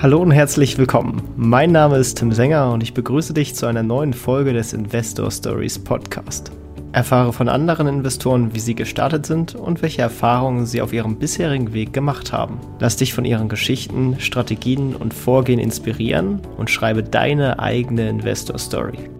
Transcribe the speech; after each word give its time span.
Hallo 0.00 0.22
und 0.22 0.30
herzlich 0.30 0.78
willkommen. 0.78 1.22
Mein 1.36 1.72
Name 1.72 1.96
ist 1.96 2.18
Tim 2.18 2.30
Sänger 2.30 2.70
und 2.70 2.84
ich 2.84 2.94
begrüße 2.94 3.34
dich 3.34 3.56
zu 3.56 3.66
einer 3.66 3.82
neuen 3.82 4.12
Folge 4.12 4.52
des 4.52 4.72
Investor 4.72 5.28
Stories 5.28 5.76
Podcast. 5.76 6.52
Erfahre 6.92 7.32
von 7.32 7.48
anderen 7.48 7.88
Investoren, 7.88 8.54
wie 8.54 8.60
sie 8.60 8.76
gestartet 8.76 9.26
sind 9.26 9.56
und 9.56 9.82
welche 9.82 10.02
Erfahrungen 10.02 10.66
sie 10.66 10.82
auf 10.82 10.92
ihrem 10.92 11.18
bisherigen 11.18 11.72
Weg 11.72 11.92
gemacht 11.92 12.32
haben. 12.32 12.60
Lass 12.78 12.94
dich 12.94 13.12
von 13.12 13.24
ihren 13.24 13.48
Geschichten, 13.48 14.20
Strategien 14.20 14.94
und 14.94 15.12
Vorgehen 15.12 15.58
inspirieren 15.58 16.42
und 16.56 16.70
schreibe 16.70 17.02
deine 17.02 17.58
eigene 17.58 18.08
Investor 18.08 18.56
Story. 18.56 19.10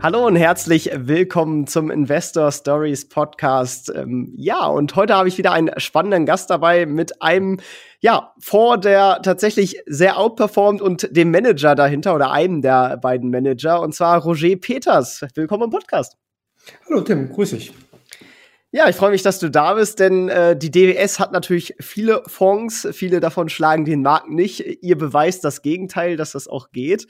Hallo 0.00 0.28
und 0.28 0.36
herzlich 0.36 0.88
willkommen 0.94 1.66
zum 1.66 1.90
Investor 1.90 2.52
Stories 2.52 3.08
Podcast. 3.08 3.92
Ähm, 3.92 4.32
ja, 4.36 4.64
und 4.64 4.94
heute 4.94 5.16
habe 5.16 5.26
ich 5.26 5.38
wieder 5.38 5.50
einen 5.50 5.72
spannenden 5.78 6.24
Gast 6.24 6.50
dabei 6.50 6.86
mit 6.86 7.20
einem, 7.20 7.58
ja, 8.00 8.32
vor 8.38 8.78
der 8.78 9.20
tatsächlich 9.22 9.82
sehr 9.86 10.18
outperformt 10.18 10.80
und 10.80 11.08
dem 11.16 11.30
Manager 11.30 11.74
dahinter 11.74 12.14
oder 12.14 12.30
einem 12.30 12.62
der 12.62 12.96
beiden 12.96 13.30
Manager, 13.30 13.80
und 13.80 13.94
zwar 13.94 14.22
Roger 14.22 14.56
Peters. 14.56 15.22
Willkommen 15.34 15.64
im 15.64 15.70
Podcast. 15.70 16.16
Hallo 16.88 17.00
Tim, 17.00 17.30
grüß 17.32 17.50
dich. 17.50 17.72
Ja, 18.70 18.88
ich 18.88 18.96
freue 18.96 19.10
mich, 19.10 19.22
dass 19.22 19.38
du 19.38 19.50
da 19.50 19.74
bist, 19.74 19.98
denn 19.98 20.28
äh, 20.28 20.56
die 20.56 20.70
DWS 20.70 21.18
hat 21.18 21.32
natürlich 21.32 21.74
viele 21.80 22.22
Fonds, 22.26 22.86
viele 22.92 23.18
davon 23.18 23.48
schlagen 23.48 23.86
den 23.86 24.02
Markt 24.02 24.28
nicht. 24.28 24.60
Ihr 24.82 24.98
beweist 24.98 25.42
das 25.42 25.62
Gegenteil, 25.62 26.16
dass 26.16 26.32
das 26.32 26.48
auch 26.48 26.70
geht. 26.70 27.06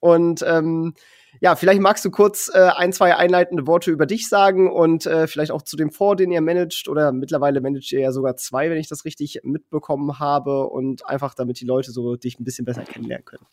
Und 0.00 0.42
ähm, 0.48 0.94
ja, 1.42 1.56
vielleicht 1.56 1.80
magst 1.80 2.04
du 2.04 2.10
kurz 2.12 2.48
äh, 2.54 2.68
ein, 2.76 2.92
zwei 2.92 3.16
einleitende 3.16 3.66
Worte 3.66 3.90
über 3.90 4.06
dich 4.06 4.28
sagen 4.28 4.70
und 4.70 5.06
äh, 5.06 5.26
vielleicht 5.26 5.50
auch 5.50 5.62
zu 5.62 5.76
dem 5.76 5.90
Fonds, 5.90 6.18
den 6.22 6.30
ihr 6.30 6.40
managt. 6.40 6.86
Oder 6.86 7.10
mittlerweile 7.10 7.60
managt 7.60 7.90
ihr 7.90 7.98
ja 7.98 8.12
sogar 8.12 8.36
zwei, 8.36 8.70
wenn 8.70 8.78
ich 8.78 8.86
das 8.86 9.04
richtig 9.04 9.40
mitbekommen 9.42 10.20
habe. 10.20 10.68
Und 10.68 11.04
einfach, 11.04 11.34
damit 11.34 11.58
die 11.60 11.64
Leute 11.64 11.90
so 11.90 12.14
dich 12.14 12.38
ein 12.38 12.44
bisschen 12.44 12.64
besser 12.64 12.84
kennenlernen 12.84 13.24
können. 13.24 13.44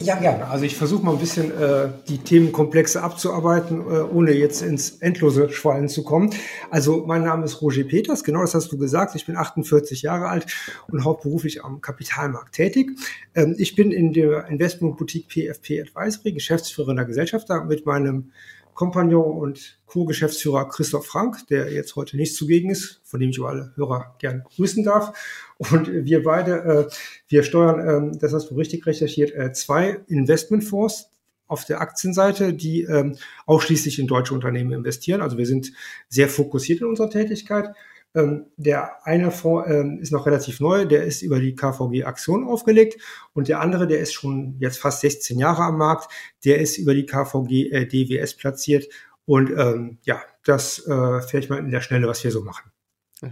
Ja, 0.00 0.16
gerne. 0.16 0.48
Also 0.48 0.64
ich 0.64 0.74
versuche 0.74 1.04
mal 1.04 1.12
ein 1.12 1.20
bisschen 1.20 1.56
äh, 1.56 1.90
die 2.08 2.18
Themenkomplexe 2.18 3.00
abzuarbeiten, 3.00 3.80
äh, 3.80 4.00
ohne 4.00 4.32
jetzt 4.32 4.62
ins 4.62 4.98
endlose 4.98 5.50
Schwallen 5.50 5.88
zu 5.88 6.02
kommen. 6.02 6.30
Also 6.70 7.04
mein 7.06 7.22
Name 7.22 7.44
ist 7.44 7.62
Roger 7.62 7.84
Peters, 7.84 8.24
genau 8.24 8.40
das 8.40 8.54
hast 8.54 8.72
du 8.72 8.78
gesagt. 8.78 9.14
Ich 9.14 9.26
bin 9.26 9.36
48 9.36 10.02
Jahre 10.02 10.28
alt 10.28 10.46
und 10.88 11.04
hauptberuflich 11.04 11.62
am 11.62 11.80
Kapitalmarkt 11.80 12.54
tätig. 12.56 12.98
Ähm, 13.34 13.54
ich 13.58 13.76
bin 13.76 13.92
in 13.92 14.12
der 14.12 14.46
Investmentboutique 14.48 15.28
PFP 15.28 15.82
Advisory 15.82 16.32
Geschäftsführerin 16.32 16.98
Gesellschafter 17.20 17.64
mit 17.64 17.84
meinem 17.84 18.32
Kompagnon 18.72 19.38
und 19.38 19.78
Co-Geschäftsführer 19.84 20.68
Christoph 20.68 21.06
Frank, 21.06 21.46
der 21.48 21.70
jetzt 21.70 21.96
heute 21.96 22.16
nicht 22.16 22.34
zugegen 22.34 22.70
ist, 22.70 23.02
von 23.04 23.20
dem 23.20 23.28
ich 23.28 23.40
alle 23.42 23.72
Hörer 23.76 24.14
gern 24.18 24.42
grüßen 24.44 24.84
darf. 24.84 25.12
Und 25.58 25.92
wir 25.92 26.22
beide, 26.22 26.88
äh, 26.88 26.94
wir 27.28 27.42
steuern, 27.42 28.14
äh, 28.14 28.18
das 28.18 28.32
hast 28.32 28.50
du 28.50 28.54
richtig 28.54 28.86
recherchiert, 28.86 29.32
äh, 29.34 29.52
zwei 29.52 30.00
Investmentfonds 30.06 31.10
auf 31.46 31.66
der 31.66 31.82
Aktienseite, 31.82 32.54
die 32.54 32.82
ähm, 32.84 33.16
ausschließlich 33.44 33.98
in 33.98 34.06
deutsche 34.06 34.32
Unternehmen 34.32 34.72
investieren. 34.72 35.20
Also 35.20 35.36
wir 35.36 35.46
sind 35.46 35.72
sehr 36.08 36.28
fokussiert 36.28 36.80
in 36.80 36.86
unserer 36.86 37.10
Tätigkeit. 37.10 37.74
Ähm, 38.14 38.46
der 38.56 39.06
eine 39.06 39.30
Fonds 39.30 39.70
ähm, 39.70 39.98
ist 40.00 40.10
noch 40.10 40.26
relativ 40.26 40.58
neu, 40.58 40.84
der 40.84 41.04
ist 41.04 41.22
über 41.22 41.38
die 41.38 41.54
KVG 41.54 42.04
Aktion 42.04 42.44
aufgelegt 42.44 43.00
und 43.34 43.46
der 43.46 43.60
andere, 43.60 43.86
der 43.86 44.00
ist 44.00 44.12
schon 44.12 44.56
jetzt 44.58 44.78
fast 44.78 45.00
16 45.02 45.38
Jahre 45.38 45.62
am 45.62 45.78
Markt, 45.78 46.12
der 46.44 46.58
ist 46.58 46.76
über 46.78 46.94
die 46.94 47.06
KVG 47.06 47.70
äh, 47.70 47.86
DWS 47.86 48.36
platziert 48.36 48.88
und 49.26 49.50
ähm, 49.50 49.98
ja, 50.02 50.20
das 50.44 50.84
äh, 50.88 51.20
vielleicht 51.22 51.50
mal 51.50 51.60
in 51.60 51.70
der 51.70 51.82
Schnelle, 51.82 52.08
was 52.08 52.24
wir 52.24 52.32
so 52.32 52.42
machen. 52.42 52.72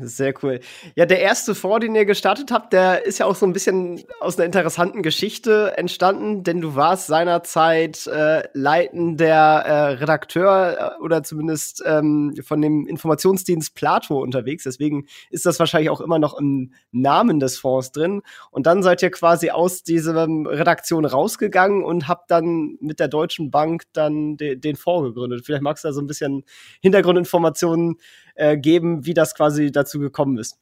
Sehr 0.01 0.35
cool. 0.43 0.61
Ja, 0.97 1.07
der 1.07 1.21
erste 1.21 1.55
Fonds, 1.55 1.81
den 1.81 1.95
ihr 1.95 2.05
gestartet 2.05 2.51
habt, 2.51 2.75
der 2.75 3.07
ist 3.07 3.19
ja 3.19 3.27
auch 3.27 3.35
so 3.35 3.47
ein 3.47 3.55
bisschen 3.55 4.03
aus 4.21 4.37
einer 4.37 4.45
interessanten 4.45 5.03
Geschichte 5.03 5.79
entstanden, 5.79 6.43
denn 6.43 6.61
du 6.61 6.75
warst 6.75 7.07
seinerzeit 7.07 8.07
äh, 8.07 8.43
leitender 8.53 9.27
äh, 9.65 9.93
Redakteur 9.95 10.97
äh, 10.99 11.03
oder 11.03 11.23
zumindest 11.23 11.83
ähm, 11.87 12.35
von 12.45 12.61
dem 12.61 12.87
Informationsdienst 12.87 13.75
Plato 13.75 14.21
unterwegs. 14.21 14.65
Deswegen 14.65 15.07
ist 15.31 15.47
das 15.47 15.59
wahrscheinlich 15.59 15.89
auch 15.89 16.03
immer 16.03 16.19
noch 16.19 16.39
im 16.39 16.75
Namen 16.93 17.41
des 17.41 17.59
Fonds 17.59 17.91
drin. 17.91 18.21
Und 18.51 18.67
dann 18.67 18.83
seid 18.83 19.03
ihr 19.03 19.11
quasi 19.11 19.51
aus 19.51 19.85
dieser 19.85 20.29
Redaktion 20.29 21.07
rausgegangen 21.07 21.83
und 21.83 22.09
habt 22.09 22.31
dann 22.31 22.77
mit 22.81 23.01
der 23.01 23.09
Deutschen 23.09 23.51
Bank 23.51 23.85
dann 23.95 24.37
de 24.37 24.57
den 24.57 24.77
Fonds 24.77 25.09
gegründet. 25.09 25.47
Vielleicht 25.47 25.63
magst 25.63 25.85
du 25.85 25.89
da 25.89 25.93
so 25.95 26.03
ein 26.03 26.07
bisschen 26.07 26.45
Hintergrundinformationen 26.83 27.97
äh, 28.39 28.57
geben, 28.57 29.05
wie 29.05 29.15
das 29.15 29.35
quasi 29.35 29.71
dazu 29.71 29.99
gekommen 29.99 30.39
ist. 30.39 30.57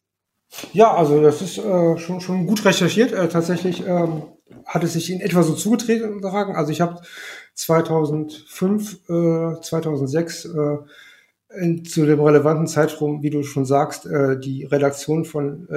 Ja, 0.72 0.94
also 0.94 1.22
das 1.22 1.42
ist 1.42 1.58
äh, 1.58 1.98
schon, 1.98 2.20
schon 2.20 2.46
gut 2.46 2.64
recherchiert. 2.64 3.12
Äh, 3.12 3.28
tatsächlich 3.28 3.86
ähm, 3.86 4.22
hat 4.64 4.84
es 4.84 4.94
sich 4.94 5.10
in 5.10 5.20
etwa 5.20 5.42
so 5.42 5.54
zugetreten. 5.54 6.24
Also 6.24 6.72
ich 6.72 6.80
habe 6.80 7.00
2005, 7.54 9.08
äh, 9.08 9.60
2006 9.60 10.44
äh, 10.46 10.76
in, 11.60 11.84
zu 11.84 12.06
dem 12.06 12.20
relevanten 12.20 12.66
Zeitraum, 12.66 13.22
wie 13.22 13.30
du 13.30 13.42
schon 13.42 13.64
sagst, 13.64 14.06
äh, 14.06 14.38
die 14.38 14.64
Redaktion 14.64 15.24
von, 15.24 15.68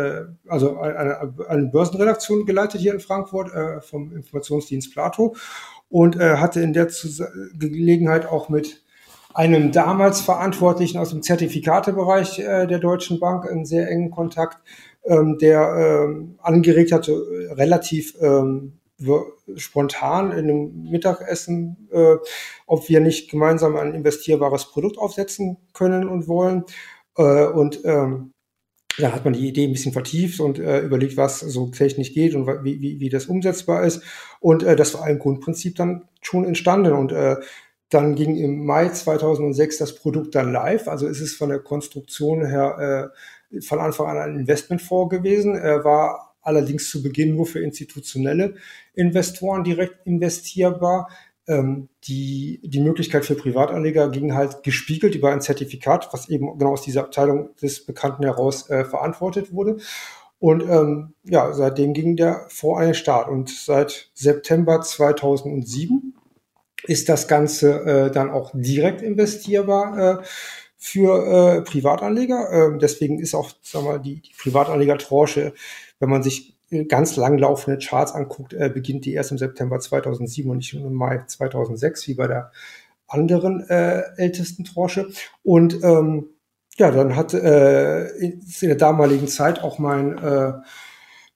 also 0.48 0.78
eine, 0.80 1.34
eine 1.48 1.66
Börsenredaktion 1.68 2.46
geleitet 2.46 2.82
hier 2.82 2.94
in 2.94 3.00
Frankfurt 3.00 3.52
vom 3.86 4.12
Informationsdienst 4.12 4.92
Plato 4.92 5.36
und 5.90 6.18
hatte 6.20 6.62
in 6.62 6.74
der 6.74 6.90
Zus 6.90 7.22
Gelegenheit 7.54 8.26
auch 8.26 8.50
mit 8.50 8.84
einem 9.34 9.72
damals 9.72 10.22
Verantwortlichen 10.22 10.98
aus 10.98 11.12
dem 11.12 11.22
Zertifikatebereich 11.22 12.40
äh, 12.40 12.68
der 12.68 12.80
Deutschen 12.80 13.20
Bank 13.20 13.50
einen 13.50 13.66
sehr 13.66 13.90
engen 13.90 14.12
Kontakt, 14.12 14.58
ähm, 15.06 15.38
der 15.40 16.06
ähm, 16.08 16.36
angeregt 16.42 16.92
hatte, 16.92 17.14
relativ 17.52 18.16
ähm, 18.22 18.80
spontan 19.56 20.32
in 20.32 20.38
einem 20.38 20.84
Mittagessen, 20.90 21.88
äh, 21.92 22.16
ob 22.66 22.90
wir 22.90 23.00
nicht 23.00 23.32
gemeinsam 23.32 23.78
ein 23.78 23.94
investierbares 23.94 24.66
Produkt 24.72 24.98
aufsetzen 24.98 25.58
können 25.74 26.10
und 26.10 26.28
wollen. 26.28 26.66
Äh, 27.18 27.48
und 27.48 27.80
ähm, 27.86 28.32
da 28.98 29.14
hat 29.14 29.24
man 29.24 29.34
die 29.34 29.48
Idee 29.48 29.66
ein 29.66 29.72
bisschen 29.72 29.94
vertieft 29.94 30.40
und 30.42 30.60
äh, 30.60 30.82
überlegt, 30.82 31.16
was 31.16 31.40
so 31.40 31.68
technisch 31.68 32.14
geht 32.14 32.36
und 32.36 32.48
wie, 32.64 32.82
wie, 32.82 33.00
wie 33.00 33.10
das 33.10 33.28
umsetzbar 33.28 33.86
ist. 33.86 34.04
Und 34.42 34.64
äh, 34.64 34.76
das 34.76 34.94
war 34.94 35.04
ein 35.04 35.20
Grundprinzip 35.20 35.76
dann 35.76 36.04
schon 36.22 36.44
entstanden. 36.44 36.94
Und 36.94 37.14
äh, 37.14 37.38
dann 37.90 38.16
ging 38.16 38.36
im 38.38 38.66
Mai 38.66 38.90
2006 38.90 39.78
das 39.78 39.96
Produkt 39.96 40.36
dann 40.36 40.54
live. 40.54 40.88
Also 40.88 41.08
ist 41.08 41.22
es 41.22 41.36
von 41.36 41.50
der 41.50 41.60
Konstruktion 41.60 42.46
her 42.46 43.12
äh, 43.52 43.62
von 43.62 43.80
Anfang 43.80 44.08
an 44.08 44.18
ein 44.18 44.40
Investmentfonds 44.40 45.10
gewesen. 45.10 45.56
Er 45.56 45.84
war 45.84 46.36
allerdings 46.42 46.90
zu 46.90 47.02
Beginn 47.02 47.36
nur 47.36 47.46
für 47.46 47.60
institutionelle 47.60 48.56
Investoren 48.94 49.64
direkt 49.64 50.06
investierbar. 50.06 51.10
Ähm, 51.48 51.90
die, 52.04 52.62
die 52.64 52.80
Möglichkeit 52.80 53.26
für 53.26 53.36
Privatanleger 53.36 54.10
ging 54.10 54.36
halt 54.36 54.62
gespiegelt 54.62 55.16
über 55.16 55.32
ein 55.32 55.42
Zertifikat, 55.42 56.10
was 56.12 56.30
eben 56.30 56.58
genau 56.60 56.74
aus 56.74 56.84
dieser 56.84 57.02
Abteilung 57.02 57.56
des 57.62 57.86
Bekannten 57.86 58.24
heraus 58.24 58.70
äh, 58.70 58.86
verantwortet 58.86 59.52
wurde. 59.52 59.78
Und 60.38 60.62
ähm, 60.62 61.16
ja, 61.24 61.52
seitdem 61.54 61.94
ging 61.94 62.16
der 62.16 62.46
Fonds 62.50 62.80
an 62.80 62.86
den 62.86 62.94
Start. 62.94 63.30
Und 63.30 63.50
seit 63.50 64.12
September 64.14 64.80
2007 64.80 66.14
ist 66.86 67.10
das 67.10 67.28
Ganze 67.28 67.82
äh, 67.84 68.12
dann 68.12 68.30
auch 68.30 68.52
direkt 68.54 69.02
investierbar 69.02 70.22
äh, 70.22 70.24
für 70.78 71.58
äh, 71.58 71.62
Privatanleger. 71.62 72.50
Ähm, 72.52 72.80
deswegen 72.80 73.20
ist 73.20 73.36
auch 73.36 73.52
sag 73.62 73.84
mal, 73.84 74.00
die, 74.00 74.22
die 74.22 74.34
Privatanleger-Tranche, 74.38 75.54
wenn 76.00 76.10
man 76.10 76.24
sich 76.24 76.58
äh, 76.72 76.86
ganz 76.86 77.16
langlaufende 77.16 77.80
Charts 77.86 78.14
anguckt, 78.14 78.54
äh, 78.54 78.70
beginnt 78.74 79.06
die 79.06 79.14
erst 79.14 79.32
im 79.32 79.38
September 79.38 79.80
2007 79.80 80.50
und 80.50 80.58
nicht 80.58 80.74
im 80.74 80.94
Mai 80.94 81.24
2006, 81.28 82.08
wie 82.08 82.14
bei 82.14 82.28
der 82.28 82.52
anderen 83.08 83.68
äh, 83.70 84.04
ältesten 84.18 84.64
Tranche. 84.64 85.10
Und 85.44 85.84
ähm, 85.84 86.30
ja, 86.78 86.92
dann 86.92 87.16
hat 87.16 87.34
äh, 87.34 88.06
in 88.06 88.42
der 88.62 88.76
damaligen 88.76 89.28
Zeit 89.28 89.62
auch 89.62 89.80
mein 89.80 90.18
äh, 90.18 90.54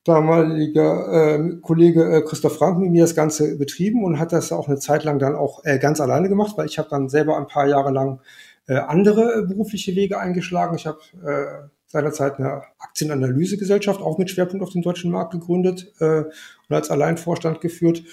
damaliger 0.04 1.38
äh, 1.38 1.56
Kollege 1.62 2.18
äh, 2.18 2.22
Christoph 2.22 2.58
Frank 2.58 2.80
mit 2.80 2.92
mir 2.92 3.04
das 3.04 3.16
Ganze 3.16 3.58
betrieben 3.58 4.04
und 4.04 4.20
hat 4.20 4.34
das 4.34 4.52
auch 4.52 4.68
eine 4.68 4.80
Zeit 4.80 5.04
lang 5.04 5.20
dann 5.20 5.36
auch 5.36 5.64
äh, 5.64 5.80
ganz 5.80 6.02
alleine 6.02 6.30
gemacht, 6.30 6.58
weil 6.58 6.66
ich 6.66 6.78
habe 6.78 6.90
dann 6.90 7.10
selber 7.10 7.38
ein 7.38 7.48
paar 7.48 7.68
Jahre 7.68 7.92
lang 7.92 8.20
äh, 8.68 8.76
andere 8.76 9.46
berufliche 9.48 9.96
Wege 9.96 10.20
eingeschlagen. 10.20 10.76
Ich 10.76 10.88
habe 10.88 11.00
äh, 11.26 11.68
seinerzeit 11.88 12.40
eine 12.40 12.64
Aktienanalysegesellschaft 12.80 14.02
auch 14.02 14.18
mit 14.18 14.30
Schwerpunkt 14.30 14.64
auf 14.64 14.72
den 14.72 14.82
deutschen 14.82 15.12
Markt 15.12 15.32
gegründet 15.32 15.94
äh, 16.00 16.24
und 16.24 16.76
als 16.76 16.90
Alleinvorstand 16.90 17.62
geführt, 17.62 18.04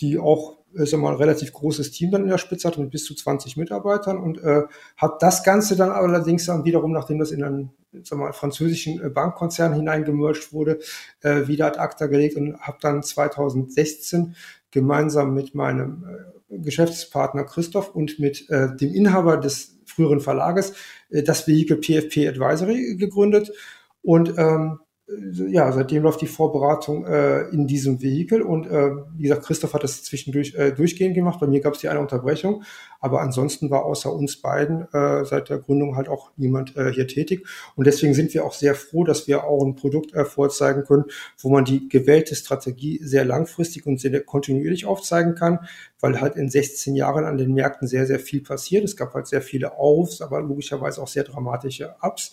die 0.00 0.18
auch 0.18 0.58
ist 0.74 0.96
mal 0.96 1.10
ein 1.10 1.16
relativ 1.16 1.52
großes 1.52 1.90
Team 1.92 2.10
dann 2.10 2.22
in 2.22 2.28
der 2.28 2.38
Spitze 2.38 2.68
hat 2.68 2.78
mit 2.78 2.90
bis 2.90 3.04
zu 3.04 3.14
20 3.14 3.56
Mitarbeitern 3.56 4.18
und 4.18 4.38
äh, 4.42 4.62
hat 4.96 5.22
das 5.22 5.42
Ganze 5.42 5.76
dann 5.76 5.90
allerdings 5.90 6.46
dann 6.46 6.64
wiederum, 6.64 6.92
nachdem 6.92 7.18
das 7.18 7.30
in 7.30 7.42
einen 7.42 7.70
sag 8.02 8.18
mal, 8.18 8.32
französischen 8.32 9.00
äh, 9.04 9.08
Bankkonzern 9.08 9.74
hineingemerged 9.74 10.52
wurde, 10.52 10.80
äh, 11.20 11.46
wieder 11.46 11.66
ad 11.66 11.78
acta 11.78 12.06
gelegt 12.06 12.36
und 12.36 12.58
habe 12.60 12.78
dann 12.80 13.02
2016 13.02 14.34
gemeinsam 14.70 15.34
mit 15.34 15.54
meinem 15.54 16.04
äh, 16.50 16.58
Geschäftspartner 16.58 17.44
Christoph 17.44 17.94
und 17.94 18.18
mit 18.18 18.48
äh, 18.50 18.74
dem 18.74 18.92
Inhaber 18.92 19.36
des 19.36 19.78
früheren 19.86 20.20
Verlages 20.20 20.74
äh, 21.10 21.22
das 21.22 21.46
Vehikel 21.46 21.78
PFP 21.78 22.28
Advisory 22.28 22.96
gegründet 22.96 23.52
und 24.02 24.34
ähm, 24.36 24.80
ja, 25.06 25.70
seitdem 25.70 26.02
läuft 26.02 26.22
die 26.22 26.26
Vorberatung 26.26 27.04
äh, 27.04 27.42
in 27.50 27.66
diesem 27.66 28.00
Vehikel 28.00 28.40
und 28.40 28.66
äh, 28.66 28.90
wie 29.14 29.24
gesagt, 29.24 29.44
Christoph 29.44 29.74
hat 29.74 29.84
das 29.84 30.02
zwischendurch 30.02 30.54
äh, 30.54 30.72
durchgehend 30.72 31.14
gemacht. 31.14 31.40
Bei 31.40 31.46
mir 31.46 31.60
gab 31.60 31.74
es 31.74 31.80
die 31.80 31.88
eine 31.88 32.00
Unterbrechung, 32.00 32.62
aber 33.00 33.20
ansonsten 33.20 33.70
war 33.70 33.84
außer 33.84 34.10
uns 34.10 34.40
beiden 34.40 34.88
äh, 34.94 35.26
seit 35.26 35.50
der 35.50 35.58
Gründung 35.58 35.96
halt 35.96 36.08
auch 36.08 36.30
niemand 36.36 36.74
äh, 36.78 36.90
hier 36.90 37.06
tätig 37.06 37.46
und 37.76 37.86
deswegen 37.86 38.14
sind 38.14 38.32
wir 38.32 38.46
auch 38.46 38.54
sehr 38.54 38.74
froh, 38.74 39.04
dass 39.04 39.28
wir 39.28 39.44
auch 39.44 39.62
ein 39.62 39.76
Produkt 39.76 40.14
äh, 40.14 40.24
vorzeigen 40.24 40.84
können, 40.84 41.04
wo 41.38 41.50
man 41.50 41.66
die 41.66 41.86
gewählte 41.90 42.34
Strategie 42.34 42.98
sehr 43.02 43.26
langfristig 43.26 43.86
und 43.86 44.00
sehr 44.00 44.22
kontinuierlich 44.22 44.86
aufzeigen 44.86 45.34
kann, 45.34 45.66
weil 46.00 46.18
halt 46.22 46.36
in 46.36 46.48
16 46.48 46.96
Jahren 46.96 47.26
an 47.26 47.36
den 47.36 47.52
Märkten 47.52 47.88
sehr 47.88 48.06
sehr 48.06 48.20
viel 48.20 48.40
passiert. 48.40 48.84
Es 48.84 48.96
gab 48.96 49.12
halt 49.12 49.26
sehr 49.26 49.42
viele 49.42 49.76
Aufs, 49.76 50.22
aber 50.22 50.40
logischerweise 50.40 51.02
auch 51.02 51.08
sehr 51.08 51.24
dramatische 51.24 51.94
Ups 52.00 52.32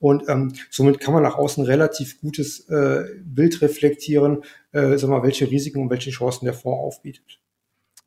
und 0.00 0.28
ähm, 0.28 0.54
somit 0.70 0.98
kann 0.98 1.14
man 1.14 1.22
nach 1.22 1.36
außen 1.36 1.64
relativ 1.64 2.20
gutes 2.20 2.68
äh, 2.68 3.04
Bild 3.22 3.62
reflektieren, 3.62 4.42
äh, 4.72 4.96
sag 4.96 5.10
mal, 5.10 5.22
welche 5.22 5.50
Risiken 5.50 5.82
und 5.82 5.90
welche 5.90 6.10
Chancen 6.10 6.46
der 6.46 6.54
Fonds 6.54 6.80
aufbietet. 6.80 7.38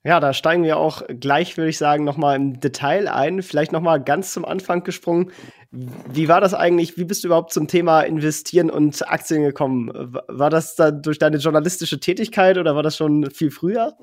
Ja, 0.06 0.19
da 0.19 0.34
steigen 0.34 0.63
wir 0.63 0.78
auch 0.78 1.04
gleich, 1.07 1.56
würde 1.56 1.69
ich 1.69 1.78
sagen, 1.78 2.04
nochmal 2.04 2.36
im 2.36 2.60
Detail 2.60 3.07
ein. 3.07 3.42
Vielleicht 3.42 3.72
nochmal 3.72 4.04
ganz 4.04 4.34
zum 4.34 4.44
Anfang 4.44 4.84
gesprungen. 4.84 5.31
Wie 5.72 6.28
war 6.28 6.42
das 6.42 6.54
eigentlich? 6.54 6.98
Wie 6.98 7.06
bist 7.06 7.24
du 7.24 7.30
überhaupt 7.30 7.54
zum 7.54 7.69
Thema 7.69 8.01
Investieren 8.01 8.69
und 8.69 9.07
Aktien 9.07 9.44
gekommen? 9.44 9.89
War 10.28 10.50
das 10.50 10.75
da 10.75 10.92
durch 10.92 11.19
deine 11.19 11.38
journalistische 11.38 12.01
Tätigkeit 12.01 12.57
oder 12.57 12.75
war 12.75 12.84
das 12.84 12.98
schon 12.98 13.31
viel 13.31 13.50
früher? 13.50 13.96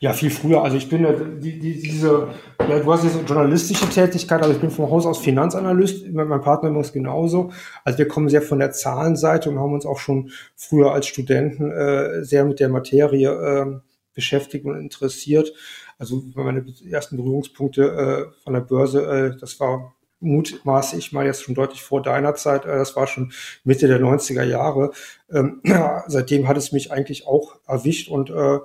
Ja, 0.00 0.12
viel 0.12 0.30
früher. 0.30 0.62
Also 0.62 0.76
ich 0.76 0.88
bin 0.88 1.02
ja, 1.02 1.12
die, 1.12 1.58
die, 1.58 1.80
diese, 1.80 2.28
ja, 2.68 2.78
du 2.78 2.92
hast 2.92 3.04
jetzt 3.04 3.16
journalistische 3.26 3.88
Tätigkeit, 3.88 4.42
also 4.42 4.54
ich 4.54 4.60
bin 4.60 4.70
vom 4.70 4.90
Haus 4.90 5.06
aus 5.06 5.18
Finanzanalyst, 5.18 6.12
mein 6.12 6.40
Partner 6.42 6.78
ist 6.78 6.92
genauso. 6.92 7.52
Also 7.84 7.98
wir 7.98 8.08
kommen 8.08 8.28
sehr 8.28 8.42
von 8.42 8.58
der 8.58 8.72
Zahlenseite 8.72 9.48
und 9.48 9.58
haben 9.58 9.72
uns 9.72 9.86
auch 9.86 9.98
schon 9.98 10.30
früher 10.56 10.92
als 10.92 11.06
Studenten 11.06 11.70
äh, 11.70 12.22
sehr 12.22 12.44
mit 12.44 12.60
der 12.60 12.68
Materie 12.68 13.30
äh, 13.30 13.80
beschäftigt 14.14 14.66
und 14.66 14.78
interessiert. 14.78 15.52
Also 15.98 16.22
meine 16.34 16.66
ersten 16.90 17.16
Berührungspunkte 17.16 17.82
äh, 17.82 18.42
von 18.42 18.52
der 18.52 18.60
Börse, 18.60 19.06
äh, 19.06 19.40
das 19.40 19.58
war 19.60 19.94
mutmaße 20.20 20.96
ich 20.96 21.12
mal 21.12 21.26
jetzt 21.26 21.42
schon 21.42 21.54
deutlich 21.54 21.82
vor 21.82 22.02
deiner 22.02 22.34
Zeit, 22.34 22.64
äh, 22.64 22.76
das 22.76 22.96
war 22.96 23.06
schon 23.06 23.32
Mitte 23.62 23.88
der 23.88 24.00
90er 24.00 24.42
Jahre. 24.42 24.92
Ähm, 25.30 25.60
seitdem 26.06 26.48
hat 26.48 26.56
es 26.56 26.72
mich 26.72 26.92
eigentlich 26.92 27.26
auch 27.26 27.56
erwischt 27.66 28.08
und 28.08 28.30
äh, 28.30 28.58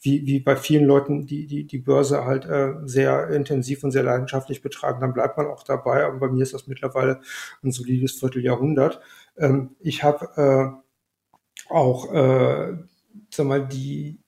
wie, 0.00 0.26
wie 0.26 0.40
bei 0.40 0.56
vielen 0.56 0.86
Leuten, 0.86 1.26
die 1.26 1.46
die, 1.46 1.66
die 1.66 1.78
Börse 1.78 2.24
halt 2.24 2.46
äh, 2.46 2.74
sehr 2.84 3.28
intensiv 3.28 3.84
und 3.84 3.90
sehr 3.90 4.02
leidenschaftlich 4.02 4.62
betreiben, 4.62 5.00
dann 5.00 5.12
bleibt 5.12 5.36
man 5.36 5.46
auch 5.46 5.62
dabei. 5.62 6.04
Aber 6.04 6.18
bei 6.18 6.28
mir 6.28 6.42
ist 6.42 6.54
das 6.54 6.66
mittlerweile 6.66 7.20
ein 7.62 7.70
solides 7.70 8.12
Vierteljahrhundert. 8.12 9.00
Ähm, 9.36 9.76
ich 9.80 10.02
habe 10.02 10.80
äh, 11.68 11.72
auch, 11.72 12.12
äh, 12.12 12.78
sag 13.30 13.46
mal, 13.46 13.66
die 13.66 14.20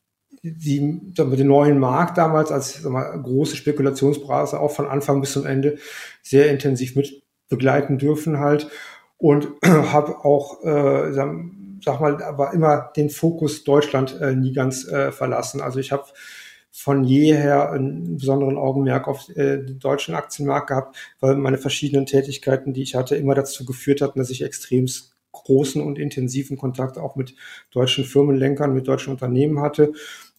die, 0.45 1.01
sag 1.17 1.29
mal, 1.29 1.37
den 1.37 1.47
neuen 1.47 1.79
Markt 1.79 2.19
damals 2.19 2.51
als 2.51 2.83
sag 2.83 2.91
mal, 2.91 3.17
große 3.23 3.57
Spekulationsblase 3.57 4.59
auch 4.59 4.73
von 4.73 4.89
Anfang 4.89 5.21
bis 5.21 5.33
zum 5.33 5.47
Ende 5.47 5.79
sehr 6.21 6.51
intensiv 6.51 6.97
mit 6.97 7.23
begleiten 7.49 7.99
dürfen 7.99 8.41
halt 8.41 8.69
und 9.19 9.49
habe 9.65 10.25
auch 10.25 10.65
äh, 10.65 11.13
sag 11.85 12.01
mal, 12.01 12.23
aber 12.23 12.53
immer 12.53 12.91
den 12.97 13.11
Fokus 13.11 13.65
Deutschland 13.65 14.21
äh, 14.21 14.35
nie 14.35 14.53
ganz 14.53 14.87
äh, 14.87 15.13
verlassen. 15.13 15.61
Also 15.61 15.79
ich 15.79 15.93
habe 15.93 16.05
von 16.71 17.05
jeher 17.05 17.71
einen 17.71 18.17
besonderen 18.17 18.57
Augenmerk 18.57 19.07
auf 19.07 19.29
äh, 19.37 19.59
den 19.59 19.79
deutschen 19.79 20.15
Aktienmarkt 20.15 20.69
gehabt, 20.69 20.97
weil 21.21 21.37
meine 21.37 21.59
verschiedenen 21.59 22.07
Tätigkeiten, 22.07 22.73
die 22.73 22.83
ich 22.83 22.95
hatte, 22.95 23.17
immer 23.17 23.35
dazu 23.35 23.67
geführt 23.67 24.01
hatten, 24.01 24.19
dass 24.19 24.31
ich 24.31 24.43
extrem 24.43 24.87
großen 25.33 25.83
und 25.83 25.99
intensiven 25.99 26.57
Kontakt 26.57 26.97
auch 26.99 27.15
mit 27.17 27.35
deutschen 27.71 28.05
Firmenlenkern, 28.05 28.73
mit 28.73 28.89
deutschen 28.89 29.13
Unternehmen 29.13 29.61
hatte. 29.61 29.93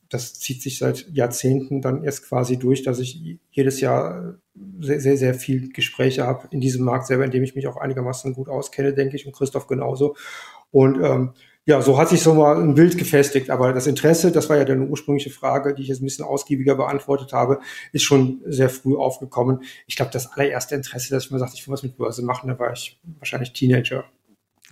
Das 0.09 0.33
zieht 0.35 0.61
sich 0.61 0.77
seit 0.77 1.07
Jahrzehnten 1.11 1.81
dann 1.81 2.03
erst 2.03 2.27
quasi 2.27 2.57
durch, 2.57 2.83
dass 2.83 2.99
ich 2.99 3.37
jedes 3.51 3.79
Jahr 3.81 4.35
sehr, 4.79 4.99
sehr, 4.99 5.17
sehr 5.17 5.33
viel 5.33 5.71
Gespräche 5.71 6.25
habe 6.25 6.47
in 6.51 6.61
diesem 6.61 6.85
Markt 6.85 7.07
selber, 7.07 7.25
in 7.25 7.31
dem 7.31 7.43
ich 7.43 7.55
mich 7.55 7.67
auch 7.67 7.77
einigermaßen 7.77 8.33
gut 8.33 8.49
auskenne, 8.49 8.93
denke 8.93 9.15
ich, 9.15 9.25
und 9.25 9.35
Christoph 9.35 9.65
genauso. 9.65 10.15
Und 10.73 11.01
ähm, 11.01 11.33
ja, 11.65 11.81
so 11.81 11.97
hat 11.97 12.09
sich 12.09 12.21
so 12.21 12.33
mal 12.33 12.57
ein 12.61 12.73
Bild 12.73 12.97
gefestigt. 12.97 13.49
Aber 13.49 13.71
das 13.71 13.87
Interesse, 13.87 14.31
das 14.31 14.49
war 14.49 14.57
ja 14.57 14.65
deine 14.65 14.85
ursprüngliche 14.85 15.29
Frage, 15.29 15.73
die 15.73 15.83
ich 15.83 15.87
jetzt 15.87 16.01
ein 16.01 16.05
bisschen 16.05 16.25
ausgiebiger 16.25 16.75
beantwortet 16.75 17.31
habe, 17.31 17.59
ist 17.93 18.03
schon 18.03 18.41
sehr 18.45 18.69
früh 18.69 18.97
aufgekommen. 18.97 19.63
Ich 19.87 19.95
glaube, 19.95 20.11
das 20.11 20.33
allererste 20.33 20.75
Interesse, 20.75 21.13
dass 21.13 21.25
ich 21.25 21.31
mir 21.31 21.39
sagte, 21.39 21.55
ich 21.55 21.65
will 21.65 21.73
was 21.73 21.83
mit 21.83 21.95
Börse 21.95 22.25
machen, 22.25 22.49
da 22.49 22.59
war 22.59 22.73
ich 22.73 22.99
wahrscheinlich 23.19 23.53
Teenager. 23.53 24.03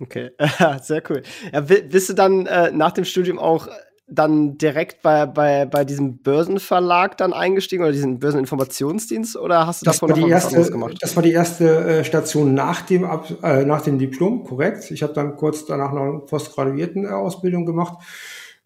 Okay, 0.00 0.32
sehr 0.82 1.02
cool. 1.08 1.22
Ja, 1.52 1.60
bist 1.60 2.08
du 2.08 2.14
dann 2.14 2.46
äh, 2.46 2.72
nach 2.72 2.92
dem 2.92 3.04
Studium 3.04 3.38
auch 3.38 3.68
dann 4.14 4.58
direkt 4.58 5.02
bei, 5.02 5.26
bei, 5.26 5.64
bei 5.64 5.84
diesem 5.84 6.18
Börsenverlag 6.18 7.16
dann 7.16 7.32
eingestiegen 7.32 7.82
oder 7.82 7.92
diesen 7.92 8.18
Börseninformationsdienst 8.18 9.36
oder 9.36 9.66
hast 9.66 9.82
du 9.82 9.86
das 9.86 9.98
davor 9.98 10.16
noch 10.16 10.30
was 10.30 10.46
anderes 10.46 10.70
gemacht? 10.70 10.98
Das 11.00 11.16
war 11.16 11.22
die 11.22 11.32
erste 11.32 11.78
äh, 11.84 12.04
Station 12.04 12.54
nach 12.54 12.82
dem, 12.82 13.04
Ab, 13.04 13.26
äh, 13.42 13.64
nach 13.64 13.80
dem 13.80 13.98
Diplom, 13.98 14.44
korrekt. 14.44 14.90
Ich 14.90 15.02
habe 15.02 15.12
dann 15.12 15.36
kurz 15.36 15.64
danach 15.64 15.92
noch 15.92 16.02
eine 16.02 16.18
postgraduierten 16.20 17.06
Ausbildung 17.06 17.64
gemacht 17.64 17.98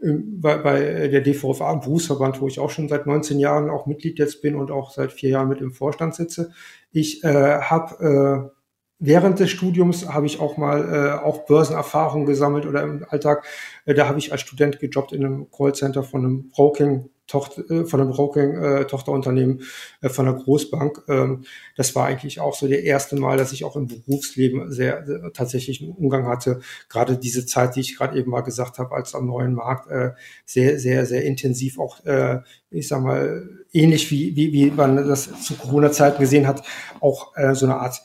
ähm, 0.02 0.40
bei, 0.40 0.58
bei 0.58 1.08
der 1.08 1.20
DVFA, 1.20 1.74
Berufsverband, 1.74 2.40
wo 2.40 2.48
ich 2.48 2.58
auch 2.58 2.70
schon 2.70 2.88
seit 2.88 3.06
19 3.06 3.38
Jahren 3.38 3.70
auch 3.70 3.86
Mitglied 3.86 4.18
jetzt 4.18 4.42
bin 4.42 4.56
und 4.56 4.70
auch 4.70 4.90
seit 4.90 5.12
vier 5.12 5.30
Jahren 5.30 5.48
mit 5.48 5.60
im 5.60 5.72
Vorstand 5.72 6.14
sitze. 6.14 6.50
Ich 6.92 7.22
äh, 7.24 7.60
habe 7.60 8.50
äh, 8.52 8.55
Während 8.98 9.38
des 9.40 9.50
Studiums 9.50 10.08
habe 10.08 10.26
ich 10.26 10.40
auch 10.40 10.56
mal 10.56 11.20
äh, 11.20 11.24
auch 11.24 11.44
Börsenerfahrung 11.44 12.24
gesammelt 12.24 12.64
oder 12.64 12.82
im 12.82 13.04
Alltag. 13.08 13.44
Äh, 13.84 13.94
da 13.94 14.08
habe 14.08 14.18
ich 14.18 14.32
als 14.32 14.40
Student 14.40 14.78
gejobbt 14.78 15.12
in 15.12 15.24
einem 15.24 15.50
Callcenter 15.50 16.02
von 16.02 16.24
einem 16.24 16.48
Broking 16.48 17.10
Tochter, 17.26 17.68
äh, 17.70 17.84
von 17.84 18.00
einem 18.00 18.10
Broking 18.10 18.54
äh, 18.54 18.82
äh, 18.82 20.08
von 20.08 20.28
einer 20.28 20.38
Großbank. 20.38 21.02
Ähm, 21.08 21.44
das 21.76 21.94
war 21.94 22.06
eigentlich 22.06 22.40
auch 22.40 22.54
so 22.54 22.68
der 22.68 22.84
erste 22.84 23.16
Mal, 23.16 23.36
dass 23.36 23.52
ich 23.52 23.64
auch 23.64 23.76
im 23.76 23.88
Berufsleben 23.88 24.70
sehr 24.70 25.06
äh, 25.06 25.30
tatsächlich 25.32 25.82
einen 25.82 25.92
Umgang 25.92 26.26
hatte. 26.26 26.60
Gerade 26.88 27.16
diese 27.16 27.44
Zeit, 27.44 27.76
die 27.76 27.80
ich 27.80 27.96
gerade 27.96 28.18
eben 28.18 28.30
mal 28.30 28.42
gesagt 28.42 28.78
habe, 28.78 28.94
als 28.94 29.14
am 29.14 29.26
neuen 29.26 29.54
Markt 29.54 29.90
äh, 29.90 30.12
sehr, 30.44 30.78
sehr, 30.78 31.04
sehr 31.04 31.24
intensiv 31.24 31.78
auch, 31.78 32.04
äh, 32.04 32.40
ich 32.70 32.88
sag 32.88 33.02
mal, 33.02 33.48
ähnlich 33.72 34.10
wie, 34.10 34.36
wie, 34.36 34.52
wie 34.52 34.70
man 34.70 34.96
das 34.96 35.42
zu 35.42 35.54
Corona-Zeiten 35.54 36.20
gesehen 36.20 36.46
hat, 36.46 36.62
auch 37.00 37.36
äh, 37.36 37.54
so 37.54 37.66
eine 37.66 37.76
Art 37.76 38.02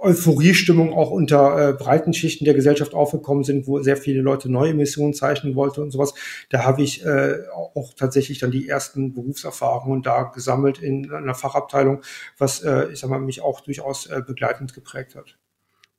Euphoriestimmung 0.00 0.92
auch 0.92 1.10
unter 1.10 1.70
äh, 1.70 1.72
breiten 1.72 2.12
Schichten 2.12 2.44
der 2.44 2.54
Gesellschaft 2.54 2.94
aufgekommen 2.94 3.44
sind, 3.44 3.66
wo 3.66 3.80
sehr 3.80 3.96
viele 3.96 4.22
Leute 4.22 4.50
neue 4.50 4.70
Emissionen 4.70 5.14
zeichnen 5.14 5.54
wollten 5.54 5.82
und 5.82 5.90
sowas. 5.90 6.14
Da 6.48 6.64
habe 6.64 6.82
ich 6.82 7.04
äh, 7.04 7.34
auch 7.74 7.94
tatsächlich 7.94 8.38
dann 8.38 8.50
die 8.50 8.68
ersten 8.68 9.12
Berufserfahrungen 9.12 10.02
da 10.02 10.24
gesammelt 10.24 10.78
in 10.78 11.12
einer 11.12 11.34
Fachabteilung, 11.34 12.02
was 12.38 12.62
äh, 12.62 12.88
ich 12.92 13.00
sag 13.00 13.10
mal 13.10 13.20
mich 13.20 13.42
auch 13.42 13.60
durchaus 13.60 14.06
äh, 14.06 14.22
begleitend 14.26 14.74
geprägt 14.74 15.14
hat. 15.14 15.36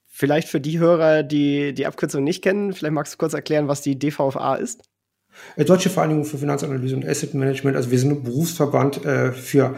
Vielleicht 0.07 0.49
für 0.49 0.59
die 0.59 0.79
Hörer, 0.79 1.23
die 1.23 1.73
die 1.73 1.85
Abkürzung 1.85 2.23
nicht 2.23 2.43
kennen, 2.43 2.73
vielleicht 2.73 2.93
magst 2.93 3.13
du 3.13 3.17
kurz 3.17 3.33
erklären, 3.33 3.67
was 3.67 3.81
die 3.81 3.97
DVFA 3.97 4.55
ist? 4.55 4.83
Äh, 5.55 5.65
Deutsche 5.65 5.89
Vereinigung 5.89 6.25
für 6.25 6.37
Finanzanalyse 6.37 6.95
und 6.95 7.05
Asset 7.05 7.33
Management. 7.33 7.77
Also 7.77 7.91
wir 7.91 7.99
sind 7.99 8.11
ein 8.11 8.23
Berufsverband 8.23 9.05
äh, 9.05 9.31
für, 9.31 9.75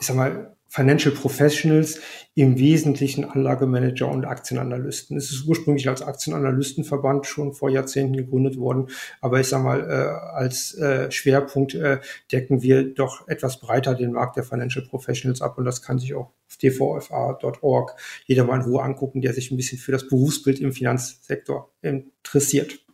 ich 0.00 0.06
sag 0.06 0.16
mal, 0.16 0.55
Financial 0.76 1.14
Professionals, 1.14 2.00
im 2.34 2.58
Wesentlichen 2.58 3.24
Anlagemanager 3.24 4.08
und 4.08 4.26
Aktienanalysten. 4.26 5.16
Es 5.16 5.30
ist 5.30 5.46
ursprünglich 5.46 5.88
als 5.88 6.02
Aktienanalystenverband 6.02 7.24
schon 7.24 7.54
vor 7.54 7.70
Jahrzehnten 7.70 8.14
gegründet 8.14 8.58
worden, 8.58 8.90
aber 9.22 9.40
ich 9.40 9.46
sage 9.46 9.64
mal, 9.64 9.80
äh, 9.80 10.36
als 10.36 10.74
äh, 10.74 11.10
Schwerpunkt 11.10 11.74
äh, 11.74 12.00
decken 12.30 12.60
wir 12.60 12.92
doch 12.92 13.26
etwas 13.26 13.58
breiter 13.58 13.94
den 13.94 14.12
Markt 14.12 14.36
der 14.36 14.44
Financial 14.44 14.84
Professionals 14.84 15.40
ab 15.40 15.56
und 15.56 15.64
das 15.64 15.80
kann 15.80 15.98
sich 15.98 16.12
auch 16.12 16.32
auf 16.46 16.56
dvfa.org 16.62 17.96
jeder 18.26 18.44
mal 18.44 18.56
in 18.56 18.66
Ruhe 18.66 18.82
angucken, 18.82 19.22
der 19.22 19.32
sich 19.32 19.50
ein 19.50 19.56
bisschen 19.56 19.78
für 19.78 19.92
das 19.92 20.06
Berufsbild 20.06 20.60
im 20.60 20.72
Finanzsektor 20.72 21.72
interessiert. 21.80 22.85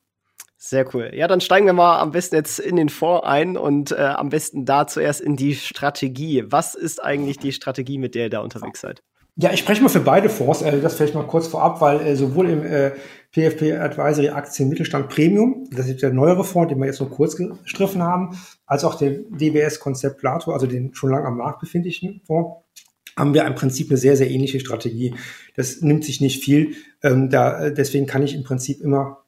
Sehr 0.64 0.94
cool. 0.94 1.10
Ja, 1.12 1.26
dann 1.26 1.40
steigen 1.40 1.66
wir 1.66 1.72
mal 1.72 1.98
am 1.98 2.12
besten 2.12 2.36
jetzt 2.36 2.60
in 2.60 2.76
den 2.76 2.88
Fonds 2.88 3.26
ein 3.26 3.56
und 3.56 3.90
äh, 3.90 3.96
am 3.96 4.28
besten 4.28 4.64
da 4.64 4.86
zuerst 4.86 5.20
in 5.20 5.34
die 5.34 5.56
Strategie. 5.56 6.44
Was 6.46 6.76
ist 6.76 7.02
eigentlich 7.02 7.38
die 7.38 7.50
Strategie, 7.50 7.98
mit 7.98 8.14
der 8.14 8.26
ihr 8.26 8.30
da 8.30 8.38
unterwegs 8.38 8.80
seid? 8.80 9.02
Ja, 9.34 9.52
ich 9.52 9.58
spreche 9.58 9.82
mal 9.82 9.88
für 9.88 9.98
beide 9.98 10.28
Fonds, 10.28 10.62
äh, 10.62 10.80
das 10.80 10.94
vielleicht 10.94 11.16
mal 11.16 11.26
kurz 11.26 11.48
vorab, 11.48 11.80
weil 11.80 12.00
äh, 12.02 12.14
sowohl 12.14 12.48
im 12.48 12.62
äh, 12.62 12.92
PFP 13.32 13.72
Advisory 13.72 14.28
Aktien 14.28 14.68
Mittelstand 14.68 15.08
Premium, 15.08 15.66
das 15.72 15.88
ist 15.88 16.00
der 16.00 16.12
neuere 16.12 16.44
Fonds, 16.44 16.68
den 16.68 16.78
wir 16.78 16.86
jetzt 16.86 17.00
nur 17.00 17.10
kurz 17.10 17.34
gestriffen 17.34 18.04
haben, 18.04 18.38
als 18.64 18.84
auch 18.84 18.94
den 18.94 19.36
DBS 19.36 19.80
Konzept 19.80 20.18
Plato, 20.18 20.52
also 20.52 20.68
den 20.68 20.94
schon 20.94 21.10
lange 21.10 21.26
am 21.26 21.38
Markt 21.38 21.58
befindlichen 21.58 22.20
Fonds, 22.24 22.62
haben 23.16 23.34
wir 23.34 23.44
im 23.46 23.56
Prinzip 23.56 23.90
eine 23.90 23.96
sehr, 23.96 24.16
sehr 24.16 24.30
ähnliche 24.30 24.60
Strategie. 24.60 25.16
Das 25.56 25.80
nimmt 25.80 26.04
sich 26.04 26.20
nicht 26.20 26.44
viel. 26.44 26.76
Ähm, 27.02 27.30
da, 27.30 27.64
äh, 27.64 27.74
deswegen 27.74 28.06
kann 28.06 28.22
ich 28.22 28.36
im 28.36 28.44
Prinzip 28.44 28.80
immer 28.80 29.21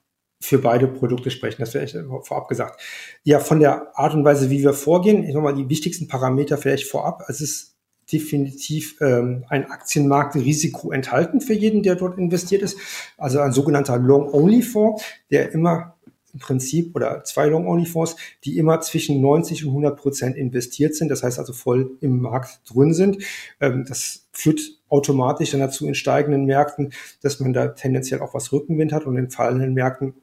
für 0.44 0.58
beide 0.58 0.86
Produkte 0.86 1.30
sprechen. 1.30 1.56
Das 1.60 1.74
wäre 1.74 1.84
echt 1.84 1.96
vorab 2.22 2.48
gesagt. 2.48 2.80
Ja, 3.22 3.40
von 3.40 3.60
der 3.60 3.98
Art 3.98 4.14
und 4.14 4.24
Weise, 4.24 4.50
wie 4.50 4.62
wir 4.62 4.74
vorgehen, 4.74 5.24
ich 5.24 5.32
sag 5.32 5.42
mal 5.42 5.54
die 5.54 5.68
wichtigsten 5.68 6.06
Parameter 6.06 6.58
vielleicht 6.58 6.86
vorab. 6.86 7.24
Es 7.28 7.40
ist 7.40 7.76
definitiv 8.12 9.00
ähm, 9.00 9.44
ein 9.48 9.70
Aktienmarktrisiko 9.70 10.92
enthalten 10.92 11.40
für 11.40 11.54
jeden, 11.54 11.82
der 11.82 11.96
dort 11.96 12.18
investiert 12.18 12.60
ist. 12.60 12.78
Also 13.16 13.40
ein 13.40 13.52
sogenannter 13.52 13.98
Long-Only-Fonds, 13.98 15.02
der 15.30 15.52
immer 15.52 15.96
im 16.34 16.40
Prinzip 16.40 16.94
oder 16.94 17.24
zwei 17.24 17.46
Long-Only-Fonds, 17.46 18.16
die 18.44 18.58
immer 18.58 18.80
zwischen 18.82 19.22
90 19.22 19.64
und 19.64 19.70
100 19.70 19.96
Prozent 19.96 20.36
investiert 20.36 20.94
sind, 20.94 21.08
das 21.08 21.22
heißt 21.22 21.38
also 21.38 21.54
voll 21.54 21.96
im 22.00 22.20
Markt 22.20 22.60
drin 22.68 22.92
sind. 22.92 23.24
Ähm, 23.60 23.86
das 23.88 24.26
führt 24.32 24.60
automatisch 24.88 25.52
dann 25.52 25.60
dazu 25.60 25.86
in 25.86 25.94
steigenden 25.94 26.44
Märkten, 26.44 26.92
dass 27.22 27.40
man 27.40 27.54
da 27.54 27.68
tendenziell 27.68 28.20
auch 28.20 28.34
was 28.34 28.52
Rückenwind 28.52 28.92
hat 28.92 29.06
und 29.06 29.16
in 29.16 29.30
fallenden 29.30 29.72
Märkten 29.72 30.14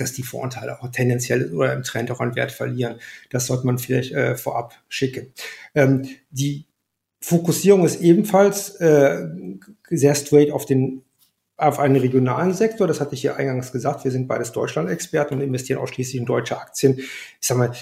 dass 0.00 0.12
die 0.12 0.22
Voranteile 0.22 0.80
auch 0.80 0.88
tendenziell 0.90 1.52
oder 1.52 1.72
im 1.72 1.82
Trend 1.82 2.10
auch 2.10 2.20
an 2.20 2.34
Wert 2.34 2.52
verlieren. 2.52 2.96
Das 3.30 3.46
sollte 3.46 3.66
man 3.66 3.78
vielleicht 3.78 4.12
äh, 4.12 4.36
vorab 4.36 4.74
schicken. 4.88 5.32
Ähm, 5.74 6.08
die 6.30 6.66
Fokussierung 7.20 7.84
ist 7.84 8.00
ebenfalls 8.00 8.76
äh, 8.76 9.28
sehr 9.90 10.14
straight 10.14 10.50
auf 10.50 10.64
den 10.64 11.02
auf 11.60 11.78
einen 11.78 11.96
regionalen 11.96 12.54
Sektor. 12.54 12.86
Das 12.86 13.00
hatte 13.00 13.14
ich 13.14 13.20
hier 13.20 13.36
eingangs 13.36 13.70
gesagt. 13.70 14.04
Wir 14.04 14.10
sind 14.10 14.26
beides 14.26 14.52
Deutschland-Experten 14.52 15.34
und 15.34 15.40
investieren 15.42 15.78
ausschließlich 15.78 16.18
in 16.18 16.24
deutsche 16.24 16.58
Aktien. 16.58 16.96
Ich 16.98 17.38
sag 17.40 17.58
mal, 17.58 17.72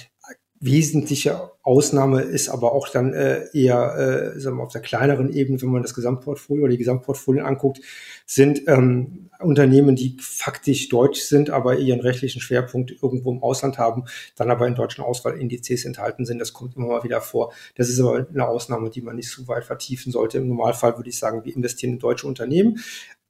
wesentliche 0.60 1.50
Ausnahme 1.62 2.22
ist 2.22 2.48
aber 2.48 2.72
auch 2.72 2.88
dann 2.88 3.14
äh, 3.14 3.44
eher 3.52 4.34
äh, 4.34 4.40
sagen 4.40 4.56
wir, 4.56 4.64
auf 4.64 4.72
der 4.72 4.80
kleineren 4.80 5.32
Ebene, 5.32 5.60
wenn 5.62 5.68
man 5.68 5.82
das 5.82 5.94
Gesamtportfolio 5.94 6.64
oder 6.64 6.72
die 6.72 6.78
Gesamtportfolien 6.78 7.44
anguckt, 7.44 7.80
sind 8.26 8.62
ähm, 8.66 9.30
Unternehmen, 9.40 9.94
die 9.94 10.16
faktisch 10.20 10.88
deutsch 10.88 11.20
sind, 11.20 11.50
aber 11.50 11.78
ihren 11.78 12.00
rechtlichen 12.00 12.40
Schwerpunkt 12.40 12.90
irgendwo 13.02 13.30
im 13.30 13.42
Ausland 13.42 13.78
haben, 13.78 14.04
dann 14.34 14.50
aber 14.50 14.66
in 14.66 14.74
deutschen 14.74 15.04
Auswahlindizes 15.04 15.84
enthalten 15.84 16.24
sind. 16.24 16.38
Das 16.38 16.52
kommt 16.52 16.76
immer 16.76 16.88
mal 16.88 17.04
wieder 17.04 17.20
vor. 17.20 17.52
Das 17.76 17.88
ist 17.88 18.00
aber 18.00 18.26
eine 18.28 18.48
Ausnahme, 18.48 18.90
die 18.90 19.02
man 19.02 19.16
nicht 19.16 19.30
so 19.30 19.46
weit 19.46 19.64
vertiefen 19.64 20.10
sollte. 20.10 20.38
Im 20.38 20.48
Normalfall 20.48 20.96
würde 20.96 21.10
ich 21.10 21.18
sagen, 21.18 21.44
wir 21.44 21.54
investieren 21.54 21.94
in 21.94 21.98
deutsche 22.00 22.26
Unternehmen. 22.26 22.80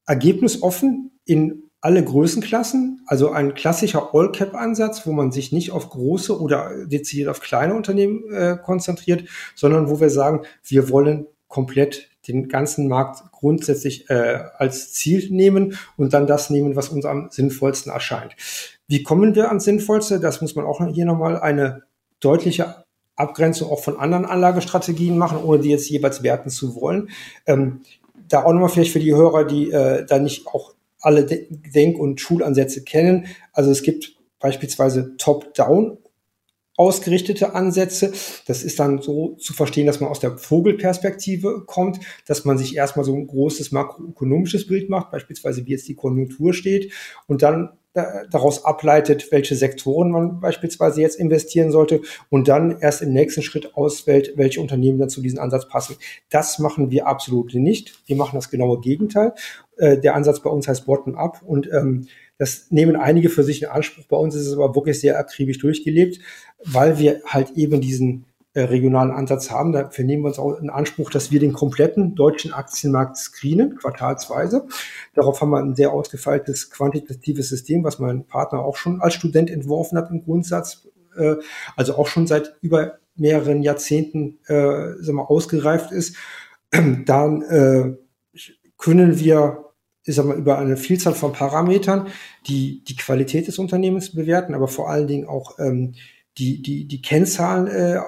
Ergebnisoffen 0.07 1.11
in 1.25 1.68
alle 1.81 2.03
Größenklassen, 2.03 3.03
also 3.07 3.31
ein 3.31 3.53
klassischer 3.53 4.09
All-Cap-Ansatz, 4.13 5.05
wo 5.05 5.13
man 5.13 5.31
sich 5.31 5.51
nicht 5.51 5.71
auf 5.71 5.89
große 5.89 6.39
oder 6.39 6.85
dezidiert 6.85 7.29
auf 7.29 7.39
kleine 7.39 7.73
Unternehmen 7.73 8.31
äh, 8.33 8.57
konzentriert, 8.61 9.29
sondern 9.55 9.89
wo 9.89 9.99
wir 10.01 10.09
sagen, 10.09 10.41
wir 10.63 10.89
wollen 10.89 11.27
komplett 11.47 12.09
den 12.27 12.49
ganzen 12.49 12.87
Markt 12.87 13.31
grundsätzlich 13.31 14.09
äh, 14.09 14.39
als 14.57 14.93
Ziel 14.93 15.29
nehmen 15.31 15.77
und 15.95 16.13
dann 16.13 16.27
das 16.27 16.49
nehmen, 16.49 16.75
was 16.75 16.89
uns 16.89 17.05
am 17.05 17.29
sinnvollsten 17.31 17.91
erscheint. 17.91 18.35
Wie 18.87 19.03
kommen 19.03 19.35
wir 19.35 19.47
ans 19.47 19.63
Sinnvollste? 19.63 20.19
Das 20.19 20.41
muss 20.41 20.55
man 20.55 20.65
auch 20.65 20.85
hier 20.87 21.05
nochmal 21.05 21.39
eine 21.39 21.83
deutliche 22.19 22.83
Abgrenzung 23.15 23.69
auch 23.69 23.83
von 23.83 23.99
anderen 23.99 24.25
Anlagestrategien 24.25 25.17
machen, 25.17 25.39
ohne 25.43 25.61
die 25.61 25.69
jetzt 25.69 25.89
jeweils 25.89 26.23
werten 26.23 26.49
zu 26.49 26.75
wollen. 26.75 27.09
Ähm, 27.45 27.81
da 28.27 28.43
auch 28.43 28.53
nochmal 28.53 28.69
vielleicht 28.69 28.91
für 28.91 28.99
die 28.99 29.15
Hörer, 29.15 29.45
die 29.45 29.71
äh, 29.71 30.05
da 30.05 30.19
nicht 30.19 30.47
auch 30.47 30.73
alle 31.01 31.25
Denk- 31.25 31.99
und 31.99 32.21
Schulansätze 32.21 32.83
kennen. 32.83 33.27
Also 33.53 33.71
es 33.71 33.83
gibt 33.83 34.15
beispielsweise 34.39 35.15
Top-Down 35.17 35.97
ausgerichtete 36.79 37.55
Ansätze. 37.55 38.13
Das 38.47 38.63
ist 38.63 38.79
dann 38.79 39.01
so 39.01 39.35
zu 39.35 39.51
verstehen, 39.51 39.85
dass 39.85 39.99
man 39.99 40.09
aus 40.09 40.21
der 40.21 40.37
Vogelperspektive 40.37 41.65
kommt, 41.65 41.99
dass 42.25 42.45
man 42.45 42.57
sich 42.57 42.73
erstmal 42.73 43.03
so 43.03 43.13
ein 43.13 43.27
großes 43.27 43.73
makroökonomisches 43.73 44.65
Bild 44.65 44.89
macht, 44.89 45.11
beispielsweise 45.11 45.65
wie 45.65 45.71
jetzt 45.71 45.89
die 45.89 45.95
Konjunktur 45.95 46.53
steht 46.53 46.93
und 47.27 47.41
dann 47.41 47.77
daraus 47.93 48.65
ableitet, 48.65 49.31
welche 49.31 49.55
Sektoren 49.55 50.11
man 50.11 50.39
beispielsweise 50.39 51.01
jetzt 51.01 51.19
investieren 51.19 51.71
sollte 51.71 52.01
und 52.29 52.47
dann 52.47 52.79
erst 52.79 53.01
im 53.01 53.11
nächsten 53.11 53.41
Schritt 53.41 53.75
auswählt, 53.75 54.33
welche 54.35 54.61
Unternehmen 54.61 54.99
dann 54.99 55.09
zu 55.09 55.21
diesem 55.21 55.39
Ansatz 55.39 55.67
passen. 55.67 55.97
Das 56.29 56.59
machen 56.59 56.91
wir 56.91 57.07
absolut 57.07 57.53
nicht. 57.55 57.99
Wir 58.05 58.15
machen 58.15 58.35
das 58.35 58.51
genaue 58.51 58.79
Gegenteil. 58.79 59.33
Äh, 59.79 59.97
der 59.97 60.15
Ansatz 60.15 60.41
bei 60.41 60.49
uns 60.49 60.67
heißt 60.67 60.85
Bottom-up 60.85 61.41
und 61.41 61.71
ähm, 61.71 62.07
das 62.37 62.67
nehmen 62.69 62.95
einige 62.95 63.29
für 63.29 63.43
sich 63.43 63.63
in 63.63 63.69
Anspruch. 63.69 64.05
Bei 64.07 64.17
uns 64.17 64.35
ist 64.35 64.45
es 64.45 64.53
aber 64.53 64.75
wirklich 64.75 64.99
sehr 64.99 65.17
akribisch 65.17 65.57
durchgelebt, 65.57 66.19
weil 66.63 66.99
wir 66.99 67.21
halt 67.25 67.51
eben 67.51 67.81
diesen 67.81 68.25
äh, 68.53 68.61
regionalen 68.61 69.11
Ansatz 69.11 69.51
haben. 69.51 69.71
Dafür 69.71 70.03
nehmen 70.03 70.23
wir 70.23 70.29
uns 70.29 70.39
auch 70.39 70.59
in 70.59 70.69
Anspruch, 70.69 71.09
dass 71.11 71.31
wir 71.31 71.39
den 71.39 71.53
kompletten 71.53 72.15
deutschen 72.15 72.53
Aktienmarkt 72.53 73.15
screenen, 73.15 73.77
quartalsweise. 73.77 74.67
Darauf 75.13 75.39
haben 75.39 75.51
wir 75.51 75.59
ein 75.59 75.75
sehr 75.75 75.93
ausgefeiltes 75.93 76.69
quantitatives 76.69 77.47
System, 77.47 77.83
was 77.83 77.99
mein 77.99 78.25
Partner 78.25 78.59
auch 78.59 78.75
schon 78.75 79.01
als 79.01 79.13
Student 79.13 79.49
entworfen 79.49 79.97
hat 79.97 80.09
im 80.11 80.23
Grundsatz. 80.23 80.87
Äh, 81.15 81.35
also 81.77 81.95
auch 81.95 82.07
schon 82.07 82.27
seit 82.27 82.57
über 82.61 82.99
mehreren 83.15 83.61
Jahrzehnten 83.61 84.39
äh, 84.47 84.95
sagen 84.99 85.15
wir, 85.15 85.29
ausgereift 85.29 85.91
ist. 85.91 86.15
Dann 87.05 87.41
äh, 87.43 87.95
können 88.77 89.19
wir 89.19 89.68
ich 90.09 90.15
sag 90.15 90.25
mal, 90.25 90.37
über 90.37 90.57
eine 90.57 90.75
Vielzahl 90.75 91.13
von 91.13 91.33
Parametern 91.33 92.07
die, 92.47 92.83
die 92.83 92.95
Qualität 92.95 93.47
des 93.47 93.59
Unternehmens 93.59 94.13
bewerten, 94.13 94.55
aber 94.55 94.67
vor 94.67 94.89
allen 94.89 95.07
Dingen 95.07 95.27
auch 95.27 95.59
ähm, 95.59 95.93
die, 96.37 96.61
die, 96.61 96.87
die 96.87 97.01
Kennzahlen 97.01 97.67
äh, 97.67 97.99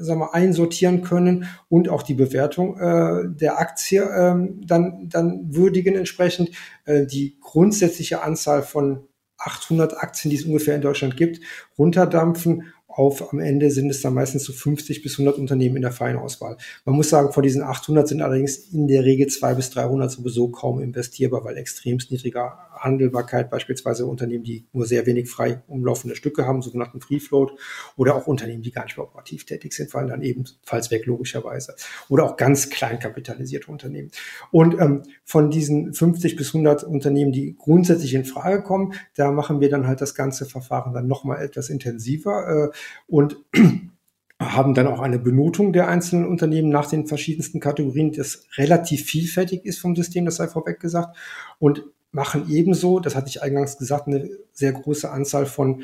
sagen 0.00 0.20
wir, 0.20 0.34
einsortieren 0.34 1.02
können 1.02 1.46
und 1.68 1.88
auch 1.88 2.02
die 2.02 2.14
Bewertung 2.14 2.78
äh, 2.78 3.28
der 3.28 3.58
Aktie 3.58 4.02
äh, 4.02 4.48
dann, 4.64 5.08
dann 5.08 5.54
würdigen 5.54 5.94
entsprechend. 5.94 6.50
Äh, 6.84 7.06
die 7.06 7.36
grundsätzliche 7.40 8.22
Anzahl 8.22 8.62
von 8.62 9.06
800 9.38 9.96
Aktien, 9.98 10.30
die 10.30 10.36
es 10.36 10.44
ungefähr 10.44 10.74
in 10.74 10.82
Deutschland 10.82 11.16
gibt, 11.16 11.40
runterdampfen 11.78 12.72
auf, 12.98 13.32
am 13.32 13.38
Ende 13.38 13.70
sind 13.70 13.90
es 13.90 14.02
dann 14.02 14.14
meistens 14.14 14.44
so 14.44 14.52
50 14.52 15.02
bis 15.02 15.12
100 15.12 15.38
Unternehmen 15.38 15.76
in 15.76 15.82
der 15.82 15.92
Feinauswahl. 15.92 16.56
Man 16.84 16.96
muss 16.96 17.08
sagen, 17.08 17.32
von 17.32 17.42
diesen 17.42 17.62
800 17.62 18.08
sind 18.08 18.22
allerdings 18.22 18.56
in 18.72 18.88
der 18.88 19.04
Regel 19.04 19.28
200 19.28 19.56
bis 19.56 19.70
300 19.70 20.10
sowieso 20.10 20.48
kaum 20.48 20.80
investierbar, 20.80 21.44
weil 21.44 21.56
extremst 21.56 22.10
niedriger 22.10 22.58
Handelbarkeit, 22.78 23.50
beispielsweise 23.50 24.06
Unternehmen, 24.06 24.44
die 24.44 24.66
nur 24.72 24.86
sehr 24.86 25.06
wenig 25.06 25.28
frei 25.28 25.62
umlaufende 25.66 26.16
Stücke 26.16 26.46
haben, 26.46 26.62
sogenannten 26.62 27.00
Free 27.00 27.20
Float, 27.20 27.52
oder 27.96 28.14
auch 28.14 28.26
Unternehmen, 28.26 28.62
die 28.62 28.70
gar 28.70 28.84
nicht 28.84 28.96
mehr 28.96 29.06
operativ 29.06 29.44
tätig 29.44 29.72
sind, 29.72 29.90
fallen 29.90 30.08
dann 30.08 30.22
ebenfalls 30.22 30.90
weg, 30.90 31.06
logischerweise. 31.06 31.74
Oder 32.08 32.24
auch 32.24 32.36
ganz 32.36 32.70
klein 32.70 32.98
kapitalisierte 32.98 33.70
Unternehmen. 33.70 34.10
Und 34.50 34.78
ähm, 34.80 35.02
von 35.24 35.50
diesen 35.50 35.92
50 35.92 36.36
bis 36.36 36.48
100 36.48 36.84
Unternehmen, 36.84 37.32
die 37.32 37.56
grundsätzlich 37.56 38.14
in 38.14 38.24
Frage 38.24 38.62
kommen, 38.62 38.94
da 39.14 39.30
machen 39.30 39.60
wir 39.60 39.70
dann 39.70 39.86
halt 39.86 40.00
das 40.00 40.14
ganze 40.14 40.46
Verfahren 40.46 40.92
dann 40.92 41.06
nochmal 41.06 41.42
etwas 41.42 41.68
intensiver 41.68 42.70
äh, 42.72 42.76
und 43.06 43.36
haben 44.40 44.74
dann 44.74 44.86
auch 44.86 45.00
eine 45.00 45.18
Benotung 45.18 45.72
der 45.72 45.88
einzelnen 45.88 46.26
Unternehmen 46.26 46.68
nach 46.68 46.86
den 46.86 47.06
verschiedensten 47.06 47.58
Kategorien, 47.58 48.12
das 48.12 48.44
relativ 48.56 49.04
vielfältig 49.04 49.64
ist 49.64 49.80
vom 49.80 49.96
System, 49.96 50.24
das 50.24 50.36
sei 50.36 50.46
vorweg 50.46 50.78
gesagt. 50.78 51.16
Und 51.58 51.84
machen 52.10 52.46
ebenso, 52.48 53.00
das 53.00 53.14
hatte 53.14 53.28
ich 53.28 53.42
eingangs 53.42 53.78
gesagt, 53.78 54.06
eine 54.06 54.30
sehr 54.52 54.72
große 54.72 55.10
Anzahl 55.10 55.46
von 55.46 55.82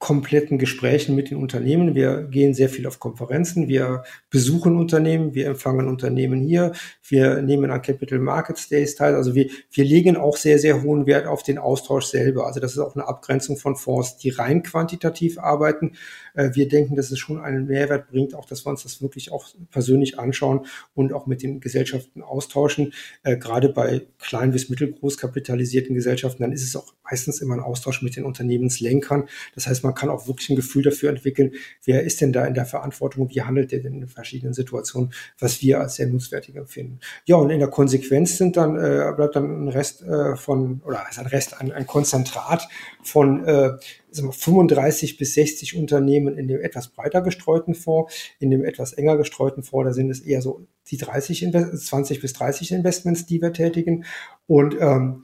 kompletten 0.00 0.58
Gesprächen 0.58 1.14
mit 1.14 1.30
den 1.30 1.36
Unternehmen. 1.36 1.94
Wir 1.94 2.22
gehen 2.22 2.54
sehr 2.54 2.70
viel 2.70 2.86
auf 2.86 2.98
Konferenzen, 2.98 3.68
wir 3.68 4.02
besuchen 4.30 4.78
Unternehmen, 4.78 5.34
wir 5.34 5.46
empfangen 5.46 5.88
Unternehmen 5.88 6.40
hier, 6.40 6.72
wir 7.06 7.42
nehmen 7.42 7.70
an 7.70 7.82
Capital 7.82 8.18
Markets 8.18 8.70
Days 8.70 8.94
teil. 8.94 9.14
Also 9.14 9.34
wir, 9.34 9.50
wir 9.70 9.84
legen 9.84 10.16
auch 10.16 10.38
sehr, 10.38 10.58
sehr 10.58 10.82
hohen 10.82 11.04
Wert 11.04 11.26
auf 11.26 11.42
den 11.42 11.58
Austausch 11.58 12.06
selber. 12.06 12.46
Also 12.46 12.60
das 12.60 12.72
ist 12.72 12.78
auch 12.78 12.96
eine 12.96 13.06
Abgrenzung 13.06 13.58
von 13.58 13.76
Fonds, 13.76 14.16
die 14.16 14.30
rein 14.30 14.62
quantitativ 14.62 15.38
arbeiten. 15.38 15.92
Äh, 16.32 16.50
wir 16.54 16.66
denken, 16.66 16.96
dass 16.96 17.10
es 17.10 17.18
schon 17.18 17.38
einen 17.38 17.66
Mehrwert 17.66 18.08
bringt, 18.08 18.34
auch 18.34 18.46
dass 18.46 18.64
wir 18.64 18.70
uns 18.70 18.82
das 18.82 19.02
wirklich 19.02 19.30
auch 19.30 19.48
persönlich 19.70 20.18
anschauen 20.18 20.64
und 20.94 21.12
auch 21.12 21.26
mit 21.26 21.42
den 21.42 21.60
Gesellschaften 21.60 22.22
austauschen. 22.22 22.94
Äh, 23.22 23.36
gerade 23.36 23.68
bei 23.68 24.06
klein 24.18 24.52
bis 24.52 24.70
mittelgroß 24.70 25.18
kapitalisierten 25.18 25.94
Gesellschaften, 25.94 26.42
dann 26.42 26.52
ist 26.52 26.64
es 26.64 26.74
auch 26.74 26.94
meistens 27.04 27.42
immer 27.42 27.54
ein 27.54 27.60
Austausch 27.60 28.00
mit 28.00 28.16
den 28.16 28.24
Unternehmenslenkern. 28.24 29.28
Das 29.54 29.66
heißt, 29.66 29.84
man 29.84 29.89
kann 29.94 30.08
auch 30.08 30.26
wirklich 30.26 30.50
ein 30.50 30.56
Gefühl 30.56 30.82
dafür 30.82 31.10
entwickeln, 31.10 31.52
wer 31.84 32.02
ist 32.02 32.20
denn 32.20 32.32
da 32.32 32.44
in 32.44 32.54
der 32.54 32.66
Verantwortung, 32.66 33.30
wie 33.30 33.42
handelt 33.42 33.72
der 33.72 33.80
denn 33.80 34.02
in 34.02 34.08
verschiedenen 34.08 34.54
Situationen, 34.54 35.12
was 35.38 35.62
wir 35.62 35.80
als 35.80 35.96
sehr 35.96 36.06
nutzwertig 36.06 36.56
empfinden. 36.56 37.00
Ja, 37.24 37.36
und 37.36 37.50
in 37.50 37.58
der 37.58 37.68
Konsequenz 37.68 38.38
sind 38.38 38.56
dann, 38.56 38.76
äh, 38.76 39.12
bleibt 39.16 39.36
dann 39.36 39.64
ein 39.64 39.68
Rest 39.68 40.02
äh, 40.02 40.36
von, 40.36 40.80
oder 40.84 41.04
ist 41.08 41.18
ein 41.18 41.26
Rest, 41.26 41.60
ein, 41.60 41.72
ein 41.72 41.86
Konzentrat 41.86 42.68
von 43.02 43.44
äh, 43.44 43.72
35 44.12 45.16
bis 45.16 45.34
60 45.34 45.76
Unternehmen 45.76 46.36
in 46.36 46.48
dem 46.48 46.60
etwas 46.60 46.88
breiter 46.88 47.22
gestreuten 47.22 47.74
Fonds, 47.74 48.12
in 48.38 48.50
dem 48.50 48.64
etwas 48.64 48.92
enger 48.92 49.16
gestreuten 49.16 49.62
Fonds, 49.62 49.88
da 49.88 49.92
sind 49.92 50.10
es 50.10 50.20
eher 50.20 50.42
so 50.42 50.66
die 50.90 50.96
30 50.96 51.50
20 51.50 52.20
bis 52.20 52.32
30 52.32 52.72
Investments, 52.72 53.26
die 53.26 53.40
wir 53.40 53.52
tätigen. 53.52 54.04
Und 54.46 54.76
ähm, 54.80 55.22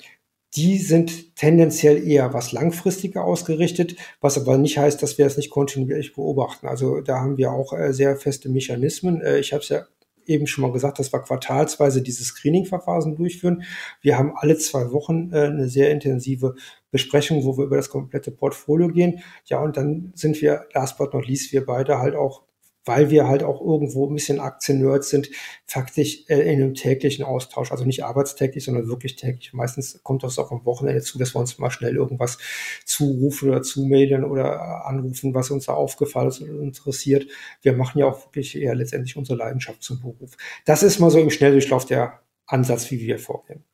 die 0.57 0.79
sind 0.79 1.37
tendenziell 1.37 2.07
eher 2.07 2.33
was 2.33 2.53
langfristiger 2.53 3.25
ausgerichtet, 3.25 3.97
was 4.21 4.39
aber 4.39 4.57
nicht 4.57 4.79
heißt, 4.79 5.03
dass 5.03 5.19
wir 5.19 5.27
es 5.27 5.37
nicht 5.37 5.51
kontinuierlich 5.51 6.15
beobachten. 6.15 6.67
Also 6.67 7.01
da 7.03 7.21
haben 7.21 7.37
wir 7.37 7.53
auch 7.53 7.73
äh, 7.73 7.93
sehr 7.93 8.17
feste 8.17 8.49
Mechanismen. 8.49 9.21
Äh, 9.21 9.39
ich 9.39 9.53
habe 9.53 9.63
es 9.63 9.69
ja 9.69 9.85
eben 10.25 10.47
schon 10.47 10.63
mal 10.63 10.73
gesagt, 10.73 10.99
dass 10.99 11.13
wir 11.13 11.21
quartalsweise 11.21 12.03
diese 12.03 12.25
Screening-Verfahren 12.25 13.17
durchführen. 13.17 13.63
Wir 14.01 14.19
haben 14.19 14.33
alle 14.35 14.57
zwei 14.57 14.91
Wochen 14.93 15.31
äh, 15.33 15.43
eine 15.43 15.69
sehr 15.69 15.91
intensive 15.91 16.55
Besprechung, 16.91 17.45
wo 17.45 17.57
wir 17.59 17.67
über 17.67 17.77
das 17.77 17.91
komplette 17.91 18.31
Portfolio 18.31 18.89
gehen. 18.89 19.21
Ja, 19.45 19.61
und 19.61 19.77
dann 19.77 20.13
sind 20.15 20.41
wir, 20.41 20.67
last 20.73 20.99
but 20.99 21.13
not 21.13 21.27
least, 21.29 21.53
wir 21.53 21.65
beide 21.65 21.99
halt 21.99 22.17
auch 22.17 22.43
weil 22.87 23.11
wir 23.11 23.29
halt 23.29 23.43
auch 23.43 23.61
irgendwo 23.61 24.09
ein 24.09 24.15
bisschen 24.15 24.41
Aktien-Nerds 24.41 25.11
sind, 25.11 25.29
faktisch 25.67 26.25
äh, 26.29 26.41
in 26.41 26.63
einem 26.63 26.75
täglichen 26.75 27.25
Austausch, 27.25 27.73
also 27.73 27.85
nicht 27.85 28.05
arbeitstäglich, 28.05 28.65
sondern 28.65 28.89
wirklich 28.89 29.17
täglich. 29.17 29.53
Meistens 29.53 30.01
kommt 30.03 30.23
das 30.23 30.39
auch 30.39 30.53
am 30.53 30.65
Wochenende 30.65 31.03
zu, 31.03 31.19
dass 31.19 31.35
wir 31.35 31.41
uns 31.41 31.59
mal 31.59 31.71
schnell 31.71 31.97
irgendwas 31.97 32.39
zurufen 32.85 33.51
oder 33.51 33.63
zumailen 33.63 34.25
oder 34.25 34.87
anrufen, 34.87 35.35
was 35.35 35.51
uns 35.51 35.67
da 35.67 35.75
aufgefallen 35.75 36.29
ist 36.29 36.41
und 36.41 36.63
interessiert. 36.63 37.27
Wir 37.61 37.75
machen 37.75 37.99
ja 37.99 38.07
auch 38.07 38.25
wirklich 38.27 38.57
eher 38.57 38.75
letztendlich 38.75 39.17
unsere 39.17 39.39
Leidenschaft 39.39 39.83
zum 39.83 40.01
Beruf. 40.01 40.37
Das 40.65 40.83
ist 40.83 41.01
mal 41.01 41.11
so 41.11 41.19
im 41.19 41.31
Schnelldurchlauf 41.31 41.85
der 41.85 42.21
Ansatz, 42.47 42.91
wie 42.91 43.01
wir 43.01 43.19
vorgehen. 43.19 43.65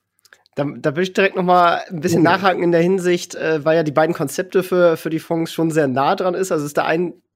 Da, 0.55 0.65
da 0.65 0.97
will 0.97 1.05
ich 1.05 1.15
direkt 1.15 1.37
noch 1.37 1.45
mal 1.45 1.83
ein 1.89 2.01
bisschen 2.01 2.23
nachhaken 2.23 2.63
in 2.63 2.73
der 2.73 2.83
Hinsicht, 2.83 3.35
äh, 3.35 3.65
weil 3.65 3.77
ja 3.77 3.83
die 3.83 3.93
beiden 3.93 4.15
Konzepte 4.15 4.63
für, 4.63 4.97
für 4.99 5.09
die 5.09 5.19
Fonds 5.19 5.53
schon 5.53 5.71
sehr 5.71 5.89
nah 5.89 6.15
dran 6.15 6.35
ist. 6.35 6.53
Also 6.53 6.67
ist 6.67 6.77
der 6.77 6.85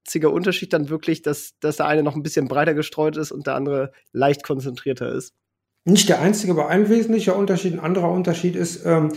einzige 0.07 0.31
Unterschied 0.31 0.73
dann 0.73 0.89
wirklich, 0.89 1.23
dass, 1.23 1.55
dass 1.59 1.79
der 1.79 1.87
eine 1.87 2.05
noch 2.05 2.15
ein 2.15 2.23
bisschen 2.23 2.47
breiter 2.47 2.75
gestreut 2.75 3.17
ist 3.17 3.33
und 3.33 3.49
der 3.49 3.57
andere 3.57 3.91
leicht 4.13 4.45
konzentrierter 4.45 5.13
ist. 5.13 5.35
Nicht 5.85 6.09
der 6.09 6.21
einzige, 6.21 6.53
aber 6.53 6.69
ein 6.69 6.89
wesentlicher 6.89 7.37
Unterschied. 7.37 7.73
Ein 7.75 7.81
anderer 7.81 8.11
Unterschied 8.11 8.55
ist, 8.55 8.87
ähm, 8.87 9.13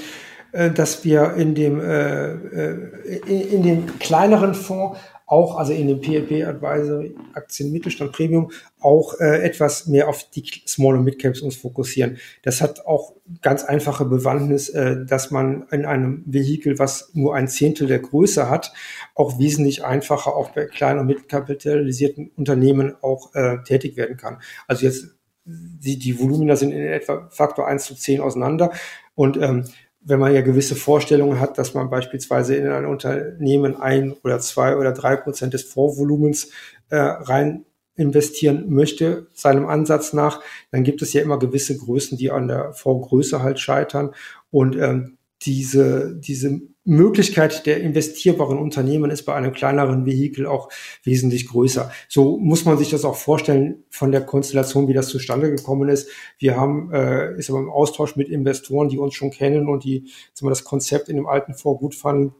äh, 0.51 0.71
dass 0.71 1.03
wir 1.05 1.33
in 1.35 1.53
dem, 1.53 1.79
äh, 1.79 2.31
äh 2.31 3.19
in, 3.27 3.41
in 3.51 3.63
dem 3.63 3.99
kleineren 3.99 4.55
Fonds 4.55 4.99
auch, 5.29 5.57
also 5.57 5.73
in 5.73 5.87
dem 5.87 6.01
PLP 6.01 6.43
Advisory 6.43 7.15
Aktien 7.33 7.71
Mittelstand 7.71 8.11
Premium, 8.11 8.51
auch 8.79 9.13
äh, 9.19 9.43
etwas 9.43 9.85
mehr 9.85 10.09
auf 10.09 10.23
die 10.31 10.43
Small 10.67 10.97
und 10.97 11.03
Mid 11.03 11.19
Caps 11.19 11.41
uns 11.41 11.55
fokussieren. 11.55 12.17
Das 12.41 12.61
hat 12.61 12.87
auch 12.87 13.13
ganz 13.43 13.63
einfache 13.63 14.05
Bewandtnis, 14.05 14.69
äh, 14.69 15.05
dass 15.05 15.29
man 15.29 15.67
in 15.71 15.85
einem 15.85 16.23
Vehikel, 16.25 16.79
was 16.79 17.11
nur 17.13 17.35
ein 17.35 17.47
Zehntel 17.47 17.87
der 17.87 17.99
Größe 17.99 18.49
hat, 18.49 18.73
auch 19.13 19.37
wesentlich 19.37 19.85
einfacher 19.85 20.35
auch 20.35 20.49
bei 20.49 20.65
kleinen 20.65 21.01
und 21.01 21.05
mitkapitalisierten 21.05 22.31
Unternehmen 22.35 22.95
auch 23.01 23.35
äh, 23.35 23.57
tätig 23.63 23.97
werden 23.97 24.17
kann. 24.17 24.39
Also 24.67 24.87
jetzt 24.87 25.09
die, 25.45 25.99
die 25.99 26.19
Volumina 26.19 26.55
sind 26.55 26.71
in 26.71 26.81
etwa 26.81 27.29
Faktor 27.29 27.67
1 27.67 27.85
zu 27.85 27.95
10 27.95 28.19
auseinander 28.19 28.71
und 29.15 29.37
ähm, 29.37 29.65
wenn 30.01 30.19
man 30.19 30.33
ja 30.33 30.41
gewisse 30.41 30.75
Vorstellungen 30.75 31.39
hat, 31.39 31.57
dass 31.57 31.73
man 31.73 31.89
beispielsweise 31.89 32.55
in 32.55 32.67
ein 32.67 32.85
Unternehmen 32.85 33.75
ein 33.75 34.13
oder 34.23 34.39
zwei 34.39 34.77
oder 34.77 34.91
drei 34.91 35.15
Prozent 35.15 35.53
des 35.53 35.63
Vorvolumens 35.63 36.51
äh, 36.89 36.97
rein 36.97 37.65
investieren 37.95 38.69
möchte, 38.69 39.27
seinem 39.33 39.67
Ansatz 39.67 40.13
nach, 40.13 40.41
dann 40.71 40.83
gibt 40.83 41.01
es 41.01 41.11
ja 41.11 41.21
immer 41.21 41.37
gewisse 41.37 41.77
Größen, 41.77 42.17
die 42.17 42.31
an 42.31 42.47
der 42.47 42.71
Vorgröße 42.73 43.43
halt 43.43 43.59
scheitern. 43.59 44.15
Und 44.51 44.77
ähm, 44.77 45.17
diese, 45.41 46.15
diese 46.15 46.61
Möglichkeit 46.89 47.65
der 47.65 47.81
investierbaren 47.81 48.57
Unternehmen 48.57 49.11
ist 49.11 49.23
bei 49.23 49.35
einem 49.35 49.53
kleineren 49.53 50.05
Vehikel 50.05 50.47
auch 50.47 50.69
wesentlich 51.03 51.47
größer. 51.47 51.91
So 52.07 52.37
muss 52.37 52.65
man 52.65 52.77
sich 52.77 52.89
das 52.89 53.05
auch 53.05 53.15
vorstellen 53.15 53.83
von 53.89 54.11
der 54.11 54.21
Konstellation, 54.21 54.87
wie 54.87 54.93
das 54.93 55.07
zustande 55.07 55.49
gekommen 55.49 55.87
ist. 55.87 56.09
Wir 56.39 56.57
haben, 56.57 56.91
äh, 56.91 57.37
ist 57.37 57.49
aber 57.49 57.59
im 57.59 57.69
Austausch 57.69 58.15
mit 58.15 58.27
Investoren, 58.29 58.89
die 58.89 58.97
uns 58.97 59.13
schon 59.13 59.29
kennen 59.29 59.69
und 59.69 59.83
die 59.83 60.05
sagen 60.33 60.47
wir, 60.47 60.49
das 60.49 60.63
Konzept 60.63 61.09
in 61.09 61.15
dem 61.15 61.27
alten 61.27 61.53
Fonds 61.53 61.79
gut 61.79 61.93
fanden, 61.95 62.33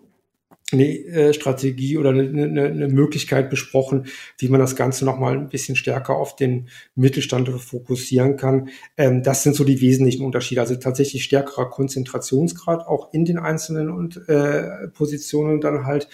eine 0.72 0.86
äh, 0.86 1.34
Strategie 1.34 1.98
oder 1.98 2.10
eine, 2.10 2.24
eine, 2.24 2.66
eine 2.66 2.88
Möglichkeit 2.88 3.50
besprochen, 3.50 4.08
wie 4.38 4.50
man 4.50 4.60
das 4.60 4.76
Ganze 4.76 5.06
nochmal 5.06 5.34
ein 5.34 5.50
bisschen 5.50 5.76
stärker 5.76 6.16
auf 6.16 6.36
den 6.36 6.70
Mittelstand 6.96 7.50
fokussieren 7.50 8.38
kann. 8.38 8.70
Ähm, 8.98 9.24
das 9.24 9.44
sind 9.44 9.56
so 9.56 9.64
die 9.64 9.82
wesentlichen 9.82 10.26
Unterschiede. 10.26 10.62
Also 10.62 10.76
tatsächlich 10.76 11.24
stärkerer 11.24 11.70
Konzentrationsgrad 11.70 12.88
auch 12.88 13.14
in 13.14 13.26
den 13.26 13.40
einzelnen 13.40 13.90
und, 13.90 14.28
äh, 14.30 14.88
Positionen 14.94 15.62
dann 15.62 15.86
halt, 15.86 16.08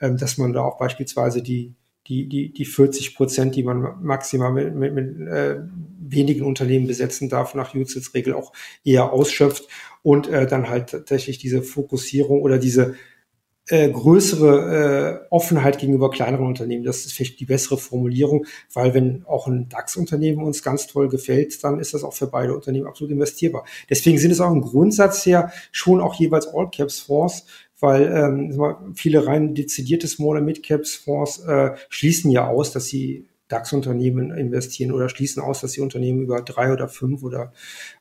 ähm, 0.00 0.16
dass 0.16 0.38
man 0.38 0.52
da 0.52 0.62
auch 0.62 0.78
beispielsweise 0.78 1.42
die 1.42 1.74
die, 2.08 2.28
die, 2.28 2.52
die 2.52 2.64
40 2.64 3.14
Prozent, 3.14 3.54
die 3.54 3.62
man 3.62 4.02
maximal 4.02 4.52
mit, 4.52 4.74
mit, 4.74 4.92
mit 4.92 5.28
äh, 5.28 5.60
wenigen 6.00 6.44
Unternehmen 6.44 6.86
besetzen 6.86 7.28
darf, 7.28 7.54
nach 7.54 7.74
UCITS-Regel 7.74 8.34
auch 8.34 8.52
eher 8.84 9.12
ausschöpft 9.12 9.68
und 10.02 10.26
äh, 10.26 10.46
dann 10.46 10.68
halt 10.68 10.90
tatsächlich 10.90 11.38
diese 11.38 11.62
Fokussierung 11.62 12.42
oder 12.42 12.58
diese 12.58 12.96
äh, 13.68 13.90
größere 13.90 15.22
äh, 15.22 15.26
Offenheit 15.30 15.78
gegenüber 15.78 16.10
kleineren 16.10 16.46
Unternehmen. 16.46 16.84
Das 16.84 17.06
ist 17.06 17.12
vielleicht 17.12 17.38
die 17.40 17.44
bessere 17.44 17.78
Formulierung, 17.78 18.46
weil 18.72 18.92
wenn 18.94 19.24
auch 19.26 19.46
ein 19.46 19.68
DAX-Unternehmen 19.68 20.42
uns 20.42 20.62
ganz 20.62 20.86
toll 20.86 21.08
gefällt, 21.08 21.62
dann 21.62 21.78
ist 21.78 21.94
das 21.94 22.04
auch 22.04 22.12
für 22.12 22.26
beide 22.26 22.54
Unternehmen 22.54 22.86
absolut 22.86 23.12
investierbar. 23.12 23.64
Deswegen 23.88 24.18
sind 24.18 24.32
es 24.32 24.40
auch 24.40 24.52
im 24.52 24.62
Grundsatz 24.62 25.24
her 25.26 25.52
schon 25.70 26.00
auch 26.00 26.14
jeweils 26.14 26.48
All-Caps-Fonds, 26.48 27.46
weil 27.78 28.12
ähm, 28.12 28.94
viele 28.94 29.26
rein 29.26 29.54
dezidierte 29.54 30.06
Small- 30.06 30.38
und 30.38 30.44
Mid-Caps-Fonds 30.44 31.40
äh, 31.46 31.70
schließen 31.88 32.30
ja 32.30 32.48
aus, 32.48 32.72
dass 32.72 32.86
sie 32.86 33.26
DAX-Unternehmen 33.52 34.30
investieren 34.30 34.92
oder 34.92 35.08
schließen 35.08 35.42
aus, 35.42 35.60
dass 35.60 35.72
sie 35.72 35.80
Unternehmen 35.80 36.22
über 36.22 36.42
drei 36.42 36.72
oder 36.72 36.88
fünf 36.88 37.22
oder 37.22 37.52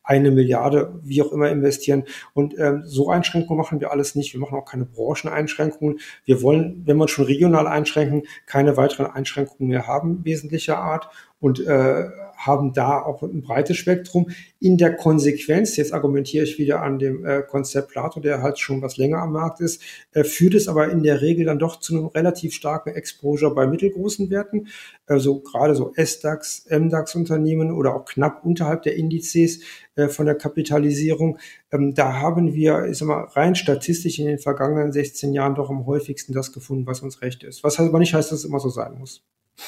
eine 0.03 0.31
Milliarde, 0.31 0.99
wie 1.03 1.21
auch 1.21 1.31
immer, 1.31 1.49
investieren. 1.49 2.05
Und 2.33 2.57
ähm, 2.57 2.83
so 2.85 3.09
Einschränkungen 3.09 3.57
machen 3.57 3.79
wir 3.79 3.91
alles 3.91 4.15
nicht. 4.15 4.33
Wir 4.33 4.39
machen 4.39 4.57
auch 4.57 4.65
keine 4.65 4.85
Brancheneinschränkungen. 4.85 5.99
Wir 6.25 6.41
wollen, 6.41 6.81
wenn 6.85 6.97
wir 6.97 7.07
schon 7.07 7.25
regional 7.25 7.67
einschränken, 7.67 8.23
keine 8.45 8.77
weiteren 8.77 9.07
Einschränkungen 9.07 9.69
mehr 9.69 9.87
haben, 9.87 10.23
wesentlicher 10.23 10.77
Art. 10.77 11.09
Und 11.41 11.60
äh, 11.60 12.06
haben 12.45 12.73
da 12.73 13.01
auch 13.01 13.21
ein 13.21 13.41
breites 13.41 13.77
Spektrum. 13.77 14.32
In 14.60 14.77
der 14.77 14.95
Konsequenz, 14.95 15.77
jetzt 15.77 15.93
argumentiere 15.93 16.43
ich 16.43 16.58
wieder 16.58 16.82
an 16.82 16.99
dem 16.99 17.25
äh, 17.25 17.43
Konzept 17.43 17.89
Plato, 17.89 18.19
der 18.19 18.41
halt 18.41 18.60
schon 18.60 18.82
was 18.82 18.97
länger 18.97 19.19
am 19.19 19.34
Markt 19.34 19.62
ist, 19.62 19.82
äh, 20.13 20.23
führt 20.23 20.56
es 20.56 20.67
aber 20.67 20.89
in 20.89 21.04
der 21.04 21.21
Regel 21.21 21.45
dann 21.45 21.60
doch 21.60 21.80
zu 21.80 21.95
einem 21.95 22.08
relativ 22.08 22.54
starken 22.54 22.89
Exposure 22.89 23.54
bei 23.54 23.67
mittelgroßen 23.67 24.30
Werten. 24.30 24.67
Also 25.06 25.39
gerade 25.39 25.75
so 25.75 25.93
S-DAX, 25.95 26.65
M-DAX-Unternehmen 26.67 27.71
oder 27.71 27.95
auch 27.95 28.06
knapp 28.06 28.43
unterhalb 28.43 28.84
der 28.84 28.95
Indizes 28.95 29.62
äh, 29.95 30.08
von 30.08 30.25
der 30.25 30.36
Kapitalisierung. 30.36 31.38
Ähm, 31.71 31.93
da 31.93 32.13
haben 32.13 32.54
wir, 32.54 32.86
ich 32.86 32.97
sag 32.97 33.08
mal, 33.08 33.25
rein 33.25 33.56
statistisch 33.56 34.19
in 34.19 34.25
den 34.25 34.39
vergangenen 34.39 34.91
16 34.91 35.34
Jahren 35.34 35.56
doch 35.56 35.69
am 35.69 35.86
häufigsten 35.86 36.34
das 36.34 36.51
gefunden, 36.51 36.88
was 36.88 37.01
uns 37.01 37.21
recht 37.21 37.43
ist. 37.43 37.63
Was 37.63 37.80
aber 37.80 37.99
nicht 37.99 38.13
heißt, 38.13 38.32
dass 38.32 38.39
es 38.39 38.45
immer 38.45 38.60
so 38.60 38.69
sein 38.69 38.97
muss. 38.97 39.23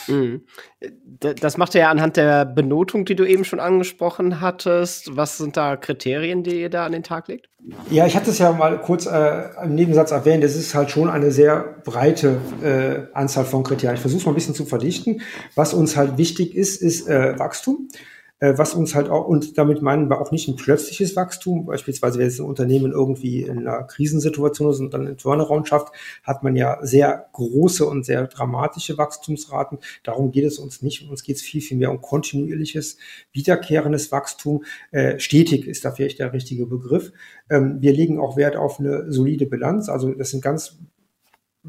Mhm. 0.08 0.42
Das 1.20 1.58
macht 1.58 1.76
ihr 1.76 1.82
ja 1.82 1.90
anhand 1.90 2.18
der 2.18 2.46
Benotung, 2.46 3.06
die 3.06 3.16
du 3.16 3.26
eben 3.26 3.46
schon 3.46 3.60
angesprochen 3.60 4.42
hattest. 4.42 5.16
Was 5.16 5.38
sind 5.38 5.58
da 5.58 5.78
Kriterien, 5.78 6.44
die 6.44 6.62
ihr 6.62 6.70
da 6.70 6.86
an 6.86 6.92
den 6.92 7.04
Tag 7.04 7.28
legt? 7.28 7.50
Ja, 7.90 8.06
ich 8.06 8.16
hatte 8.16 8.32
es 8.32 8.40
ja 8.40 8.52
mal 8.52 8.78
kurz 8.80 9.06
äh, 9.06 9.44
im 9.64 9.76
Nebensatz 9.76 10.12
erwähnt. 10.12 10.44
Es 10.44 10.56
ist 10.56 10.76
halt 10.76 10.92
schon 10.92 11.10
eine 11.10 11.32
sehr 11.32 11.76
breite 11.86 12.38
äh, 12.62 13.16
Anzahl 13.16 13.46
von 13.46 13.64
Kriterien. 13.64 13.96
Ich 13.96 14.02
versuche 14.02 14.20
es 14.20 14.26
mal 14.26 14.32
ein 14.34 14.36
bisschen 14.36 14.56
zu 14.56 14.66
verdichten. 14.66 15.22
Was 15.56 15.74
uns 15.74 15.96
halt 15.96 16.18
wichtig 16.18 16.56
ist, 16.56 16.82
ist 16.82 17.08
äh, 17.08 17.40
Wachstum. 17.40 17.88
Äh, 18.44 18.58
was 18.58 18.74
uns 18.74 18.94
halt 18.94 19.10
auch, 19.10 19.26
und 19.26 19.58
damit 19.58 19.82
meinen 19.82 20.10
wir 20.10 20.20
auch 20.20 20.32
nicht 20.32 20.50
ein 20.50 20.58
plötzliches 20.58 21.16
Wachstum, 21.16 21.66
beispielsweise 21.66 22.20
wenn 22.20 22.26
jetzt 22.26 22.42
ein 22.42 22.46
Unternehmen 22.46 22.92
irgendwie 22.92 23.44
in 23.44 23.60
einer 23.60 23.84
Krisensituation 23.84 24.70
ist 24.70 24.82
und 24.82 24.94
dann 24.94 25.08
einen 25.08 25.18
Turnaround 25.18 25.66
schafft, 25.70 25.94
hat 26.24 26.44
man 26.44 26.58
ja 26.58 26.78
sehr 26.82 27.30
große 27.32 27.86
und 27.86 28.06
sehr 28.06 28.28
dramatische 28.28 28.98
Wachstumsraten. 28.98 29.78
Darum 30.04 30.34
geht 30.34 30.44
es 30.44 30.60
uns 30.60 30.82
nicht. 30.82 31.10
Uns 31.10 31.24
geht 31.24 31.38
es 31.38 31.42
viel, 31.42 31.62
viel 31.62 31.78
mehr 31.78 31.90
um 31.90 32.02
kontinuierliches, 32.02 32.98
wiederkehrendes 33.32 34.12
Wachstum. 34.12 34.66
Äh, 34.92 35.20
stetig 35.20 35.66
ist 35.66 35.86
da 35.86 35.92
vielleicht 35.92 36.20
der 36.20 36.34
richtige 36.34 36.66
Begriff. 36.66 37.14
Ähm, 37.50 37.78
wir 37.80 37.94
legen 37.94 38.20
auch 38.20 38.36
Wert 38.36 38.58
auf 38.58 38.78
eine 38.78 39.10
solide 39.10 39.46
Bilanz. 39.46 39.88
Also 39.88 40.14
das 40.14 40.32
sind 40.32 40.44
ganz 40.44 40.80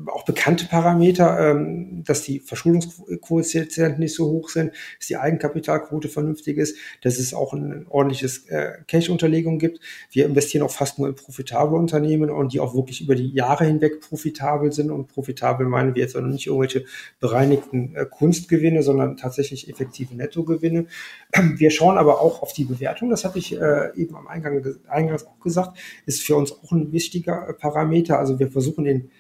auch 0.07 0.25
bekannte 0.25 0.67
Parameter, 0.67 1.51
ähm, 1.51 2.03
dass 2.05 2.23
die 2.23 2.41
Verschuldungsquotienten 2.41 4.01
nicht 4.01 4.15
so 4.15 4.27
hoch 4.27 4.49
sind, 4.49 4.73
dass 4.99 5.07
die 5.07 5.17
Eigenkapitalquote 5.17 6.09
vernünftig 6.09 6.59
ist, 6.59 6.77
dass 7.03 7.19
es 7.19 7.33
auch 7.33 7.53
ein 7.53 7.87
ordentliches 7.89 8.49
äh, 8.49 8.73
Cash-Unterlegung 8.89 9.59
gibt. 9.59 9.79
Wir 10.11 10.27
investieren 10.27 10.65
auch 10.65 10.73
fast 10.73 10.99
nur 10.99 11.09
in 11.09 11.15
profitable 11.15 11.79
Unternehmen 11.79 12.31
und 12.31 12.53
die 12.53 12.61
auch 12.61 12.75
wirklich 12.75 13.03
über 13.03 13.15
die 13.15 13.31
Jahre 13.31 13.67
hinweg 13.67 14.01
profitabel 14.01 14.73
sind. 14.73 14.91
Und 14.91 15.07
profitabel 15.07 15.67
meinen 15.67 15.95
wir 15.95 16.03
jetzt 16.03 16.17
auch 16.17 16.23
nicht 16.23 16.49
irgendwelche 16.49 16.85
bereinigten 17.21 17.95
äh, 17.95 18.05
Kunstgewinne, 18.05 18.83
sondern 18.83 19.17
tatsächlich 19.17 19.69
effektive 19.69 20.17
Nettogewinne. 20.17 20.87
Wir 21.57 21.71
schauen 21.71 21.99
aber 21.99 22.21
auch 22.21 22.43
auf 22.43 22.53
die 22.53 22.65
Bewertung. 22.65 23.11
Das 23.11 23.25
hatte 23.25 23.39
ich 23.39 23.57
äh, 23.57 23.93
eben 23.95 24.17
am 24.17 24.27
Eingang, 24.27 24.63
eingangs 24.89 25.27
auch 25.27 25.39
gesagt, 25.41 25.79
ist 26.07 26.23
für 26.23 26.37
uns 26.37 26.53
auch 26.53 26.73
ein 26.73 26.93
wichtiger 26.93 27.49
äh, 27.49 27.53
Parameter. 27.53 28.19
Also 28.19 28.39
wir 28.39 28.51
versuchen 28.51 28.85
den 28.85 29.11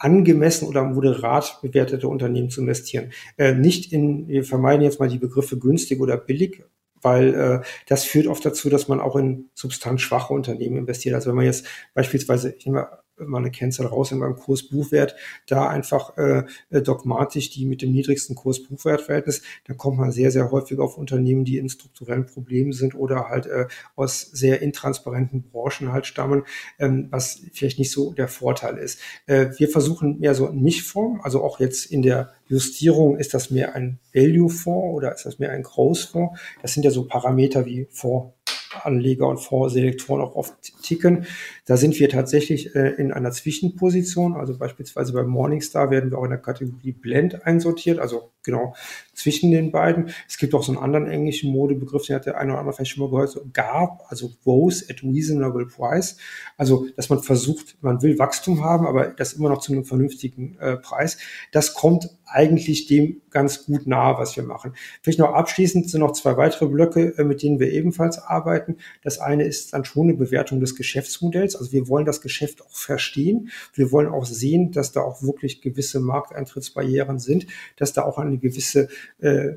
angemessen 0.00 0.66
oder 0.66 0.82
moderat 0.82 1.58
bewertete 1.62 2.08
Unternehmen 2.08 2.50
zu 2.50 2.62
investieren. 2.62 3.12
Äh, 3.36 3.54
nicht 3.54 3.92
in, 3.92 4.26
wir 4.28 4.44
vermeiden 4.44 4.82
jetzt 4.82 4.98
mal 4.98 5.08
die 5.08 5.18
Begriffe 5.18 5.58
günstig 5.58 6.00
oder 6.00 6.16
billig, 6.16 6.64
weil 7.02 7.34
äh, 7.34 7.60
das 7.86 8.04
führt 8.04 8.26
oft 8.26 8.44
dazu, 8.44 8.68
dass 8.70 8.88
man 8.88 9.00
auch 9.00 9.16
in 9.16 9.50
substanzschwache 9.54 10.32
Unternehmen 10.32 10.76
investiert. 10.76 11.14
Also 11.14 11.28
wenn 11.28 11.36
man 11.36 11.44
jetzt 11.44 11.66
beispielsweise, 11.94 12.54
ich 12.58 12.66
nehme 12.66 12.88
mal 13.26 13.38
eine 13.38 13.50
Kennzahl 13.50 13.86
rausnehmen 13.86 14.28
beim 14.28 14.40
Kursbuchwert, 14.40 15.16
da 15.46 15.68
einfach 15.68 16.16
äh, 16.16 16.44
dogmatisch 16.70 17.50
die 17.50 17.66
mit 17.66 17.82
dem 17.82 17.92
niedrigsten 17.92 18.34
Kurs-Buchwert-Verhältnis, 18.34 19.42
da 19.66 19.74
kommt 19.74 19.98
man 19.98 20.12
sehr, 20.12 20.30
sehr 20.30 20.50
häufig 20.50 20.78
auf 20.78 20.98
Unternehmen, 20.98 21.44
die 21.44 21.58
in 21.58 21.68
strukturellen 21.68 22.26
Problemen 22.26 22.72
sind 22.72 22.94
oder 22.94 23.28
halt 23.28 23.46
äh, 23.46 23.66
aus 23.96 24.20
sehr 24.20 24.62
intransparenten 24.62 25.50
Branchen 25.50 25.92
halt 25.92 26.06
stammen, 26.06 26.44
ähm, 26.78 27.08
was 27.10 27.40
vielleicht 27.52 27.78
nicht 27.78 27.90
so 27.90 28.12
der 28.12 28.28
Vorteil 28.28 28.76
ist. 28.78 29.00
Äh, 29.26 29.50
wir 29.58 29.68
versuchen 29.68 30.20
mehr 30.20 30.34
so 30.34 30.46
in 30.46 30.62
Mischform, 30.62 31.20
also 31.22 31.42
auch 31.42 31.60
jetzt 31.60 31.86
in 31.86 32.02
der 32.02 32.32
Justierung, 32.46 33.16
ist 33.16 33.32
das 33.32 33.50
mehr 33.50 33.76
ein 33.76 34.00
Value-Fonds 34.12 34.96
oder 34.96 35.14
ist 35.14 35.24
das 35.24 35.38
mehr 35.38 35.50
ein 35.50 35.62
Großfonds? 35.62 36.38
Das 36.62 36.74
sind 36.74 36.84
ja 36.84 36.90
so 36.90 37.04
Parameter 37.04 37.64
wie 37.64 37.86
Fonds 37.90 38.34
Anleger 38.82 39.26
und 39.26 39.38
Fondsselektoren 39.38 40.22
auch 40.22 40.36
oft 40.36 40.54
ticken. 40.82 41.26
Da 41.66 41.76
sind 41.76 41.98
wir 41.98 42.08
tatsächlich 42.08 42.74
äh, 42.74 42.90
in 42.90 43.12
einer 43.12 43.32
Zwischenposition. 43.32 44.34
Also 44.34 44.56
beispielsweise 44.56 45.12
bei 45.12 45.24
Morningstar 45.24 45.90
werden 45.90 46.10
wir 46.10 46.18
auch 46.18 46.24
in 46.24 46.30
der 46.30 46.38
Kategorie 46.38 46.92
Blend 46.92 47.46
einsortiert, 47.46 47.98
also 47.98 48.30
genau 48.42 48.74
zwischen 49.14 49.50
den 49.50 49.70
beiden. 49.70 50.10
Es 50.28 50.38
gibt 50.38 50.54
auch 50.54 50.62
so 50.62 50.72
einen 50.72 50.80
anderen 50.80 51.06
englischen 51.06 51.52
Modebegriff, 51.52 52.06
den 52.06 52.16
hat 52.16 52.26
der 52.26 52.38
eine 52.38 52.52
oder 52.52 52.60
andere 52.60 52.74
vielleicht 52.74 52.92
schon 52.92 53.04
mal 53.04 53.10
gehört, 53.10 53.30
so 53.30 53.42
GARP, 53.52 54.00
also 54.08 54.30
Growth 54.44 54.84
at 54.88 55.02
Reasonable 55.02 55.66
Price. 55.66 56.16
Also, 56.56 56.86
dass 56.96 57.08
man 57.08 57.22
versucht, 57.22 57.76
man 57.82 58.02
will 58.02 58.18
Wachstum 58.18 58.64
haben, 58.64 58.86
aber 58.86 59.08
das 59.08 59.34
immer 59.34 59.48
noch 59.48 59.60
zu 59.60 59.72
einem 59.72 59.84
vernünftigen 59.84 60.56
äh, 60.58 60.76
Preis. 60.76 61.18
Das 61.52 61.74
kommt 61.74 62.08
eigentlich 62.24 62.86
dem 62.86 63.20
ganz 63.30 63.66
gut 63.66 63.86
nahe, 63.86 64.16
was 64.18 64.36
wir 64.36 64.42
machen. 64.42 64.74
Vielleicht 65.02 65.18
noch 65.18 65.32
abschließend 65.34 65.90
sind 65.90 66.00
noch 66.00 66.12
zwei 66.12 66.36
weitere 66.36 66.66
Blöcke, 66.66 67.14
äh, 67.18 67.24
mit 67.24 67.42
denen 67.42 67.58
wir 67.58 67.72
ebenfalls 67.72 68.18
arbeiten. 68.18 68.76
Das 69.02 69.18
eine 69.18 69.44
ist 69.44 69.72
dann 69.72 69.84
schon 69.84 70.04
eine 70.04 70.14
Bewertung 70.14 70.60
des 70.60 70.76
Geschäftsmodells. 70.76 71.56
Also 71.56 71.72
wir 71.72 71.88
wollen 71.88 72.06
das 72.06 72.20
Geschäft 72.20 72.62
auch 72.62 72.76
verstehen. 72.76 73.50
Wir 73.74 73.92
wollen 73.92 74.08
auch 74.08 74.24
sehen, 74.24 74.72
dass 74.72 74.92
da 74.92 75.00
auch 75.00 75.22
wirklich 75.22 75.60
gewisse 75.60 76.00
Markteintrittsbarrieren 76.00 77.18
sind, 77.18 77.46
dass 77.76 77.92
da 77.92 78.02
auch 78.02 78.18
eine 78.30 78.38
gewisse 78.38 78.88
äh, 79.20 79.50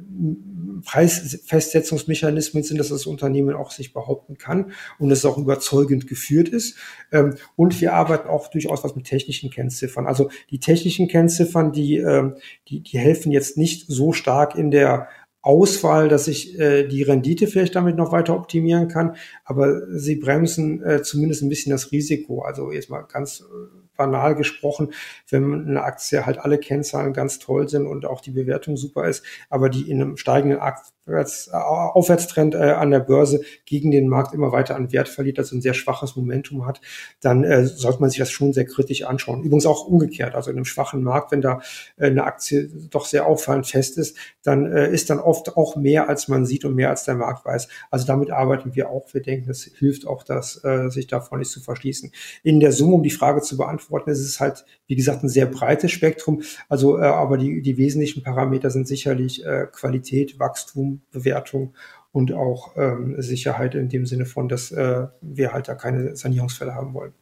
Preisfestsetzungsmechanismen 0.84 2.64
sind, 2.64 2.78
dass 2.78 2.90
das 2.90 3.06
Unternehmen 3.06 3.56
auch 3.56 3.72
sich 3.72 3.94
behaupten 3.94 4.38
kann 4.38 4.72
und 5.00 5.12
es 5.12 5.26
auch 5.26 5.38
überzeugend 5.38 6.08
geführt 6.08 6.50
ist. 6.50 6.78
Ähm, 7.12 7.36
und 7.56 7.80
wir 7.80 7.94
arbeiten 7.94 8.28
auch 8.28 8.50
durchaus 8.50 8.84
was 8.84 8.96
mit 8.96 9.06
technischen 9.06 9.50
Kennziffern. 9.50 10.08
Also 10.08 10.30
die 10.50 10.60
technischen 10.60 11.08
Kennziffern, 11.08 11.72
die, 11.72 11.98
ähm, 11.98 12.36
die, 12.68 12.82
die 12.82 12.98
helfen 12.98 13.32
jetzt 13.32 13.58
nicht 13.58 13.86
so 13.88 14.12
stark 14.14 14.56
in 14.56 14.72
der 14.72 15.08
Auswahl, 15.44 16.08
dass 16.08 16.30
ich 16.30 16.58
äh, 16.58 16.88
die 16.88 17.04
Rendite 17.04 17.48
vielleicht 17.48 17.76
damit 17.76 17.98
noch 17.98 18.14
weiter 18.14 18.34
optimieren 18.34 18.88
kann, 18.88 19.18
aber 19.44 19.82
sie 19.98 20.16
bremsen 20.16 20.82
äh, 20.82 21.04
zumindest 21.04 21.44
ein 21.44 21.50
bisschen 21.50 21.72
das 21.72 21.92
Risiko. 21.92 22.44
Also 22.44 22.72
jetzt 22.72 22.90
mal 22.90 23.02
ganz 23.02 23.42
äh, 23.42 23.83
banal 23.96 24.36
gesprochen, 24.36 24.94
wenn 25.30 25.68
eine 25.68 25.84
Aktie 25.84 26.26
halt 26.26 26.40
alle 26.40 26.58
Kennzahlen 26.58 27.14
ganz 27.14 27.40
toll 27.40 27.70
sind 27.70 27.88
und 27.88 28.06
auch 28.06 28.22
die 28.22 28.32
Bewertung 28.32 28.78
super 28.78 29.08
ist, 29.08 29.24
aber 29.50 29.70
die 29.70 29.90
in 29.90 30.02
einem 30.02 30.18
steigenden 30.18 30.60
Abwärts, 30.60 30.93
äh, 31.06 31.24
Aufwärtstrend 31.52 32.56
äh, 32.56 32.72
an 32.72 32.92
der 32.92 33.00
Börse 33.00 33.42
gegen 33.66 33.92
den 33.92 34.08
Markt 34.08 34.34
immer 34.34 34.52
weiter 34.52 34.76
an 34.76 34.92
Wert 34.92 35.10
verliert, 35.10 35.40
also 35.40 35.56
ein 35.56 35.62
sehr 35.62 35.74
schwaches 35.74 36.16
Momentum 36.16 36.66
hat, 36.66 36.82
dann 37.22 37.44
äh, 37.44 37.66
sollte 37.66 38.00
man 38.00 38.10
sich 38.10 38.20
das 38.20 38.32
schon 38.32 38.54
sehr 38.54 38.66
kritisch 38.66 39.04
anschauen. 39.04 39.44
Übrigens 39.44 39.66
auch 39.66 39.86
umgekehrt, 39.86 40.36
also 40.36 40.50
in 40.50 40.58
einem 40.58 40.66
schwachen 40.66 41.04
Markt, 41.04 41.32
wenn 41.32 41.42
da 41.42 41.62
äh, 41.98 42.08
eine 42.08 42.24
Aktie 42.24 42.70
doch 42.90 43.06
sehr 43.06 43.26
auffallend 43.26 43.68
fest 43.68 43.98
ist, 43.98 44.18
dann 44.44 44.72
äh, 44.72 44.92
ist 44.92 45.10
dann 45.10 45.20
oft 45.20 45.58
auch 45.58 45.76
mehr, 45.76 46.10
als 46.10 46.28
man 46.28 46.46
sieht 46.46 46.66
und 46.66 46.76
mehr, 46.76 46.90
als 46.90 47.04
der 47.04 47.16
Markt 47.16 47.46
weiß. 47.46 47.68
Also 47.92 48.06
damit 48.06 48.32
arbeiten 48.32 48.76
wir 48.76 48.90
auch. 48.90 49.14
Wir 49.14 49.22
denken, 49.22 49.48
das 49.48 49.64
hilft 49.64 50.08
auch, 50.08 50.24
dass, 50.24 50.64
äh, 50.64 50.90
sich 50.90 51.08
davon 51.08 51.40
nicht 51.40 51.52
zu 51.52 51.60
verschließen. 51.60 52.12
In 52.44 52.60
der 52.60 52.72
Summe, 52.72 52.96
um 52.96 53.04
die 53.04 53.10
Frage 53.10 53.42
zu 53.42 53.58
beantworten, 53.58 53.74
beantworten. 53.74 54.12
Es 54.12 54.20
ist 54.20 54.40
halt, 54.40 54.66
wie 54.88 54.96
gesagt, 54.96 55.24
ein 55.24 55.30
sehr 55.30 55.46
breites 55.46 55.92
Spektrum. 55.92 56.42
Also, 56.70 56.98
äh, 56.98 57.04
aber 57.04 57.38
die, 57.38 57.62
die 57.62 57.78
wesentlichen 57.78 58.24
Parameter 58.24 58.70
sind 58.70 58.88
sicherlich 58.88 59.46
äh, 59.46 59.68
Qualität, 59.72 60.40
Wachstum, 60.40 60.93
Bewertung 61.12 61.74
und 62.12 62.32
auch 62.32 62.78
ähm, 62.78 63.22
Sicherheit 63.22 63.76
in 63.76 63.90
dem 63.90 64.06
Sinne 64.06 64.26
von, 64.26 64.48
dass 64.48 64.72
äh, 64.72 65.08
wir 65.22 65.54
halt 65.54 65.68
da 65.68 65.76
keine 65.76 66.16
Sanierungsfälle 66.16 66.76
haben 66.76 66.94
wollen. 66.94 67.14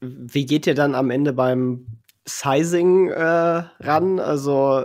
Wie 0.00 0.46
geht 0.46 0.66
ihr 0.66 0.74
dann 0.74 0.94
am 0.94 1.10
Ende 1.10 1.32
beim 1.32 1.86
Sizing 2.28 3.08
äh, 3.08 3.18
ran? 3.20 4.20
Also 4.20 4.84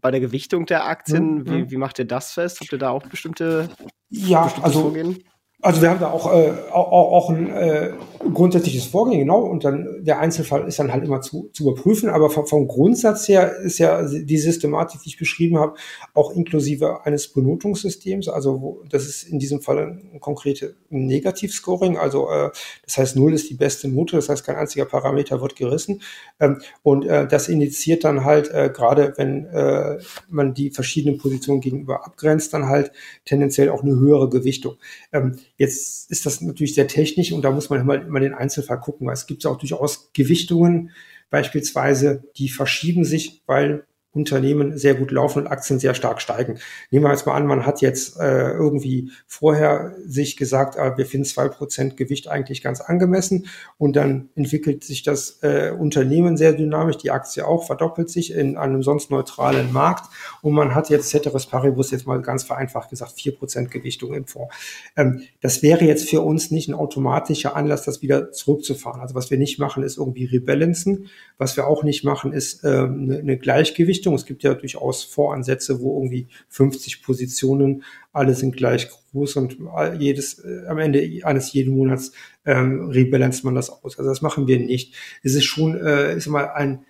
bei 0.00 0.10
der 0.10 0.20
Gewichtung 0.20 0.66
der 0.66 0.86
Aktien, 0.86 1.38
mhm. 1.38 1.46
wie, 1.46 1.70
wie 1.72 1.76
macht 1.76 1.98
ihr 1.98 2.06
das 2.06 2.32
fest? 2.32 2.60
Habt 2.60 2.72
ihr 2.72 2.78
da 2.78 2.90
auch 2.90 3.06
bestimmte, 3.06 3.68
ja, 4.08 4.50
also 4.62 4.82
Vorgehen? 4.82 5.22
Also 5.66 5.82
wir 5.82 5.90
haben 5.90 5.98
da 5.98 6.12
auch, 6.12 6.32
äh, 6.32 6.52
auch, 6.70 6.92
auch 6.92 7.28
ein 7.28 7.50
äh, 7.50 7.90
grundsätzliches 8.32 8.84
Vorgehen, 8.84 9.18
genau, 9.18 9.40
und 9.40 9.64
dann 9.64 10.04
der 10.04 10.20
Einzelfall 10.20 10.66
ist 10.68 10.78
dann 10.78 10.92
halt 10.92 11.02
immer 11.04 11.20
zu, 11.22 11.50
zu 11.52 11.64
überprüfen, 11.64 12.08
aber 12.08 12.30
vom, 12.30 12.46
vom 12.46 12.68
Grundsatz 12.68 13.26
her 13.26 13.56
ist 13.56 13.78
ja 13.78 14.06
die 14.06 14.38
Systematik, 14.38 15.02
die 15.02 15.08
ich 15.08 15.18
beschrieben 15.18 15.58
habe, 15.58 15.74
auch 16.14 16.30
inklusive 16.30 17.04
eines 17.04 17.26
Benotungssystems, 17.32 18.28
also 18.28 18.62
wo, 18.62 18.82
das 18.88 19.06
ist 19.06 19.24
in 19.24 19.40
diesem 19.40 19.60
Fall 19.60 19.78
ein 19.78 20.20
konkrete 20.20 20.76
Negativscoring, 20.90 21.96
also 21.98 22.30
äh, 22.30 22.50
das 22.84 22.98
heißt 22.98 23.16
null 23.16 23.34
ist 23.34 23.50
die 23.50 23.54
beste 23.54 23.88
Note, 23.88 24.14
das 24.14 24.28
heißt 24.28 24.44
kein 24.44 24.56
einziger 24.56 24.84
Parameter 24.84 25.40
wird 25.40 25.56
gerissen. 25.56 26.00
Ähm, 26.38 26.60
und 26.84 27.04
äh, 27.06 27.26
das 27.26 27.48
initiiert 27.48 28.04
dann 28.04 28.24
halt, 28.24 28.50
äh, 28.52 28.70
gerade 28.72 29.14
wenn 29.16 29.46
äh, 29.46 29.98
man 30.28 30.54
die 30.54 30.70
verschiedenen 30.70 31.18
Positionen 31.18 31.60
gegenüber 31.60 32.06
abgrenzt, 32.06 32.54
dann 32.54 32.66
halt 32.66 32.92
tendenziell 33.24 33.70
auch 33.70 33.82
eine 33.82 33.96
höhere 33.96 34.28
Gewichtung. 34.28 34.76
Ähm, 35.12 35.36
Jetzt 35.56 36.10
ist 36.10 36.26
das 36.26 36.40
natürlich 36.40 36.74
sehr 36.74 36.88
technisch 36.88 37.32
und 37.32 37.42
da 37.42 37.50
muss 37.50 37.70
man 37.70 37.80
immer, 37.80 37.94
immer 37.94 38.20
den 38.20 38.34
Einzelfall 38.34 38.80
gucken, 38.80 39.08
es 39.08 39.26
gibt 39.26 39.46
auch 39.46 39.56
durchaus 39.56 40.12
Gewichtungen. 40.12 40.90
Beispielsweise, 41.30 42.24
die 42.36 42.48
verschieben 42.48 43.04
sich, 43.04 43.42
weil 43.46 43.86
Unternehmen 44.16 44.78
sehr 44.78 44.94
gut 44.94 45.10
laufen 45.10 45.40
und 45.40 45.46
Aktien 45.46 45.78
sehr 45.78 45.94
stark 45.94 46.22
steigen. 46.22 46.58
Nehmen 46.90 47.04
wir 47.04 47.10
jetzt 47.10 47.26
mal 47.26 47.34
an, 47.34 47.46
man 47.46 47.66
hat 47.66 47.82
jetzt 47.82 48.18
äh, 48.18 48.50
irgendwie 48.50 49.10
vorher 49.26 49.94
sich 50.06 50.36
gesagt, 50.36 50.76
äh, 50.76 50.96
wir 50.96 51.04
finden 51.04 51.26
zwei 51.26 51.48
Prozent 51.48 51.96
Gewicht 51.96 52.28
eigentlich 52.28 52.62
ganz 52.62 52.80
angemessen 52.80 53.46
und 53.76 53.94
dann 53.94 54.30
entwickelt 54.34 54.82
sich 54.84 55.02
das 55.02 55.38
äh, 55.42 55.72
Unternehmen 55.78 56.36
sehr 56.36 56.54
dynamisch, 56.54 56.96
die 56.96 57.10
Aktie 57.10 57.46
auch 57.46 57.66
verdoppelt 57.66 58.08
sich 58.08 58.32
in 58.32 58.56
einem 58.56 58.82
sonst 58.82 59.10
neutralen 59.10 59.72
Markt 59.72 60.06
und 60.40 60.54
man 60.54 60.74
hat 60.74 60.88
jetzt 60.88 61.10
Ceteris 61.10 61.46
Paribus 61.46 61.90
jetzt 61.90 62.06
mal 62.06 62.20
ganz 62.22 62.42
vereinfacht 62.42 62.90
gesagt 62.90 63.12
vier 63.12 63.36
Prozent 63.36 63.70
Gewichtung 63.70 64.14
im 64.14 64.26
Fonds. 64.26 64.54
Ähm, 64.96 65.22
das 65.40 65.62
wäre 65.62 65.84
jetzt 65.84 66.08
für 66.08 66.22
uns 66.22 66.50
nicht 66.50 66.68
ein 66.68 66.74
automatischer 66.74 67.54
Anlass, 67.54 67.84
das 67.84 68.00
wieder 68.00 68.32
zurückzufahren. 68.32 69.00
Also 69.00 69.14
was 69.14 69.30
wir 69.30 69.38
nicht 69.38 69.58
machen, 69.58 69.82
ist 69.82 69.98
irgendwie 69.98 70.24
rebalancen. 70.24 71.08
Was 71.38 71.56
wir 71.56 71.66
auch 71.66 71.82
nicht 71.82 72.02
machen, 72.04 72.32
ist 72.32 72.64
äh, 72.64 72.68
eine, 72.68 73.18
eine 73.18 73.38
Gleichgewichtung. 73.38 74.14
Es 74.14 74.24
gibt 74.24 74.42
ja 74.42 74.54
durchaus 74.54 75.04
Voransätze, 75.04 75.80
wo 75.80 75.98
irgendwie 76.00 76.28
50 76.48 77.02
Positionen, 77.02 77.84
alle 78.12 78.34
sind 78.34 78.56
gleich 78.56 78.88
groß 78.88 79.36
und 79.36 79.58
jedes, 79.98 80.38
äh, 80.38 80.66
am 80.66 80.78
Ende 80.78 81.20
eines 81.24 81.52
jeden 81.52 81.76
Monats 81.76 82.12
ähm, 82.44 82.88
rebalanced 82.88 83.44
man 83.44 83.54
das 83.54 83.70
aus. 83.70 83.98
Also 83.98 84.08
das 84.08 84.22
machen 84.22 84.46
wir 84.46 84.58
nicht. 84.58 84.94
Es 85.22 85.34
ist 85.34 85.44
schon, 85.44 85.76
äh, 85.76 86.16
ist 86.16 86.26
mal 86.26 86.48
ein 86.48 86.86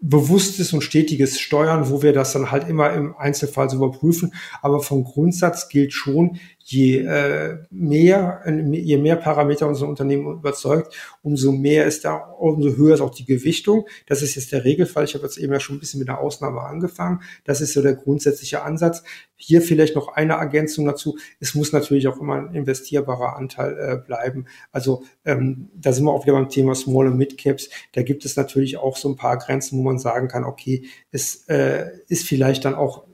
bewusstes 0.00 0.72
und 0.72 0.82
stetiges 0.82 1.40
Steuern, 1.40 1.90
wo 1.90 2.02
wir 2.02 2.12
das 2.12 2.32
dann 2.32 2.50
halt 2.50 2.68
immer 2.68 2.92
im 2.92 3.16
Einzelfall 3.16 3.68
so 3.68 3.76
überprüfen. 3.76 4.32
Aber 4.62 4.80
vom 4.80 5.04
Grundsatz 5.04 5.68
gilt 5.68 5.92
schon, 5.92 6.38
je 6.68 6.98
äh, 7.06 7.58
mehr, 7.70 8.42
je 8.72 8.98
mehr 8.98 9.14
Parameter 9.14 9.68
unser 9.68 9.86
Unternehmen 9.86 10.26
überzeugt, 10.26 10.92
umso 11.22 11.52
mehr 11.52 11.86
ist 11.86 12.04
da, 12.04 12.16
umso 12.16 12.76
höher 12.76 12.94
ist 12.94 13.00
auch 13.00 13.14
die 13.14 13.24
Gewichtung. 13.24 13.86
Das 14.06 14.20
ist 14.20 14.34
jetzt 14.34 14.50
der 14.50 14.64
Regelfall. 14.64 15.04
Ich 15.04 15.14
habe 15.14 15.24
jetzt 15.24 15.38
eben 15.38 15.52
ja 15.52 15.60
schon 15.60 15.76
ein 15.76 15.78
bisschen 15.78 16.00
mit 16.00 16.08
einer 16.08 16.18
Ausnahme 16.18 16.62
angefangen. 16.62 17.20
Das 17.44 17.60
ist 17.60 17.72
so 17.72 17.82
der 17.82 17.94
grundsätzliche 17.94 18.62
Ansatz. 18.62 19.04
Hier 19.36 19.62
vielleicht 19.62 19.94
noch 19.94 20.08
eine 20.08 20.32
Ergänzung 20.32 20.86
dazu. 20.86 21.16
Es 21.38 21.54
muss 21.54 21.72
natürlich 21.72 22.08
auch 22.08 22.18
immer 22.18 22.34
ein 22.34 22.52
investierbarer 22.52 23.36
Anteil 23.36 23.78
äh, 23.78 24.04
bleiben. 24.04 24.46
Also 24.72 25.04
ähm, 25.24 25.68
da 25.72 25.92
sind 25.92 26.04
wir 26.04 26.12
auch 26.12 26.24
wieder 26.24 26.34
beim 26.34 26.48
Thema 26.48 26.74
Small 26.74 27.06
und 27.06 27.16
Mid 27.16 27.38
Caps. 27.38 27.70
Da 27.92 28.02
gibt 28.02 28.24
es 28.24 28.34
natürlich 28.34 28.76
auch 28.76 28.96
so 28.96 29.08
ein 29.08 29.16
paar 29.16 29.38
Grenzen, 29.38 29.78
wo 29.78 29.84
man 29.84 30.00
sagen 30.00 30.26
kann, 30.26 30.42
okay, 30.42 30.86
es 31.12 31.44
äh, 31.48 31.90
ist 32.08 32.26
vielleicht 32.26 32.64
dann 32.64 32.74
auch 32.74 33.04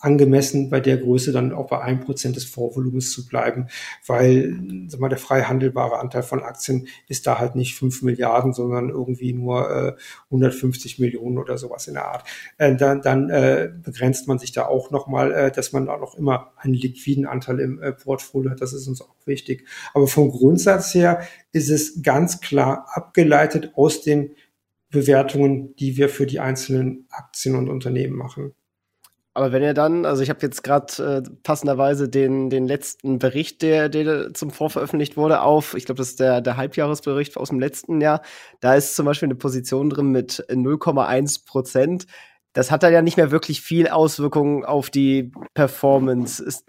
angemessen 0.00 0.70
bei 0.70 0.80
der 0.80 0.96
Größe 0.96 1.32
dann 1.32 1.52
auch 1.52 1.68
bei 1.68 1.80
einem 1.80 2.00
Prozent 2.00 2.36
des 2.36 2.44
Vorvolumens 2.44 3.12
zu 3.12 3.26
bleiben, 3.26 3.68
weil 4.06 4.58
sag 4.88 5.00
mal, 5.00 5.08
der 5.08 5.18
frei 5.18 5.42
handelbare 5.42 5.98
Anteil 5.98 6.22
von 6.22 6.42
Aktien 6.42 6.88
ist 7.08 7.26
da 7.26 7.38
halt 7.38 7.54
nicht 7.54 7.74
fünf 7.74 8.02
Milliarden, 8.02 8.52
sondern 8.52 8.88
irgendwie 8.88 9.32
nur 9.32 9.70
äh, 9.70 9.92
150 10.26 10.98
Millionen 10.98 11.38
oder 11.38 11.58
sowas 11.58 11.86
in 11.86 11.94
der 11.94 12.06
Art. 12.06 12.24
Äh, 12.58 12.76
dann 12.76 13.02
dann 13.02 13.30
äh, 13.30 13.70
begrenzt 13.82 14.28
man 14.28 14.38
sich 14.38 14.52
da 14.52 14.66
auch 14.66 14.90
nochmal, 14.90 15.32
äh, 15.32 15.50
dass 15.50 15.72
man 15.72 15.86
da 15.86 15.96
noch 15.96 16.14
immer 16.14 16.52
einen 16.56 16.74
liquiden 16.74 17.26
Anteil 17.26 17.60
im 17.60 17.80
äh, 17.80 17.92
Portfolio 17.92 18.50
hat. 18.50 18.60
Das 18.60 18.72
ist 18.72 18.88
uns 18.88 19.02
auch 19.02 19.14
wichtig. 19.26 19.66
Aber 19.94 20.06
vom 20.06 20.30
Grundsatz 20.30 20.94
her 20.94 21.20
ist 21.52 21.70
es 21.70 22.02
ganz 22.02 22.40
klar 22.40 22.86
abgeleitet 22.92 23.72
aus 23.74 24.02
den 24.02 24.30
Bewertungen, 24.90 25.74
die 25.76 25.96
wir 25.96 26.08
für 26.08 26.26
die 26.26 26.40
einzelnen 26.40 27.06
Aktien 27.10 27.54
und 27.54 27.68
Unternehmen 27.68 28.16
machen. 28.16 28.54
Aber 29.40 29.52
wenn 29.52 29.62
ihr 29.62 29.72
dann, 29.72 30.04
also 30.04 30.22
ich 30.22 30.28
habe 30.28 30.40
jetzt 30.42 30.62
gerade 30.62 31.22
äh, 31.26 31.30
passenderweise 31.42 32.10
den, 32.10 32.50
den 32.50 32.66
letzten 32.66 33.18
Bericht, 33.18 33.62
der, 33.62 33.88
der 33.88 34.34
zum 34.34 34.50
Fonds 34.50 34.74
veröffentlicht 34.74 35.16
wurde, 35.16 35.40
auf, 35.40 35.72
ich 35.72 35.86
glaube, 35.86 35.96
das 35.96 36.10
ist 36.10 36.20
der, 36.20 36.42
der 36.42 36.58
Halbjahresbericht 36.58 37.38
aus 37.38 37.48
dem 37.48 37.58
letzten 37.58 38.02
Jahr. 38.02 38.20
Da 38.60 38.74
ist 38.74 38.94
zum 38.94 39.06
Beispiel 39.06 39.28
eine 39.28 39.36
Position 39.36 39.88
drin 39.88 40.08
mit 40.08 40.44
0,1 40.50 41.46
Prozent. 41.46 42.04
Das 42.52 42.70
hat 42.70 42.82
dann 42.82 42.92
ja 42.92 43.00
nicht 43.00 43.16
mehr 43.16 43.30
wirklich 43.30 43.62
viel 43.62 43.88
Auswirkungen 43.88 44.66
auf 44.66 44.90
die 44.90 45.32
Performance. 45.54 46.44
Ist, 46.44 46.66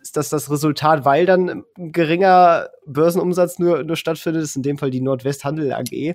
ist 0.00 0.16
das 0.16 0.28
das 0.28 0.48
Resultat, 0.48 1.04
weil 1.04 1.26
dann 1.26 1.64
ein 1.76 1.90
geringer 1.90 2.68
Börsenumsatz 2.86 3.58
nur, 3.58 3.82
nur 3.82 3.96
stattfindet? 3.96 4.44
Das 4.44 4.50
ist 4.50 4.56
in 4.56 4.62
dem 4.62 4.78
Fall 4.78 4.92
die 4.92 5.00
Nordwesthandel 5.00 5.72
AG. 5.72 6.14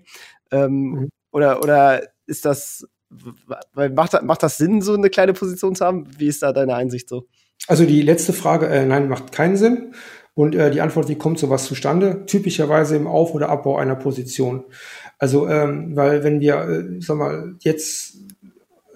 Ähm, 0.51 0.71
mhm. 0.71 1.09
oder, 1.33 1.61
oder 1.61 2.03
ist 2.27 2.45
das 2.45 2.87
macht, 3.73 4.21
macht 4.23 4.43
das 4.43 4.57
Sinn, 4.57 4.81
so 4.81 4.93
eine 4.93 5.09
kleine 5.09 5.33
Position 5.33 5.75
zu 5.75 5.85
haben? 5.85 6.07
Wie 6.17 6.27
ist 6.27 6.43
da 6.43 6.53
deine 6.53 6.75
Einsicht 6.75 7.09
so? 7.09 7.27
Also 7.67 7.85
die 7.85 8.01
letzte 8.01 8.33
Frage, 8.33 8.67
äh, 8.67 8.85
nein, 8.85 9.09
macht 9.09 9.31
keinen 9.31 9.57
Sinn. 9.57 9.93
Und 10.33 10.53
äh, 10.53 10.69
die 10.69 10.81
Antwort, 10.81 11.09
wie 11.09 11.17
kommt 11.17 11.39
sowas 11.39 11.65
zustande? 11.65 12.25
Typischerweise 12.27 12.95
im 12.95 13.07
Auf- 13.07 13.33
oder 13.33 13.49
Abbau 13.49 13.77
einer 13.77 13.95
Position. 13.95 14.65
Also, 15.17 15.47
ähm, 15.47 15.95
weil 15.95 16.23
wenn 16.23 16.39
wir, 16.39 16.55
äh, 16.57 17.01
sag 17.01 17.17
mal, 17.17 17.55
jetzt 17.61 18.17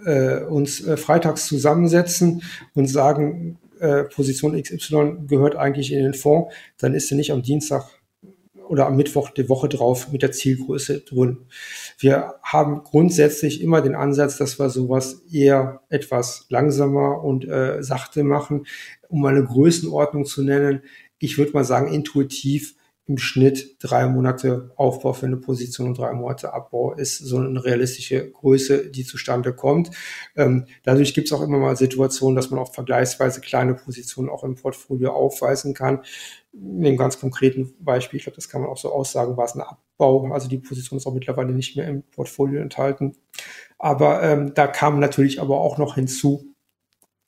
äh, 0.06 0.42
uns 0.44 0.86
äh, 0.86 0.98
freitags 0.98 1.48
zusammensetzen 1.48 2.44
und 2.76 2.88
sagen, 2.88 3.58
äh, 3.80 4.04
Position 4.04 4.62
XY 4.62 5.26
gehört 5.28 5.56
eigentlich 5.56 5.92
in 5.92 6.04
den 6.04 6.14
Fonds, 6.14 6.54
dann 6.78 6.94
ist 6.94 7.08
sie 7.08 7.16
nicht 7.16 7.32
am 7.32 7.42
Dienstag 7.42 7.86
oder 8.72 8.88
am 8.88 8.96
Mittwoch 8.96 9.32
die 9.32 9.50
Woche 9.50 9.68
drauf 9.68 10.14
mit 10.14 10.22
der 10.22 10.32
Zielgröße 10.32 11.02
drin. 11.02 11.40
Wir 12.00 12.36
haben 12.42 12.84
grundsätzlich 12.86 13.62
immer 13.62 13.82
den 13.82 13.96
Ansatz, 13.96 14.38
dass 14.38 14.60
wir 14.60 14.70
sowas 14.70 15.24
eher 15.30 15.82
etwas 15.90 16.46
langsamer 16.48 17.22
und 17.22 17.46
äh, 17.46 17.84
sachte 17.84 18.24
machen, 18.24 18.66
um 19.10 19.26
eine 19.26 19.44
Größenordnung 19.44 20.24
zu 20.24 20.42
nennen. 20.42 20.84
Ich 21.20 21.38
würde 21.38 21.52
mal 21.52 21.66
sagen, 21.66 21.94
intuitiv 21.94 22.76
im 23.08 23.18
Schnitt 23.18 23.76
drei 23.82 24.08
Monate 24.08 24.72
Aufbau 24.78 25.12
für 25.12 25.26
eine 25.26 25.36
Position 25.36 25.88
und 25.88 25.98
drei 25.98 26.14
Monate 26.14 26.54
Abbau 26.54 26.94
ist 26.94 27.18
so 27.18 27.40
eine 27.40 27.64
realistische 27.64 28.32
Größe, 28.32 28.90
die 28.90 29.04
zustande 29.04 29.54
kommt. 29.54 29.92
Ähm, 30.38 30.66
dadurch 30.84 31.14
gibt 31.14 31.28
es 31.28 31.34
auch 31.34 31.42
immer 31.42 31.58
mal 31.58 31.76
Situationen, 31.76 32.38
dass 32.38 32.52
man 32.52 32.60
auch 32.60 32.74
vergleichsweise 32.74 33.42
kleine 33.42 33.74
Positionen 33.74 34.30
auch 34.30 34.46
im 34.46 34.56
Portfolio 34.56 35.12
aufweisen 35.12 35.74
kann. 35.74 36.04
In 36.54 36.82
dem 36.82 36.98
ganz 36.98 37.20
konkreten 37.20 37.74
Beispiel, 37.80 38.18
ich 38.18 38.24
glaube, 38.24 38.36
das 38.36 38.50
kann 38.50 38.62
man 38.62 38.70
auch 38.70 38.78
so 38.78 38.92
aussagen, 38.92 39.38
war 39.38 39.46
es 39.46 39.56
ein 39.56 39.62
Abbau. 39.62 40.32
Also 40.32 40.50
die 40.50 40.58
Position 40.58 40.98
ist 40.98 41.08
auch 41.08 41.14
mittlerweile 41.14 41.54
nicht 41.54 41.78
mehr 41.78 41.88
im 41.88 42.04
Portfolio 42.04 42.62
enthalten. 42.62 43.16
Aber 43.80 44.22
ähm, 44.22 44.54
da 44.54 44.68
kam 44.68 45.00
natürlich 45.00 45.42
aber 45.42 45.60
auch 45.62 45.78
noch 45.78 45.96
hinzu, 45.96 46.52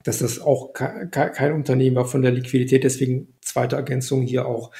dass 0.03 0.19
das 0.19 0.39
auch 0.39 0.73
kein 0.73 1.53
Unternehmen 1.53 1.95
war 1.95 2.05
von 2.05 2.21
der 2.21 2.31
Liquidität. 2.31 2.83
Deswegen 2.83 3.33
zweite 3.41 3.77
Ergänzung 3.77 4.21
hier 4.21 4.45
auch, 4.45 4.71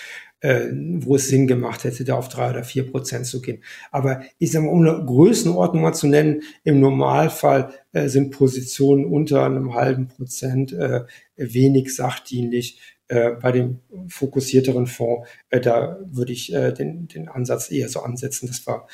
äh, 0.42 0.68
wo 1.00 1.16
es 1.16 1.30
Sinn 1.30 1.48
gemacht 1.48 1.86
hätte, 1.86 2.04
da 2.04 2.16
auf 2.16 2.28
drei 2.28 2.50
oder 2.50 2.64
vier 2.64 2.92
Prozent 2.92 3.26
zu 3.26 3.42
gehen. 3.42 3.64
Aber 3.92 4.22
ich 4.38 4.52
sage 4.52 4.66
mal, 4.66 4.72
um 4.72 4.86
eine 4.86 5.06
Größenordnung 5.06 5.82
mal 5.82 5.94
zu 5.94 6.08
nennen, 6.08 6.44
im 6.66 6.82
Normalfall 6.82 7.72
äh, 7.94 8.10
sind 8.10 8.32
Positionen 8.32 9.06
unter 9.06 9.46
einem 9.46 9.74
halben 9.74 10.10
Prozent 10.10 10.74
äh, 10.74 11.06
wenig 11.38 11.96
sachdienlich. 11.96 12.82
Äh, 13.10 13.32
bei 13.32 13.52
dem 13.52 13.80
fokussierteren 14.08 14.88
Fonds, 14.88 15.28
äh, 15.50 15.60
da 15.60 16.00
würde 16.06 16.32
ich 16.32 16.54
äh, 16.54 16.72
den, 16.72 17.08
den 17.08 17.28
Ansatz 17.28 17.70
eher 17.70 17.90
so 17.90 18.00
ansetzen, 18.02 18.48
dass 18.48 18.66
wir 18.66 18.88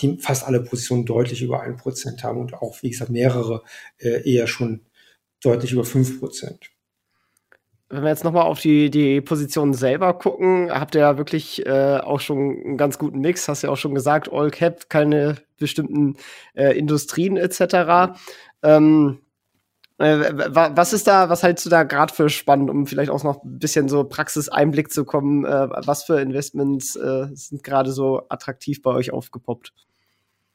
die 0.00 0.18
fast 0.18 0.46
alle 0.46 0.60
Positionen 0.60 1.04
deutlich 1.04 1.42
über 1.42 1.60
ein 1.62 1.76
Prozent 1.76 2.22
haben 2.24 2.40
und 2.40 2.54
auch, 2.54 2.82
wie 2.82 2.90
gesagt, 2.90 3.10
mehrere 3.10 3.62
äh, 3.98 4.28
eher 4.28 4.46
schon 4.46 4.80
deutlich 5.40 5.72
über 5.72 5.84
fünf 5.84 6.20
Prozent 6.20 6.74
wenn 7.94 8.02
wir 8.02 8.08
jetzt 8.08 8.24
nochmal 8.24 8.46
auf 8.46 8.60
die, 8.60 8.90
die 8.90 9.20
Position 9.20 9.72
selber 9.72 10.14
gucken, 10.14 10.70
habt 10.70 10.94
ihr 10.94 11.02
ja 11.02 11.18
wirklich 11.18 11.64
äh, 11.66 11.98
auch 11.98 12.20
schon 12.20 12.38
einen 12.64 12.76
ganz 12.76 12.98
guten 12.98 13.20
Mix, 13.20 13.46
hast 13.46 13.62
ja 13.62 13.70
auch 13.70 13.76
schon 13.76 13.94
gesagt, 13.94 14.32
All 14.32 14.50
Cap, 14.50 14.88
keine 14.88 15.36
bestimmten 15.58 16.16
äh, 16.54 16.76
Industrien 16.76 17.36
etc. 17.36 18.18
Ähm, 18.62 19.18
äh, 19.18 19.23
was 20.04 20.92
ist 20.92 21.06
da, 21.06 21.28
was 21.28 21.42
hältst 21.42 21.64
du 21.66 21.70
da 21.70 21.82
gerade 21.82 22.12
für 22.12 22.28
spannend, 22.28 22.70
um 22.70 22.86
vielleicht 22.86 23.10
auch 23.10 23.24
noch 23.24 23.42
ein 23.44 23.58
bisschen 23.58 23.88
so 23.88 24.04
Praxiseinblick 24.04 24.92
zu 24.92 25.04
kommen? 25.04 25.44
Äh, 25.44 25.68
was 25.86 26.04
für 26.04 26.20
Investments 26.20 26.96
äh, 26.96 27.26
sind 27.34 27.62
gerade 27.62 27.92
so 27.92 28.22
attraktiv 28.28 28.82
bei 28.82 28.90
euch 28.90 29.12
aufgepoppt? 29.12 29.72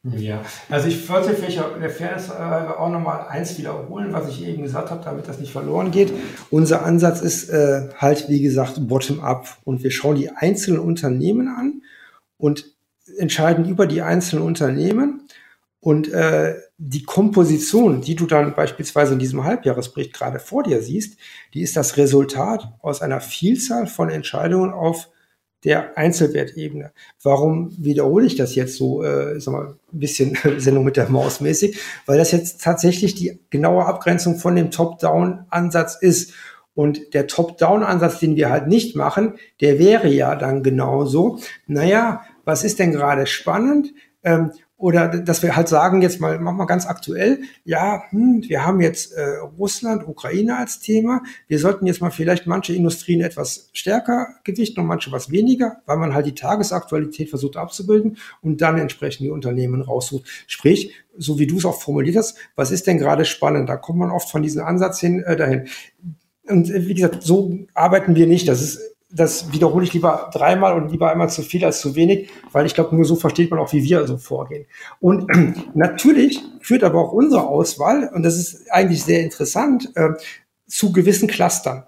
Ja, 0.03 0.43
also 0.69 0.88
ich 0.88 1.09
wollte 1.09 1.33
vielleicht 1.33 1.57
der 1.57 1.89
Fairness 1.89 2.31
auch 2.31 2.89
nochmal 2.89 3.27
eins 3.27 3.57
wiederholen, 3.57 4.13
was 4.13 4.29
ich 4.29 4.45
eben 4.45 4.63
gesagt 4.63 4.91
habe, 4.91 5.03
damit 5.03 5.27
das 5.27 5.39
nicht 5.39 5.51
verloren 5.51 5.91
geht. 5.91 6.13
Unser 6.49 6.85
Ansatz 6.85 7.19
ist 7.19 7.49
äh, 7.49 7.89
halt, 7.97 8.29
wie 8.29 8.41
gesagt, 8.41 8.88
bottom-up 8.88 9.57
und 9.65 9.83
wir 9.83 9.91
schauen 9.91 10.15
die 10.15 10.29
einzelnen 10.29 10.79
Unternehmen 10.79 11.49
an 11.49 11.81
und 12.38 12.77
entscheiden 13.17 13.67
über 13.67 13.88
die 13.88 14.01
einzelnen 14.01 14.43
Unternehmen 14.43 15.27
und 15.81 16.11
äh, 16.11 16.55
die 16.77 17.03
Komposition, 17.03 18.01
die 18.01 18.15
du 18.15 18.25
dann 18.25 18.53
beispielsweise 18.53 19.13
in 19.13 19.19
diesem 19.19 19.45
Halbjahresbericht 19.45 20.13
gerade 20.13 20.39
vor 20.39 20.63
dir 20.63 20.81
siehst, 20.81 21.17
die 21.53 21.61
ist 21.61 21.77
das 21.77 21.95
Resultat 21.95 22.73
aus 22.81 23.01
einer 23.01 23.21
Vielzahl 23.21 23.87
von 23.87 24.09
Entscheidungen 24.09 24.71
auf 24.73 25.09
der 25.63 25.97
Einzelwertebene. 25.97 26.91
Warum 27.21 27.73
wiederhole 27.77 28.25
ich 28.25 28.35
das 28.35 28.55
jetzt 28.55 28.75
so, 28.75 29.03
äh, 29.03 29.39
sag 29.39 29.53
mal, 29.53 29.75
ein 29.93 29.99
bisschen 29.99 30.37
Sendung 30.57 30.83
mit 30.83 30.97
der 30.97 31.09
Maus 31.09 31.41
mäßig? 31.41 31.77
Weil 32.05 32.17
das 32.17 32.31
jetzt 32.31 32.61
tatsächlich 32.61 33.15
die 33.15 33.39
genaue 33.49 33.85
Abgrenzung 33.85 34.37
von 34.37 34.55
dem 34.55 34.71
Top-Down-Ansatz 34.71 35.97
ist. 35.99 36.33
Und 36.75 37.13
der 37.13 37.27
Top-Down-Ansatz, 37.27 38.19
den 38.19 38.37
wir 38.37 38.49
halt 38.49 38.67
nicht 38.67 38.95
machen, 38.95 39.35
der 39.59 39.79
wäre 39.79 40.07
ja 40.07 40.35
dann 40.35 40.63
genauso. 40.63 41.39
Naja, 41.67 42.23
was 42.45 42.63
ist 42.63 42.79
denn 42.79 42.93
gerade 42.93 43.27
spannend? 43.27 43.93
Ähm, 44.23 44.51
oder 44.79 45.10
dass 45.10 45.43
wir 45.43 45.58
halt 45.58 45.67
sagen, 45.67 46.01
jetzt 46.01 46.21
mal, 46.21 46.39
machen 46.39 46.55
wir 46.55 46.65
ganz 46.65 46.88
aktuell, 46.88 47.41
ja, 47.65 48.01
hm, 48.12 48.43
wir 48.47 48.65
haben 48.65 48.79
jetzt 48.79 49.12
äh, 49.12 49.36
Russland, 49.58 50.08
Ukraine 50.08 50.58
als 50.58 50.79
Thema. 50.79 51.21
Wir 51.47 51.60
sollten 51.60 51.86
jetzt 51.86 51.99
mal 51.99 52.12
vielleicht 52.12 52.47
manche 52.47 52.73
Industrien 52.73 53.19
etwas 53.19 53.69
stärker 53.73 54.27
gewichten 54.45 54.79
und 54.79 54.88
manche 54.88 55.12
was 55.12 55.32
weniger, 55.32 55.82
weil 55.86 55.97
man 55.97 56.13
halt 56.13 56.27
die 56.27 56.36
Tagesaktualität 56.36 57.29
versucht 57.29 57.58
abzubilden 57.58 58.17
und 58.41 58.62
dann 58.62 58.77
entsprechend 58.77 59.25
die 59.25 59.32
Unternehmen 59.32 59.82
raussucht. 59.82 60.25
Sprich, 60.47 60.95
so 61.17 61.39
wie 61.39 61.47
du 61.47 61.58
es 61.58 61.65
auch 61.65 61.82
formuliert 61.82 62.15
hast, 62.15 62.38
was 62.55 62.71
ist 62.71 62.88
denn 62.88 62.99
gerade 62.99 63.25
spannend? 63.25 63.67
Da 63.67 63.75
kommt 63.75 63.99
man 63.99 64.12
oft 64.12 64.32
von 64.32 64.43
diesem 64.43 64.63
Ansatz 64.63 65.01
hin 65.01 65.21
äh, 65.23 65.36
dahin. 65.36 65.67
Und 66.47 66.69
äh, 66.69 66.88
wie 66.88 66.93
gesagt, 66.93 67.21
so 67.21 67.58
arbeiten 67.73 68.15
wir 68.15 68.27
nicht. 68.27 68.47
Das 68.47 68.62
ist 68.62 68.95
das 69.11 69.51
wiederhole 69.51 69.85
ich 69.85 69.93
lieber 69.93 70.29
dreimal 70.33 70.75
und 70.75 70.91
lieber 70.91 71.11
einmal 71.11 71.29
zu 71.29 71.41
viel 71.41 71.65
als 71.65 71.81
zu 71.81 71.95
wenig, 71.95 72.29
weil 72.51 72.65
ich 72.65 72.75
glaube, 72.75 72.95
nur 72.95 73.05
so 73.05 73.15
versteht 73.15 73.49
man 73.49 73.59
auch, 73.59 73.73
wie 73.73 73.83
wir 73.83 74.05
so 74.07 74.17
vorgehen. 74.17 74.65
Und 74.99 75.27
natürlich 75.75 76.41
führt 76.61 76.83
aber 76.83 76.99
auch 76.99 77.11
unsere 77.11 77.47
Auswahl, 77.47 78.09
und 78.13 78.23
das 78.23 78.37
ist 78.37 78.71
eigentlich 78.71 79.03
sehr 79.03 79.21
interessant, 79.21 79.91
äh, 79.95 80.09
zu 80.67 80.91
gewissen 80.91 81.27
Clustern 81.27 81.85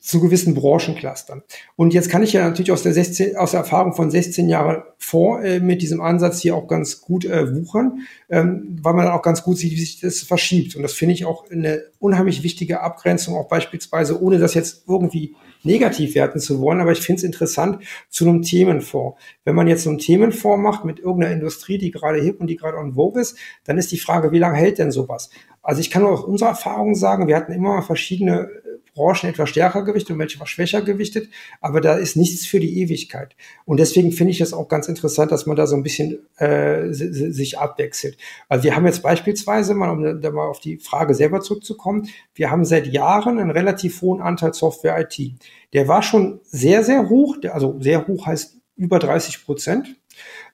zu 0.00 0.18
gewissen 0.20 0.54
Branchenclustern. 0.54 1.42
Und 1.76 1.92
jetzt 1.92 2.08
kann 2.08 2.22
ich 2.22 2.32
ja 2.32 2.48
natürlich 2.48 2.72
aus 2.72 2.82
der, 2.82 2.94
16, 2.94 3.36
aus 3.36 3.50
der 3.50 3.60
Erfahrung 3.60 3.92
von 3.92 4.10
16 4.10 4.48
Jahren 4.48 4.82
vor 4.96 5.42
äh, 5.42 5.60
mit 5.60 5.82
diesem 5.82 6.00
Ansatz 6.00 6.40
hier 6.40 6.56
auch 6.56 6.66
ganz 6.66 7.02
gut 7.02 7.26
äh, 7.26 7.54
wuchern, 7.54 8.00
ähm, 8.30 8.78
weil 8.82 8.94
man 8.94 9.08
auch 9.08 9.22
ganz 9.22 9.42
gut 9.42 9.58
sieht, 9.58 9.72
wie 9.72 9.80
sich 9.80 10.00
das 10.00 10.20
verschiebt. 10.20 10.74
Und 10.74 10.82
das 10.82 10.94
finde 10.94 11.14
ich 11.14 11.26
auch 11.26 11.50
eine 11.50 11.84
unheimlich 11.98 12.42
wichtige 12.42 12.80
Abgrenzung, 12.80 13.36
auch 13.36 13.48
beispielsweise, 13.48 14.20
ohne 14.20 14.38
das 14.38 14.54
jetzt 14.54 14.84
irgendwie 14.88 15.36
negativ 15.62 16.14
werten 16.14 16.40
zu 16.40 16.60
wollen, 16.60 16.80
aber 16.80 16.92
ich 16.92 17.00
finde 17.00 17.18
es 17.18 17.24
interessant 17.24 17.82
zu 18.08 18.28
einem 18.28 18.42
Themenfonds. 18.42 19.18
Wenn 19.44 19.54
man 19.54 19.68
jetzt 19.68 19.84
so 19.84 19.90
einen 19.90 19.98
Themenfonds 19.98 20.62
macht 20.62 20.84
mit 20.84 20.98
irgendeiner 20.98 21.32
Industrie, 21.32 21.78
die 21.78 21.90
gerade 21.90 22.20
hip 22.20 22.40
und 22.40 22.46
die 22.46 22.56
gerade 22.56 22.78
on 22.78 22.94
vogue 22.94 23.20
ist, 23.20 23.36
dann 23.64 23.78
ist 23.78 23.92
die 23.92 23.98
Frage, 23.98 24.32
wie 24.32 24.38
lange 24.38 24.56
hält 24.56 24.78
denn 24.78 24.90
sowas? 24.90 25.30
Also 25.62 25.80
ich 25.80 25.90
kann 25.90 26.02
nur 26.02 26.12
aus 26.12 26.24
unserer 26.24 26.50
Erfahrung 26.50 26.94
sagen, 26.94 27.28
wir 27.28 27.36
hatten 27.36 27.52
immer 27.52 27.82
verschiedene 27.82 28.48
Branchen 28.94 29.30
etwas 29.30 29.48
stärker 29.48 29.82
gewichtet 29.82 30.12
und 30.12 30.18
welche 30.18 30.36
etwas 30.36 30.48
schwächer 30.48 30.82
gewichtet, 30.82 31.28
aber 31.60 31.80
da 31.80 31.94
ist 31.94 32.16
nichts 32.16 32.46
für 32.46 32.60
die 32.60 32.80
Ewigkeit. 32.80 33.36
Und 33.64 33.80
deswegen 33.80 34.12
finde 34.12 34.32
ich 34.32 34.40
es 34.40 34.52
auch 34.52 34.68
ganz 34.68 34.88
interessant, 34.88 35.32
dass 35.32 35.46
man 35.46 35.56
da 35.56 35.66
so 35.66 35.76
ein 35.76 35.82
bisschen 35.82 36.26
äh, 36.36 36.92
sich 36.92 37.58
abwechselt. 37.58 38.16
Also 38.48 38.64
wir 38.64 38.76
haben 38.76 38.86
jetzt 38.86 39.02
beispielsweise 39.02 39.74
mal, 39.74 39.90
um 39.90 40.20
da 40.20 40.30
mal 40.30 40.46
auf 40.46 40.60
die 40.60 40.78
Frage 40.78 41.14
selber 41.14 41.40
zurückzukommen, 41.40 42.08
wir 42.34 42.50
haben 42.50 42.64
seit 42.64 42.86
Jahren 42.86 43.38
einen 43.38 43.50
relativ 43.50 44.00
hohen 44.02 44.20
Anteil 44.20 44.54
Software 44.54 44.98
IT. 45.00 45.34
Der 45.72 45.88
war 45.88 46.02
schon 46.02 46.40
sehr, 46.44 46.84
sehr 46.84 47.08
hoch, 47.08 47.36
also 47.50 47.76
sehr 47.80 48.06
hoch 48.06 48.26
heißt 48.26 48.56
über 48.76 48.98
30 48.98 49.44
Prozent. 49.44 49.96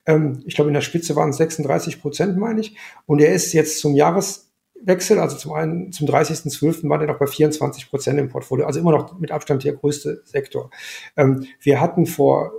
Ähm, 0.05 0.43
ich 0.45 0.55
glaube, 0.55 0.69
in 0.69 0.73
der 0.73 0.81
Spitze 0.81 1.15
waren 1.15 1.29
es 1.29 1.37
36 1.37 2.01
Prozent, 2.01 2.37
meine 2.37 2.61
ich. 2.61 2.75
Und 3.05 3.21
er 3.21 3.33
ist 3.33 3.53
jetzt 3.53 3.79
zum 3.79 3.95
Jahres 3.95 4.46
Wechsel, 4.83 5.19
also 5.19 5.37
zum 5.37 5.53
einen 5.53 5.91
zum 5.91 6.07
30.12. 6.07 6.87
war 6.89 6.97
der 6.97 7.07
noch 7.07 7.19
bei 7.19 7.27
24 7.27 7.89
Prozent 7.89 8.19
im 8.19 8.29
Portfolio, 8.29 8.65
also 8.65 8.79
immer 8.79 8.91
noch 8.91 9.17
mit 9.19 9.31
Abstand 9.31 9.63
der 9.63 9.73
größte 9.73 10.21
Sektor. 10.25 10.69
Ähm, 11.15 11.45
wir 11.61 11.81
hatten 11.81 12.05
vor 12.05 12.51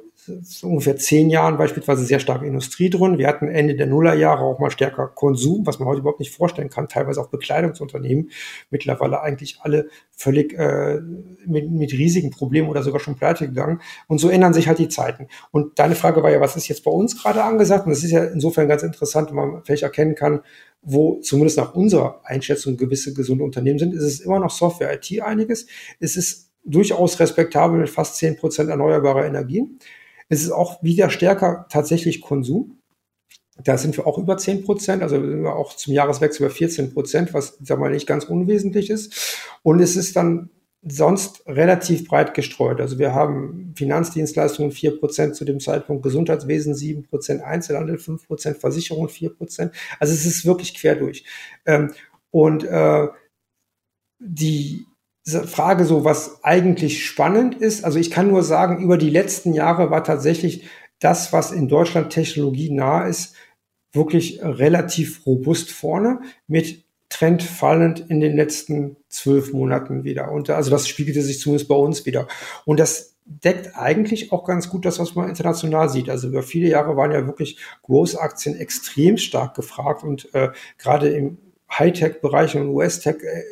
ungefähr 0.62 0.96
zehn 0.96 1.30
Jahren 1.30 1.58
beispielsweise 1.58 2.04
sehr 2.04 2.20
stark 2.20 2.42
Industrie 2.42 2.90
drin. 2.90 3.18
Wir 3.18 3.28
hatten 3.28 3.48
Ende 3.48 3.74
der 3.74 3.86
Nullerjahre 3.86 4.42
auch 4.42 4.58
mal 4.58 4.70
stärker 4.70 5.08
Konsum, 5.08 5.66
was 5.66 5.78
man 5.78 5.88
heute 5.88 6.00
überhaupt 6.00 6.20
nicht 6.20 6.34
vorstellen 6.34 6.70
kann, 6.70 6.88
teilweise 6.88 7.20
auch 7.20 7.28
Bekleidungsunternehmen, 7.28 8.30
mittlerweile 8.70 9.20
eigentlich 9.20 9.58
alle 9.62 9.88
völlig 10.10 10.52
äh, 10.54 11.00
mit, 11.46 11.70
mit 11.70 11.92
riesigen 11.92 12.30
Problemen 12.30 12.68
oder 12.68 12.82
sogar 12.82 13.00
schon 13.00 13.16
pleite 13.16 13.46
gegangen. 13.46 13.80
Und 14.06 14.18
so 14.18 14.28
ändern 14.28 14.54
sich 14.54 14.68
halt 14.68 14.78
die 14.78 14.88
Zeiten. 14.88 15.28
Und 15.50 15.78
deine 15.78 15.94
Frage 15.94 16.22
war 16.22 16.30
ja, 16.30 16.40
was 16.40 16.56
ist 16.56 16.68
jetzt 16.68 16.84
bei 16.84 16.90
uns 16.90 17.20
gerade 17.22 17.42
angesagt? 17.42 17.86
Und 17.86 17.90
das 17.90 18.04
ist 18.04 18.10
ja 18.10 18.24
insofern 18.24 18.68
ganz 18.68 18.82
interessant, 18.82 19.30
wenn 19.30 19.36
man 19.36 19.62
vielleicht 19.64 19.82
erkennen 19.82 20.14
kann, 20.14 20.40
wo 20.82 21.20
zumindest 21.20 21.58
nach 21.58 21.74
unserer 21.74 22.20
Einschätzung 22.24 22.76
gewisse 22.76 23.12
gesunde 23.12 23.44
Unternehmen 23.44 23.78
sind, 23.78 23.94
ist 23.94 24.04
es 24.04 24.20
immer 24.20 24.38
noch 24.38 24.50
Software 24.50 24.94
IT 24.94 25.20
einiges. 25.22 25.66
Es 26.00 26.16
ist 26.16 26.48
durchaus 26.64 27.18
respektabel 27.18 27.80
mit 27.80 27.90
fast 27.90 28.16
zehn 28.16 28.36
Prozent 28.36 28.70
erneuerbarer 28.70 29.26
Energien. 29.26 29.78
Es 30.28 30.42
ist 30.42 30.50
auch 30.50 30.82
wieder 30.82 31.10
stärker 31.10 31.66
tatsächlich 31.70 32.20
Konsum. 32.20 32.78
Da 33.62 33.76
sind 33.76 33.96
wir 33.96 34.06
auch 34.06 34.18
über 34.18 34.36
10 34.36 34.64
Prozent, 34.64 35.02
also 35.02 35.16
sind 35.16 35.42
wir 35.42 35.56
auch 35.56 35.74
zum 35.74 35.92
Jahreswechsel 35.92 36.46
über 36.46 36.54
14 36.54 36.92
Prozent, 36.92 37.34
was, 37.34 37.58
sag 37.60 37.80
mal, 37.80 37.90
nicht 37.90 38.06
ganz 38.06 38.24
unwesentlich 38.24 38.88
ist. 38.88 39.38
Und 39.62 39.80
es 39.80 39.96
ist 39.96 40.14
dann 40.14 40.50
sonst 40.82 41.42
relativ 41.46 42.06
breit 42.06 42.34
gestreut. 42.34 42.80
Also 42.80 42.98
wir 42.98 43.12
haben 43.14 43.74
Finanzdienstleistungen 43.76 44.70
4 44.70 44.98
Prozent 45.00 45.34
zu 45.34 45.44
dem 45.44 45.58
Zeitpunkt, 45.58 46.04
Gesundheitswesen 46.04 46.74
7 46.74 47.02
Prozent, 47.04 47.42
Einzelhandel 47.42 47.98
5 47.98 48.26
Prozent, 48.26 48.58
Versicherung 48.58 49.08
4 49.08 49.34
Prozent. 49.34 49.74
Also 49.98 50.14
es 50.14 50.24
ist 50.24 50.46
wirklich 50.46 50.74
quer 50.74 50.94
durch. 50.94 51.24
Ähm, 51.66 51.92
und 52.30 52.62
äh, 52.64 53.08
die 54.20 54.86
Frage 55.28 55.84
so, 55.84 56.04
was 56.04 56.42
eigentlich 56.42 57.04
spannend 57.04 57.54
ist, 57.56 57.84
also 57.84 57.98
ich 57.98 58.10
kann 58.10 58.28
nur 58.28 58.42
sagen, 58.42 58.82
über 58.82 58.96
die 58.96 59.10
letzten 59.10 59.52
Jahre 59.52 59.90
war 59.90 60.04
tatsächlich 60.04 60.64
das, 61.00 61.32
was 61.32 61.52
in 61.52 61.68
Deutschland 61.68 62.10
technologie 62.10 62.70
nah 62.70 63.06
ist, 63.06 63.34
wirklich 63.92 64.40
relativ 64.42 65.26
robust 65.26 65.70
vorne 65.70 66.20
mit 66.46 66.84
Trend 67.08 67.42
fallend 67.42 68.04
in 68.10 68.20
den 68.20 68.36
letzten 68.36 68.96
zwölf 69.08 69.52
Monaten 69.52 70.04
wieder. 70.04 70.30
Und 70.30 70.50
also 70.50 70.70
das 70.70 70.86
spiegelte 70.86 71.22
sich 71.22 71.40
zumindest 71.40 71.68
bei 71.68 71.74
uns 71.74 72.04
wieder. 72.04 72.28
Und 72.66 72.78
das 72.78 73.16
deckt 73.24 73.76
eigentlich 73.76 74.32
auch 74.32 74.44
ganz 74.44 74.68
gut 74.68 74.84
das, 74.84 74.98
was 74.98 75.14
man 75.14 75.28
international 75.28 75.88
sieht. 75.88 76.10
Also 76.10 76.28
über 76.28 76.42
viele 76.42 76.68
Jahre 76.68 76.96
waren 76.96 77.12
ja 77.12 77.26
wirklich 77.26 77.58
Growth-Aktien 77.82 78.56
extrem 78.56 79.16
stark 79.16 79.54
gefragt 79.54 80.02
und 80.02 80.34
äh, 80.34 80.50
gerade 80.78 81.08
im 81.08 81.38
Hightech-Bereich 81.70 82.56
und 82.56 82.68
US-Tech 82.68 83.16
äh, 83.22 83.42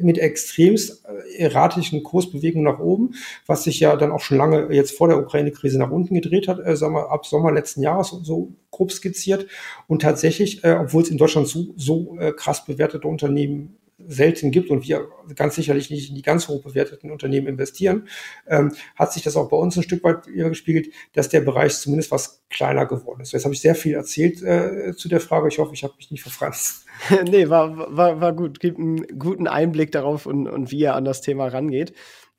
mit 0.00 0.18
extremst 0.18 1.04
äh, 1.04 1.42
erratischen 1.42 2.02
Kursbewegungen 2.02 2.64
nach 2.64 2.78
oben, 2.78 3.14
was 3.46 3.64
sich 3.64 3.80
ja 3.80 3.96
dann 3.96 4.12
auch 4.12 4.20
schon 4.20 4.38
lange 4.38 4.72
jetzt 4.72 4.96
vor 4.96 5.08
der 5.08 5.18
Ukraine-Krise 5.18 5.78
nach 5.78 5.90
unten 5.90 6.14
gedreht 6.14 6.48
hat, 6.48 6.58
äh, 6.64 6.76
sagen 6.76 6.94
wir, 6.94 7.10
ab 7.10 7.26
Sommer 7.26 7.52
letzten 7.52 7.82
Jahres 7.82 8.08
so, 8.08 8.22
so 8.22 8.52
grob 8.70 8.92
skizziert. 8.92 9.46
Und 9.86 10.02
tatsächlich, 10.02 10.64
äh, 10.64 10.76
obwohl 10.80 11.02
es 11.02 11.10
in 11.10 11.18
Deutschland 11.18 11.48
so, 11.48 11.74
so 11.76 12.16
äh, 12.18 12.32
krass 12.32 12.64
bewertete 12.64 13.06
Unternehmen 13.06 13.76
selten 14.06 14.50
gibt 14.50 14.70
und 14.70 14.86
wir 14.86 15.08
ganz 15.34 15.56
sicherlich 15.56 15.90
nicht 15.90 16.08
in 16.08 16.14
die 16.14 16.22
ganz 16.22 16.48
hoch 16.48 16.62
bewerteten 16.62 17.10
Unternehmen 17.10 17.46
investieren, 17.46 18.08
ähm, 18.46 18.72
hat 18.94 19.12
sich 19.12 19.22
das 19.22 19.36
auch 19.36 19.48
bei 19.48 19.56
uns 19.56 19.76
ein 19.76 19.82
Stück 19.82 20.04
weit 20.04 20.24
gespiegelt, 20.26 20.88
dass 21.12 21.28
der 21.28 21.40
Bereich 21.40 21.76
zumindest 21.76 22.10
was 22.10 22.44
kleiner 22.50 22.86
geworden 22.86 23.20
ist. 23.20 23.32
Jetzt 23.32 23.44
habe 23.44 23.54
ich 23.54 23.60
sehr 23.60 23.74
viel 23.74 23.94
erzählt 23.94 24.42
äh, 24.42 24.94
zu 24.96 25.08
der 25.08 25.20
Frage. 25.20 25.48
Ich 25.48 25.58
hoffe, 25.58 25.74
ich 25.74 25.84
habe 25.84 25.94
mich 25.96 26.10
nicht 26.10 26.22
verfranst. 26.22 26.86
nee, 27.28 27.48
war, 27.48 27.96
war, 27.96 28.20
war 28.20 28.32
gut. 28.32 28.60
Gibt 28.60 28.78
einen 28.78 29.18
guten 29.18 29.46
Einblick 29.46 29.92
darauf 29.92 30.26
und, 30.26 30.48
und 30.48 30.70
wie 30.70 30.82
er 30.82 30.94
an 30.94 31.04
das 31.04 31.20
Thema 31.20 31.48
rangeht. 31.48 31.92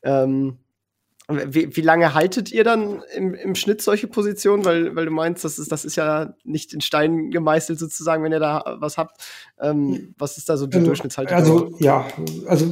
Ähm, 0.03 0.58
wie, 1.30 1.76
wie 1.76 1.82
lange 1.82 2.13
haltet 2.13 2.52
ihr 2.52 2.63
dann 2.63 3.04
im, 3.16 3.34
im 3.34 3.56
Schnitt 3.56 3.82
solche 3.82 4.08
Positionen? 4.08 4.63
Weil, 4.63 4.96
weil 4.96 5.06
du 5.06 5.12
meinst, 5.12 5.44
das 5.44 5.60
ist, 5.60 5.72
das 5.72 5.84
ist 5.84 5.98
ja 5.98 6.34
nicht 6.44 6.74
in 6.74 6.82
Stein 6.82 7.32
gemeißelt 7.32 7.78
sozusagen, 7.78 8.24
wenn 8.24 8.32
ihr 8.32 8.40
da 8.40 8.78
was 8.80 8.98
habt. 8.98 9.22
Ähm, 9.60 10.13
was 10.18 10.38
ist 10.38 10.48
da 10.48 10.56
so 10.56 10.68
die 10.68 10.78
also, 10.78 10.88
Durchschnittshaltung? 10.88 11.36
Also 11.36 11.76
ja, 11.80 12.08
also 12.48 12.66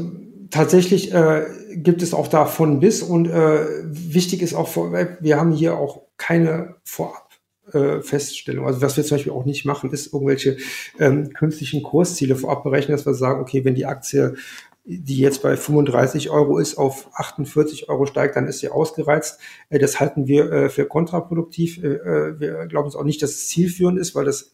tatsächlich 0.51 1.13
äh, 1.13 1.45
gibt 1.75 2.01
es 2.01 2.13
auch 2.13 2.27
da 2.27 2.45
von 2.45 2.79
bis 2.79 3.03
und 3.03 3.27
äh, 3.27 3.65
wichtig 3.83 4.41
ist 4.41 4.53
auch 4.53 4.69
vorweg, 4.69 5.17
wir 5.19 5.37
haben 5.37 5.51
hier 5.51 5.77
auch 5.77 6.03
keine 6.17 6.75
Vorab 6.83 7.25
äh, 7.73 8.01
Feststellung. 8.01 8.65
Also 8.65 8.81
was 8.81 8.95
wir 8.95 9.03
zum 9.03 9.15
Beispiel 9.15 9.33
auch 9.33 9.45
nicht 9.45 9.65
machen, 9.65 9.91
ist 9.91 10.13
irgendwelche 10.13 10.57
ähm, 10.99 11.33
künstlichen 11.33 11.83
Kursziele 11.83 12.35
vorab 12.35 12.63
berechnen, 12.63 12.95
dass 12.95 13.05
wir 13.05 13.13
sagen, 13.13 13.41
okay, 13.41 13.65
wenn 13.65 13.75
die 13.75 13.85
Aktie 13.85 14.35
die 14.87 15.17
jetzt 15.17 15.41
bei 15.41 15.57
35 15.57 16.29
Euro 16.29 16.59
ist, 16.59 16.77
auf 16.77 17.09
48 17.13 17.89
Euro 17.89 18.05
steigt, 18.05 18.35
dann 18.35 18.47
ist 18.47 18.59
sie 18.59 18.69
ausgereizt. 18.69 19.39
Äh, 19.69 19.79
das 19.79 19.99
halten 19.99 20.27
wir 20.27 20.51
äh, 20.51 20.69
für 20.69 20.85
kontraproduktiv. 20.85 21.83
Äh, 21.83 22.39
wir 22.39 22.67
glauben 22.67 22.87
es 22.87 22.95
auch 22.95 23.03
nicht, 23.03 23.21
dass 23.23 23.31
es 23.31 23.47
zielführend 23.47 23.97
ist, 23.97 24.13
weil 24.13 24.25
das, 24.25 24.53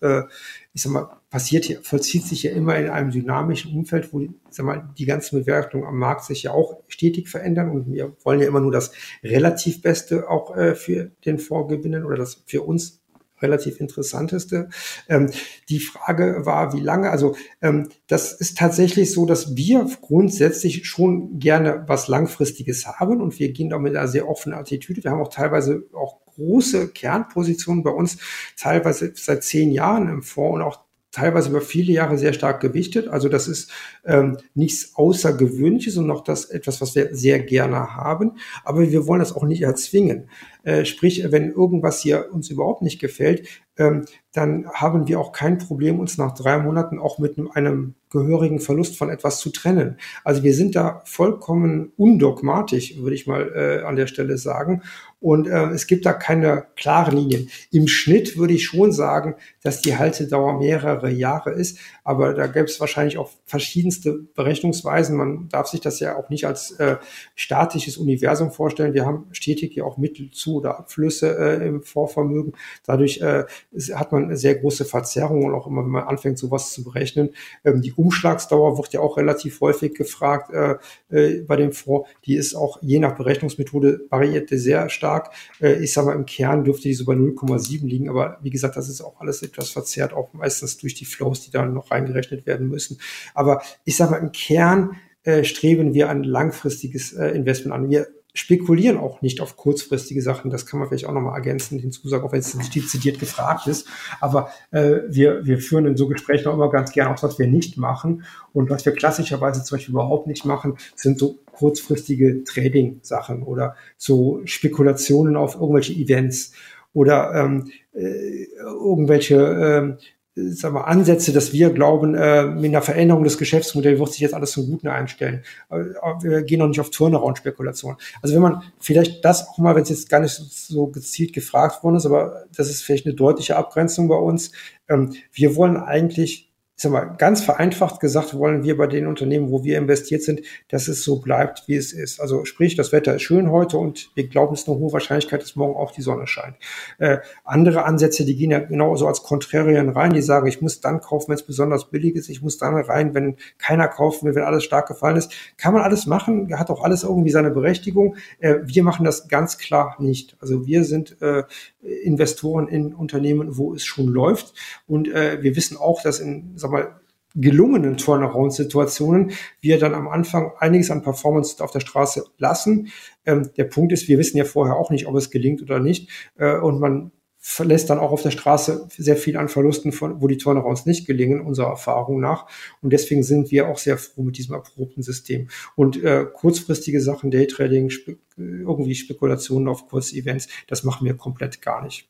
ich 0.73 0.81
sag 0.81 0.91
mal, 0.91 1.09
passiert 1.29 1.65
hier, 1.65 1.81
vollzieht 1.81 2.25
sich 2.25 2.43
ja 2.43 2.51
immer 2.51 2.77
in 2.77 2.89
einem 2.89 3.11
dynamischen 3.11 3.75
Umfeld, 3.75 4.13
wo 4.13 4.21
ich 4.21 4.29
sag 4.49 4.65
mal, 4.65 4.89
die 4.97 5.05
ganzen 5.05 5.39
Bewertungen 5.39 5.85
am 5.85 5.97
Markt 5.97 6.23
sich 6.23 6.43
ja 6.43 6.51
auch 6.51 6.81
stetig 6.87 7.29
verändern 7.29 7.69
und 7.69 7.91
wir 7.91 8.15
wollen 8.23 8.39
ja 8.39 8.47
immer 8.47 8.61
nur 8.61 8.71
das 8.71 8.91
relativ 9.23 9.81
Beste 9.81 10.29
auch 10.29 10.55
für 10.75 11.11
den 11.25 11.39
Fonds 11.39 11.69
gewinnen 11.69 12.05
oder 12.05 12.17
das 12.17 12.43
für 12.45 12.61
uns 12.61 13.00
relativ 13.41 13.79
interessanteste. 13.79 14.69
Ähm, 15.07 15.29
die 15.69 15.79
Frage 15.79 16.45
war, 16.45 16.73
wie 16.73 16.79
lange? 16.81 17.09
Also 17.09 17.35
ähm, 17.61 17.89
das 18.07 18.33
ist 18.33 18.57
tatsächlich 18.57 19.11
so, 19.11 19.25
dass 19.25 19.55
wir 19.55 19.87
grundsätzlich 20.01 20.87
schon 20.87 21.39
gerne 21.39 21.83
was 21.87 22.07
Langfristiges 22.07 22.87
haben 22.87 23.21
und 23.21 23.39
wir 23.39 23.51
gehen 23.51 23.69
da 23.69 23.77
mit 23.77 23.95
einer 23.95 24.07
sehr 24.07 24.27
offenen 24.27 24.57
Attitüde. 24.57 25.03
Wir 25.03 25.11
haben 25.11 25.21
auch 25.21 25.33
teilweise 25.33 25.83
auch 25.93 26.21
große 26.25 26.89
Kernpositionen 26.89 27.83
bei 27.83 27.91
uns, 27.91 28.17
teilweise 28.57 29.13
seit 29.15 29.43
zehn 29.43 29.71
Jahren 29.71 30.07
im 30.07 30.23
Fonds 30.23 30.55
und 30.55 30.61
auch 30.61 30.90
teilweise 31.11 31.49
über 31.49 31.61
viele 31.61 31.91
Jahre 31.91 32.17
sehr 32.17 32.33
stark 32.33 32.61
gewichtet. 32.61 33.07
Also 33.07 33.29
das 33.29 33.47
ist 33.47 33.71
ähm, 34.05 34.37
nichts 34.53 34.95
Außergewöhnliches 34.95 35.97
und 35.97 36.07
noch 36.07 36.23
das 36.23 36.45
etwas, 36.45 36.81
was 36.81 36.95
wir 36.95 37.13
sehr 37.13 37.39
gerne 37.39 37.95
haben. 37.95 38.37
Aber 38.63 38.89
wir 38.89 39.07
wollen 39.07 39.19
das 39.19 39.35
auch 39.35 39.43
nicht 39.43 39.61
erzwingen. 39.61 40.29
Äh, 40.63 40.85
sprich, 40.85 41.25
wenn 41.31 41.51
irgendwas 41.51 42.01
hier 42.01 42.31
uns 42.31 42.49
überhaupt 42.49 42.81
nicht 42.81 42.99
gefällt, 42.99 43.47
ähm, 43.77 44.05
dann 44.33 44.69
haben 44.73 45.07
wir 45.07 45.19
auch 45.19 45.31
kein 45.31 45.57
Problem, 45.57 45.99
uns 45.99 46.17
nach 46.17 46.33
drei 46.33 46.59
Monaten 46.59 46.99
auch 46.99 47.19
mit 47.19 47.37
einem, 47.37 47.51
einem 47.51 47.95
gehörigen 48.09 48.59
Verlust 48.59 48.97
von 48.97 49.09
etwas 49.09 49.39
zu 49.39 49.49
trennen. 49.49 49.97
Also 50.23 50.43
wir 50.43 50.53
sind 50.53 50.75
da 50.75 51.01
vollkommen 51.05 51.91
undogmatisch, 51.97 52.97
würde 52.97 53.15
ich 53.15 53.27
mal 53.27 53.51
äh, 53.55 53.83
an 53.83 53.95
der 53.95 54.07
Stelle 54.07 54.37
sagen. 54.37 54.83
Und 55.21 55.47
äh, 55.47 55.67
es 55.67 55.85
gibt 55.85 56.05
da 56.05 56.13
keine 56.13 56.65
klaren 56.75 57.15
Linien. 57.15 57.49
Im 57.71 57.87
Schnitt 57.87 58.37
würde 58.37 58.55
ich 58.55 58.65
schon 58.65 58.91
sagen, 58.91 59.35
dass 59.61 59.81
die 59.81 59.95
Haltedauer 59.95 60.57
mehrere 60.57 61.11
Jahre 61.11 61.51
ist, 61.51 61.77
aber 62.11 62.33
da 62.33 62.47
gäbe 62.47 62.65
es 62.65 62.79
wahrscheinlich 62.81 63.17
auch 63.17 63.29
verschiedenste 63.45 64.11
Berechnungsweisen. 64.35 65.15
Man 65.15 65.47
darf 65.47 65.67
sich 65.67 65.79
das 65.79 66.01
ja 66.01 66.17
auch 66.17 66.29
nicht 66.29 66.45
als 66.45 66.71
äh, 66.71 66.97
statisches 67.35 67.95
Universum 67.95 68.51
vorstellen. 68.51 68.93
Wir 68.93 69.05
haben 69.05 69.27
stetig 69.31 69.73
ja 69.75 69.85
auch 69.85 69.97
Mittel 69.97 70.29
zu 70.31 70.57
oder 70.57 70.77
Abflüsse 70.77 71.37
äh, 71.37 71.65
im 71.65 71.83
Vorvermögen. 71.83 72.51
Dadurch 72.85 73.21
äh, 73.21 73.45
hat 73.93 74.11
man 74.11 74.35
sehr 74.35 74.55
große 74.55 74.83
Verzerrung 74.83 75.45
und 75.45 75.53
auch 75.53 75.67
immer, 75.67 75.83
wenn 75.83 75.91
man 75.91 76.03
anfängt, 76.03 76.37
sowas 76.37 76.73
zu 76.73 76.83
berechnen. 76.83 77.29
Ähm, 77.63 77.81
die 77.81 77.93
Umschlagsdauer 77.93 78.77
wird 78.77 78.91
ja 78.91 78.99
auch 78.99 79.15
relativ 79.15 79.61
häufig 79.61 79.93
gefragt 79.93 80.51
äh, 80.51 80.75
äh, 81.09 81.41
bei 81.43 81.55
dem 81.55 81.71
Fonds. 81.71 82.09
Die 82.25 82.35
ist 82.35 82.55
auch 82.55 82.79
je 82.81 82.99
nach 82.99 83.15
Berechnungsmethode 83.15 84.01
variierte 84.09 84.59
sehr 84.59 84.89
stark. 84.89 85.31
Äh, 85.61 85.81
ich 85.81 85.93
sage 85.93 86.07
mal, 86.07 86.15
im 86.15 86.25
Kern 86.25 86.65
dürfte 86.65 86.89
die 86.89 86.93
so 86.93 87.05
bei 87.05 87.13
0,7 87.13 87.87
liegen, 87.87 88.09
aber 88.09 88.37
wie 88.41 88.49
gesagt, 88.49 88.75
das 88.75 88.89
ist 88.89 88.99
auch 88.99 89.21
alles 89.21 89.41
etwas 89.43 89.69
verzerrt, 89.69 90.11
auch 90.11 90.33
meistens 90.33 90.77
durch 90.77 90.93
die 90.93 91.05
Flows, 91.05 91.41
die 91.41 91.51
da 91.51 91.65
noch 91.65 91.89
reingerechnet 92.01 92.45
werden 92.45 92.67
müssen. 92.67 92.99
Aber 93.33 93.61
ich 93.85 93.95
sage 93.95 94.11
mal, 94.11 94.17
im 94.17 94.31
Kern 94.31 94.97
äh, 95.23 95.43
streben 95.43 95.93
wir 95.93 96.09
ein 96.09 96.23
langfristiges 96.23 97.13
äh, 97.13 97.27
Investment 97.29 97.73
an. 97.73 97.89
Wir 97.89 98.07
spekulieren 98.33 98.97
auch 98.97 99.21
nicht 99.21 99.41
auf 99.41 99.57
kurzfristige 99.57 100.21
Sachen. 100.21 100.51
Das 100.51 100.65
kann 100.65 100.79
man 100.79 100.87
vielleicht 100.87 101.05
auch 101.05 101.13
nochmal 101.13 101.35
ergänzen, 101.35 101.79
hinzusagen, 101.79 102.25
auch 102.25 102.31
wenn 102.31 102.39
es 102.39 102.55
nicht 102.55 102.73
dezidiert 102.73 103.19
gefragt 103.19 103.67
ist. 103.67 103.87
Aber 104.21 104.49
äh, 104.71 104.99
wir, 105.09 105.45
wir 105.45 105.59
führen 105.59 105.85
in 105.85 105.97
so 105.97 106.07
Gesprächen 106.07 106.47
auch 106.47 106.53
immer 106.53 106.69
ganz 106.69 106.91
gerne 106.91 107.13
auch, 107.13 107.21
was 107.21 107.39
wir 107.39 107.47
nicht 107.47 107.77
machen. 107.77 108.23
Und 108.53 108.69
was 108.69 108.85
wir 108.85 108.93
klassischerweise 108.93 109.63
zum 109.63 109.77
Beispiel 109.77 109.93
überhaupt 109.93 110.27
nicht 110.27 110.45
machen, 110.45 110.77
sind 110.95 111.19
so 111.19 111.39
kurzfristige 111.51 112.43
Trading-Sachen 112.45 113.43
oder 113.43 113.75
so 113.97 114.41
Spekulationen 114.45 115.35
auf 115.35 115.55
irgendwelche 115.55 115.93
Events 115.93 116.53
oder 116.93 117.33
ähm, 117.35 117.71
äh, 117.93 118.45
irgendwelche 118.55 119.97
ähm, 120.37 120.53
sag 120.53 120.73
mal, 120.73 120.81
Ansätze, 120.81 121.31
dass 121.33 121.53
wir 121.53 121.71
glauben, 121.71 122.15
äh, 122.15 122.45
mit 122.45 122.65
einer 122.65 122.81
Veränderung 122.81 123.23
des 123.23 123.37
Geschäftsmodells 123.37 123.99
wird 123.99 124.11
sich 124.11 124.21
jetzt 124.21 124.33
alles 124.33 124.51
zum 124.51 124.67
Guten 124.67 124.87
einstellen. 124.87 125.43
Aber 125.69 126.23
wir 126.23 126.43
gehen 126.43 126.59
noch 126.59 126.67
nicht 126.67 126.79
auf 126.79 126.89
Turnaround-Spekulation. 126.89 127.97
Also 128.21 128.35
wenn 128.35 128.41
man 128.41 128.63
vielleicht 128.79 129.25
das 129.25 129.47
auch 129.47 129.57
mal, 129.57 129.75
wenn 129.75 129.83
es 129.83 129.89
jetzt 129.89 130.09
gar 130.09 130.19
nicht 130.19 130.33
so 130.33 130.87
gezielt 130.87 131.33
gefragt 131.33 131.83
worden 131.83 131.95
ist, 131.95 132.05
aber 132.05 132.45
das 132.55 132.69
ist 132.69 132.83
vielleicht 132.83 133.05
eine 133.05 133.15
deutliche 133.15 133.55
Abgrenzung 133.55 134.07
bei 134.07 134.15
uns. 134.15 134.51
Ähm, 134.89 135.13
wir 135.31 135.55
wollen 135.55 135.77
eigentlich 135.77 136.50
ich 136.81 136.83
sag 136.83 136.93
mal, 136.93 137.13
ganz 137.15 137.43
vereinfacht 137.43 137.99
gesagt 137.99 138.33
wollen 138.33 138.63
wir 138.63 138.75
bei 138.75 138.87
den 138.87 139.05
Unternehmen, 139.05 139.51
wo 139.51 139.63
wir 139.63 139.77
investiert 139.77 140.23
sind, 140.23 140.41
dass 140.67 140.87
es 140.87 141.03
so 141.03 141.19
bleibt, 141.19 141.67
wie 141.67 141.75
es 141.75 141.93
ist. 141.93 142.19
Also 142.19 142.43
sprich, 142.43 142.75
das 142.75 142.91
Wetter 142.91 143.13
ist 143.13 143.21
schön 143.21 143.51
heute 143.51 143.77
und 143.77 144.09
wir 144.15 144.27
glauben, 144.27 144.55
es 144.55 144.61
ist 144.61 144.67
eine 144.67 144.79
hohe 144.79 144.91
Wahrscheinlichkeit, 144.91 145.43
dass 145.43 145.55
morgen 145.55 145.75
auch 145.75 145.91
die 145.91 146.01
Sonne 146.01 146.25
scheint. 146.25 146.55
Äh, 146.97 147.19
andere 147.43 147.85
Ansätze, 147.85 148.25
die 148.25 148.35
gehen 148.35 148.49
ja 148.49 148.57
genauso 148.57 149.05
als 149.05 149.21
Contrarian 149.21 149.89
rein, 149.89 150.13
die 150.13 150.23
sagen, 150.23 150.47
ich 150.47 150.59
muss 150.59 150.81
dann 150.81 151.01
kaufen, 151.01 151.27
wenn 151.27 151.35
es 151.35 151.43
besonders 151.43 151.91
billig 151.91 152.15
ist, 152.15 152.29
ich 152.29 152.41
muss 152.41 152.57
dann 152.57 152.73
rein, 152.73 153.13
wenn 153.13 153.35
keiner 153.59 153.87
kaufen 153.87 154.25
will, 154.25 154.33
wenn 154.33 154.41
alles 154.41 154.63
stark 154.63 154.87
gefallen 154.87 155.17
ist. 155.17 155.31
Kann 155.57 155.75
man 155.75 155.83
alles 155.83 156.07
machen, 156.07 156.57
hat 156.57 156.71
auch 156.71 156.83
alles 156.83 157.03
irgendwie 157.03 157.29
seine 157.29 157.51
Berechtigung. 157.51 158.15
Äh, 158.39 158.55
wir 158.63 158.81
machen 158.81 159.05
das 159.05 159.27
ganz 159.27 159.59
klar 159.59 159.97
nicht. 159.99 160.35
Also 160.39 160.65
wir 160.65 160.83
sind 160.83 161.21
äh, 161.21 161.43
Investoren 161.83 162.67
in 162.67 162.95
Unternehmen, 162.95 163.55
wo 163.57 163.75
es 163.75 163.83
schon 163.83 164.07
läuft 164.07 164.55
und 164.87 165.07
äh, 165.07 165.43
wir 165.43 165.55
wissen 165.55 165.77
auch, 165.77 166.01
dass 166.01 166.19
in, 166.19 166.53
sag 166.55 166.70
mal, 166.71 167.01
gelungenen 167.35 167.97
Turnaround-Situationen 167.97 169.31
wir 169.61 169.79
dann 169.79 169.93
am 169.93 170.07
Anfang 170.07 170.51
einiges 170.59 170.91
an 170.91 171.01
Performance 171.01 171.63
auf 171.63 171.71
der 171.71 171.79
Straße 171.79 172.25
lassen. 172.37 172.89
Ähm, 173.25 173.51
der 173.55 173.65
Punkt 173.65 173.93
ist, 173.93 174.07
wir 174.07 174.17
wissen 174.17 174.37
ja 174.37 174.43
vorher 174.43 174.75
auch 174.75 174.89
nicht, 174.89 175.07
ob 175.07 175.15
es 175.15 175.29
gelingt 175.29 175.61
oder 175.61 175.79
nicht. 175.79 176.09
Äh, 176.37 176.57
und 176.57 176.79
man 176.79 177.11
verlässt 177.43 177.89
dann 177.89 177.97
auch 177.97 178.11
auf 178.11 178.21
der 178.21 178.29
Straße 178.29 178.87
sehr 178.95 179.17
viel 179.17 179.35
an 179.35 179.49
Verlusten, 179.49 179.91
von, 179.91 180.21
wo 180.21 180.27
die 180.27 180.37
Turnarounds 180.37 180.85
nicht 180.85 181.07
gelingen, 181.07 181.41
unserer 181.41 181.69
Erfahrung 181.69 182.19
nach. 182.19 182.45
Und 182.81 182.93
deswegen 182.93 183.23
sind 183.23 183.49
wir 183.49 183.67
auch 183.67 183.79
sehr 183.79 183.97
froh 183.97 184.21
mit 184.21 184.37
diesem 184.37 184.53
erprobten 184.53 185.01
System. 185.01 185.49
Und 185.75 186.01
äh, 186.03 186.25
kurzfristige 186.31 187.01
Sachen, 187.01 187.31
Daytrading, 187.31 187.89
spe 187.89 188.17
irgendwie 188.37 188.95
Spekulationen 188.95 189.67
auf 189.67 189.87
Kurzevents, 189.87 190.47
das 190.67 190.83
machen 190.83 191.05
wir 191.05 191.15
komplett 191.15 191.61
gar 191.61 191.83
nicht. 191.83 192.09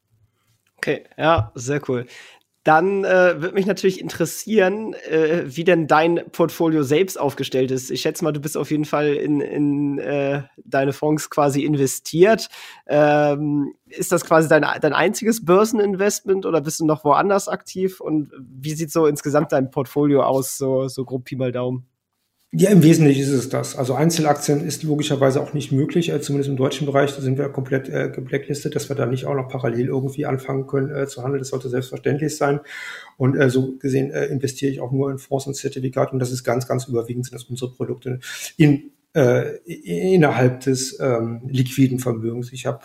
Okay, 0.77 1.03
ja, 1.17 1.51
sehr 1.55 1.81
cool. 1.89 2.05
Dann 2.63 3.03
äh, 3.03 3.41
würde 3.41 3.55
mich 3.55 3.65
natürlich 3.65 3.99
interessieren, 3.99 4.93
äh, 4.93 5.43
wie 5.45 5.63
denn 5.63 5.87
dein 5.87 6.21
Portfolio 6.31 6.83
selbst 6.83 7.19
aufgestellt 7.19 7.71
ist. 7.71 7.89
Ich 7.89 8.01
schätze 8.01 8.23
mal, 8.23 8.31
du 8.31 8.39
bist 8.39 8.55
auf 8.55 8.69
jeden 8.69 8.85
Fall 8.85 9.15
in, 9.15 9.41
in 9.41 9.97
äh, 9.97 10.43
deine 10.63 10.93
Fonds 10.93 11.31
quasi 11.31 11.63
investiert. 11.63 12.49
Ähm, 12.85 13.73
ist 13.87 14.11
das 14.11 14.25
quasi 14.25 14.47
dein, 14.47 14.63
dein 14.79 14.93
einziges 14.93 15.43
Börseninvestment 15.43 16.45
oder 16.45 16.61
bist 16.61 16.79
du 16.79 16.85
noch 16.85 17.03
woanders 17.03 17.47
aktiv? 17.47 17.99
Und 17.99 18.31
wie 18.39 18.73
sieht 18.73 18.91
so 18.91 19.07
insgesamt 19.07 19.51
dein 19.51 19.71
Portfolio 19.71 20.21
aus, 20.21 20.57
so, 20.57 20.87
so 20.87 21.03
grob 21.03 21.25
Pi 21.25 21.35
mal 21.35 21.51
Daumen? 21.51 21.90
Ja, 22.53 22.69
im 22.69 22.83
Wesentlichen 22.83 23.21
ist 23.21 23.29
es 23.29 23.47
das. 23.47 23.77
Also 23.77 23.93
Einzelaktien 23.93 24.65
ist 24.65 24.83
logischerweise 24.83 25.39
auch 25.41 25.53
nicht 25.53 25.71
möglich, 25.71 26.09
äh, 26.09 26.19
zumindest 26.19 26.49
im 26.49 26.57
deutschen 26.57 26.85
Bereich 26.85 27.15
da 27.15 27.21
sind 27.21 27.37
wir 27.37 27.47
komplett 27.47 27.87
äh, 27.87 28.09
geblacklistet, 28.13 28.75
dass 28.75 28.89
wir 28.89 28.95
da 28.97 29.05
nicht 29.05 29.25
auch 29.25 29.35
noch 29.35 29.47
parallel 29.47 29.87
irgendwie 29.87 30.25
anfangen 30.25 30.67
können 30.67 30.93
äh, 30.93 31.07
zu 31.07 31.23
handeln. 31.23 31.39
Das 31.39 31.47
sollte 31.47 31.69
selbstverständlich 31.69 32.35
sein. 32.35 32.59
Und 33.15 33.37
äh, 33.37 33.49
so 33.49 33.77
gesehen 33.77 34.11
äh, 34.11 34.25
investiere 34.25 34.69
ich 34.69 34.81
auch 34.81 34.91
nur 34.91 35.09
in 35.11 35.17
Fonds 35.17 35.47
und 35.47 35.53
Zertifikate 35.53 36.11
und 36.11 36.19
das 36.19 36.31
ist 36.33 36.43
ganz, 36.43 36.67
ganz 36.67 36.89
überwiegend 36.89 37.25
sind 37.25 37.35
das 37.35 37.45
unsere 37.45 37.71
Produkte 37.71 38.19
in, 38.57 38.91
äh, 39.13 39.55
innerhalb 40.13 40.59
des 40.59 40.99
ähm, 40.99 41.43
liquiden 41.47 41.99
Vermögens. 41.99 42.51
Ich 42.51 42.65
habe 42.65 42.81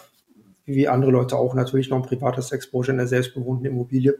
wie 0.64 0.86
andere 0.86 1.10
Leute 1.10 1.36
auch 1.36 1.54
natürlich 1.54 1.90
noch 1.90 1.96
ein 1.96 2.08
privates 2.08 2.52
Exposure 2.52 2.92
in 2.92 2.98
der 2.98 3.08
selbstbewohnten 3.08 3.66
Immobilie 3.66 4.14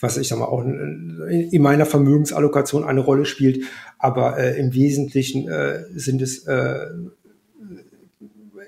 was 0.00 0.16
ich 0.16 0.28
sag 0.28 0.38
mal 0.38 0.46
auch 0.46 0.62
in 0.62 1.62
meiner 1.62 1.86
Vermögensallokation 1.86 2.84
eine 2.84 3.00
Rolle 3.00 3.24
spielt. 3.24 3.64
Aber 3.98 4.38
äh, 4.38 4.58
im 4.58 4.74
Wesentlichen 4.74 5.48
äh, 5.48 5.84
sind 5.94 6.22
es 6.22 6.46
äh, 6.46 6.86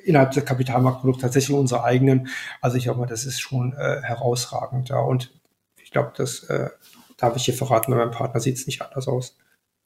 innerhalb 0.04 0.32
der 0.32 0.44
Kapitalmarktprodukte 0.44 1.22
tatsächlich 1.22 1.56
unsere 1.56 1.84
eigenen. 1.84 2.28
Also 2.60 2.76
ich 2.76 2.84
glaube 2.84 3.06
das 3.06 3.24
ist 3.24 3.40
schon 3.40 3.74
äh, 3.74 4.00
herausragend 4.02 4.90
da. 4.90 5.00
Und 5.00 5.32
ich 5.82 5.90
glaube, 5.90 6.12
das 6.16 6.44
äh, 6.44 6.70
darf 7.16 7.36
ich 7.36 7.44
hier 7.44 7.54
verraten, 7.54 7.90
bei 7.90 7.98
meinem 7.98 8.10
Partner 8.10 8.40
sieht 8.40 8.56
es 8.56 8.66
nicht 8.66 8.82
anders 8.82 9.08
aus. 9.08 9.36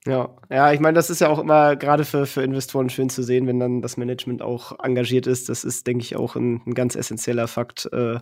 Ja, 0.04 0.30
ja, 0.50 0.72
ich 0.72 0.80
meine, 0.80 0.96
das 0.96 1.10
ist 1.10 1.20
ja 1.20 1.28
auch 1.28 1.38
immer 1.38 1.76
gerade 1.76 2.04
für, 2.04 2.26
für 2.26 2.42
Investoren 2.42 2.90
schön 2.90 3.08
zu 3.08 3.22
sehen, 3.22 3.46
wenn 3.46 3.60
dann 3.60 3.82
das 3.82 3.96
Management 3.96 4.42
auch 4.42 4.76
engagiert 4.82 5.28
ist. 5.28 5.48
Das 5.48 5.62
ist, 5.62 5.86
denke 5.86 6.02
ich, 6.02 6.16
auch 6.16 6.34
ein, 6.34 6.60
ein 6.66 6.74
ganz 6.74 6.96
essentieller 6.96 7.46
Fakt 7.46 7.88
äh, 7.92 8.18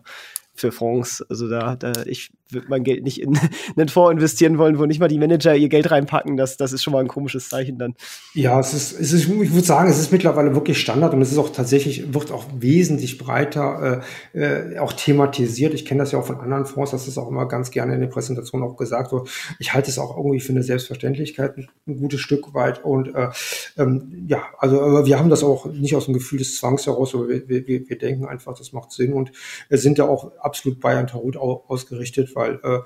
für 0.54 0.72
Fonds. 0.72 1.24
Also 1.30 1.48
da, 1.48 1.76
da 1.76 1.92
ich 2.04 2.32
würde 2.52 2.66
mein 2.68 2.84
Geld 2.84 3.04
nicht 3.04 3.20
in 3.20 3.38
einen 3.76 3.88
Fonds 3.88 4.12
investieren 4.12 4.58
wollen, 4.58 4.78
wo 4.78 4.86
nicht 4.86 5.00
mal 5.00 5.08
die 5.08 5.18
Manager 5.18 5.54
ihr 5.54 5.68
Geld 5.68 5.90
reinpacken. 5.90 6.36
Das, 6.36 6.56
das 6.56 6.72
ist 6.72 6.82
schon 6.82 6.92
mal 6.92 7.00
ein 7.00 7.08
komisches 7.08 7.48
Zeichen 7.48 7.78
dann. 7.78 7.94
Ja, 8.34 8.60
es 8.60 8.74
ist, 8.74 8.92
es 8.98 9.12
ist, 9.12 9.28
ich 9.28 9.52
würde 9.52 9.66
sagen, 9.66 9.90
es 9.90 9.98
ist 9.98 10.12
mittlerweile 10.12 10.54
wirklich 10.54 10.78
Standard 10.78 11.14
und 11.14 11.22
es 11.22 11.32
ist 11.32 11.38
auch 11.38 11.50
tatsächlich, 11.50 12.14
wird 12.14 12.32
auch 12.32 12.44
wesentlich 12.58 13.18
breiter 13.18 14.02
äh, 14.34 14.74
äh, 14.74 14.78
auch 14.78 14.92
thematisiert. 14.92 15.74
Ich 15.74 15.84
kenne 15.84 16.00
das 16.00 16.12
ja 16.12 16.18
auch 16.18 16.26
von 16.26 16.40
anderen 16.40 16.66
Fonds, 16.66 16.90
das 16.90 17.08
ist 17.08 17.18
auch 17.18 17.28
immer 17.28 17.46
ganz 17.46 17.70
gerne 17.70 17.94
in 17.94 18.00
der 18.00 18.08
Präsentation 18.08 18.62
auch 18.62 18.76
gesagt 18.76 19.12
wird. 19.12 19.28
Ich 19.58 19.72
halte 19.72 19.90
es 19.90 19.98
auch 19.98 20.16
irgendwie 20.16 20.40
für 20.40 20.52
eine 20.52 20.62
Selbstverständlichkeit, 20.62 21.56
ein, 21.56 21.68
gutes 21.98 22.20
Stück 22.20 22.54
weit. 22.54 22.84
Und 22.84 23.14
äh, 23.14 23.28
ähm, 23.76 24.26
ja, 24.28 24.42
also 24.58 25.04
wir 25.04 25.18
haben 25.18 25.30
das 25.30 25.42
auch 25.42 25.66
nicht 25.66 25.94
aus 25.94 26.06
dem 26.06 26.14
Gefühl 26.14 26.38
des 26.38 26.56
Zwangs 26.56 26.86
heraus, 26.86 27.14
aber 27.14 27.28
wir, 27.28 27.48
wir, 27.48 27.66
wir 27.66 27.98
denken 27.98 28.26
einfach, 28.26 28.56
das 28.56 28.72
macht 28.72 28.92
Sinn 28.92 29.12
und 29.12 29.32
sind 29.68 29.98
da 29.98 30.04
auch 30.04 30.32
absolut 30.38 30.80
Bayern 30.80 31.06
Tarot 31.06 31.36
ausgerichtet, 31.36 32.34
weil 32.34 32.39
äh, 32.46 32.80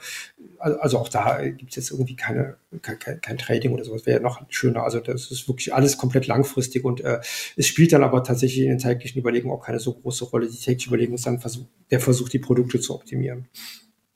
also 0.59 0.99
auch 0.99 1.09
da 1.09 1.47
gibt 1.49 1.71
es 1.71 1.77
jetzt 1.77 1.91
irgendwie 1.91 2.17
keine, 2.17 2.57
kein, 2.83 3.21
kein 3.21 3.39
Trading 3.39 3.73
oder 3.73 3.85
sowas, 3.85 4.07
wäre 4.07 4.19
ja 4.19 4.23
noch 4.23 4.43
schöner. 4.49 4.83
Also 4.83 5.01
das 5.01 5.31
ist 5.31 5.49
wirklich 5.49 5.75
alles 5.75 5.97
komplett 5.97 6.27
langfristig 6.27 6.85
und 6.85 7.01
äh, 7.01 7.21
es 7.57 7.67
spielt 7.67 7.93
dann 7.93 8.05
aber 8.05 8.23
tatsächlich 8.23 8.65
in 8.65 8.71
den 8.71 8.79
täglichen 8.79 9.21
Überlegungen 9.21 9.57
auch 9.57 9.65
keine 9.65 9.81
so 9.81 9.95
große 9.95 10.25
Rolle. 10.27 10.49
Die 10.49 10.57
tägliche 10.57 10.89
Überlegung 10.89 11.15
ist 11.15 11.27
dann 11.27 11.41
Versuch, 11.41 11.67
der 11.91 12.01
Versuch, 12.01 12.29
die 12.29 12.39
Produkte 12.39 12.81
zu 12.81 12.95
optimieren. 12.95 13.49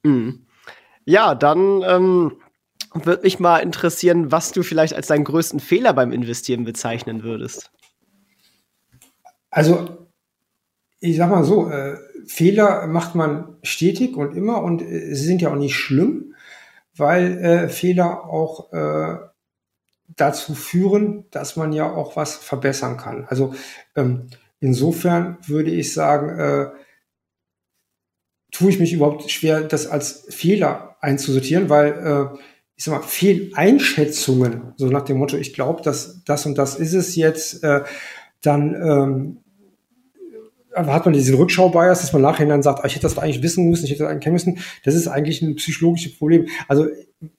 Mhm. 0.02 0.46
Ja, 1.04 1.34
dann 1.34 1.82
ähm, 1.86 2.32
würde 2.94 3.22
mich 3.22 3.38
mal 3.38 3.58
interessieren, 3.58 4.32
was 4.32 4.52
du 4.52 4.62
vielleicht 4.62 4.94
als 4.94 5.08
deinen 5.08 5.24
größten 5.24 5.60
Fehler 5.60 5.92
beim 5.92 6.12
Investieren 6.12 6.64
bezeichnen 6.64 7.22
würdest. 7.22 7.70
Also, 9.50 10.07
ich 11.00 11.16
sag 11.16 11.30
mal 11.30 11.44
so, 11.44 11.70
äh, 11.70 11.96
Fehler 12.26 12.86
macht 12.86 13.14
man 13.14 13.56
stetig 13.62 14.16
und 14.16 14.34
immer 14.34 14.62
und 14.62 14.82
äh, 14.82 15.14
sie 15.14 15.26
sind 15.26 15.42
ja 15.42 15.50
auch 15.50 15.56
nicht 15.56 15.76
schlimm, 15.76 16.34
weil 16.96 17.38
äh, 17.38 17.68
Fehler 17.68 18.24
auch 18.24 18.72
äh, 18.72 19.16
dazu 20.16 20.54
führen, 20.54 21.26
dass 21.30 21.56
man 21.56 21.72
ja 21.72 21.90
auch 21.90 22.16
was 22.16 22.36
verbessern 22.36 22.96
kann. 22.96 23.26
Also 23.28 23.54
ähm, 23.94 24.28
insofern 24.60 25.38
würde 25.46 25.70
ich 25.70 25.92
sagen, 25.92 26.38
äh, 26.38 26.70
tue 28.50 28.70
ich 28.70 28.80
mich 28.80 28.92
überhaupt 28.92 29.30
schwer, 29.30 29.60
das 29.60 29.86
als 29.86 30.26
Fehler 30.30 30.96
einzusortieren, 31.00 31.68
weil 31.68 31.92
äh, 31.92 32.38
ich 32.74 32.84
sag 32.84 32.94
mal, 32.94 33.06
Fehleinschätzungen, 33.06 34.72
so 34.76 34.86
nach 34.86 35.04
dem 35.04 35.18
Motto, 35.18 35.36
ich 35.36 35.52
glaube, 35.52 35.82
dass 35.82 36.22
das 36.24 36.46
und 36.46 36.56
das 36.56 36.76
ist 36.76 36.94
es 36.94 37.16
jetzt, 37.16 37.62
äh, 37.62 37.82
dann 38.40 38.74
ähm, 38.74 39.44
hat 40.86 41.04
man 41.04 41.14
diesen 41.14 41.34
Rückschau-Bias, 41.34 42.00
dass 42.00 42.12
man 42.12 42.22
nachher 42.22 42.46
dann 42.46 42.62
sagt, 42.62 42.80
ah, 42.82 42.86
ich 42.86 42.94
hätte 42.94 43.02
das 43.02 43.18
eigentlich 43.18 43.42
wissen 43.42 43.68
müssen, 43.68 43.84
ich 43.84 43.90
hätte 43.90 44.04
das 44.04 44.10
eigentlich 44.10 44.24
kennen 44.24 44.34
müssen. 44.34 44.58
Das 44.84 44.94
ist 44.94 45.08
eigentlich 45.08 45.42
ein 45.42 45.56
psychologisches 45.56 46.16
Problem. 46.16 46.46
Also 46.68 46.86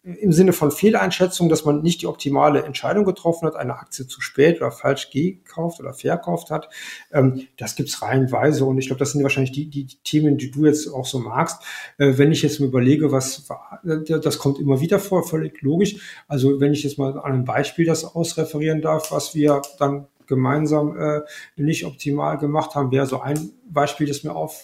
im 0.04 0.34
Sinne 0.34 0.52
von 0.52 0.72
Fehleinschätzung, 0.72 1.48
dass 1.48 1.64
man 1.64 1.82
nicht 1.82 2.02
die 2.02 2.08
optimale 2.08 2.64
Entscheidung 2.64 3.06
getroffen 3.06 3.48
hat, 3.48 3.56
eine 3.56 3.76
Aktie 3.76 4.08
zu 4.08 4.20
spät 4.20 4.58
oder 4.58 4.72
falsch 4.72 5.10
gekauft 5.10 5.80
oder 5.80 5.94
verkauft 5.94 6.52
hat. 6.52 6.70
Ähm, 7.14 7.48
das 7.58 7.76
gibt's 7.76 8.02
reihenweise 8.02 8.66
und 8.66 8.78
ich 8.78 8.88
glaube, 8.88 9.00
das 9.00 9.14
sind 9.14 9.24
wahrscheinlich 9.24 9.54
die, 9.54 9.70
die, 9.70 9.88
Themen, 10.04 10.38
die 10.38 10.52
du 10.52 10.66
jetzt 10.66 10.90
auch 10.90 11.06
so 11.06 11.20
magst. 11.20 11.64
Äh, 11.98 12.18
wenn 12.18 12.34
ich 12.34 12.42
jetzt 12.42 12.60
mir 12.60 12.68
überlege, 12.68 13.14
was 13.14 13.48
das 13.84 14.38
kommt 14.38 14.60
immer 14.60 14.82
wieder 14.82 15.00
vor, 15.00 15.24
völlig 15.24 15.62
logisch. 15.62 15.96
Also 16.28 16.60
wenn 16.60 16.74
ich 16.74 16.84
jetzt 16.84 16.98
mal 16.98 17.14
an 17.14 17.20
einem 17.20 17.46
Beispiel 17.46 17.86
das 17.86 18.04
ausreferieren 18.04 18.82
darf, 18.82 19.12
was 19.12 19.34
wir 19.34 19.62
dann 19.78 20.08
gemeinsam 20.30 20.98
äh, 20.98 21.22
nicht 21.58 21.86
optimal 21.86 22.38
gemacht 22.38 22.76
haben, 22.76 22.92
wäre 22.92 23.06
so 23.06 23.20
ein 23.20 23.52
Beispiel, 23.70 24.08
das 24.08 24.24
mir 24.24 24.36
auf 24.36 24.64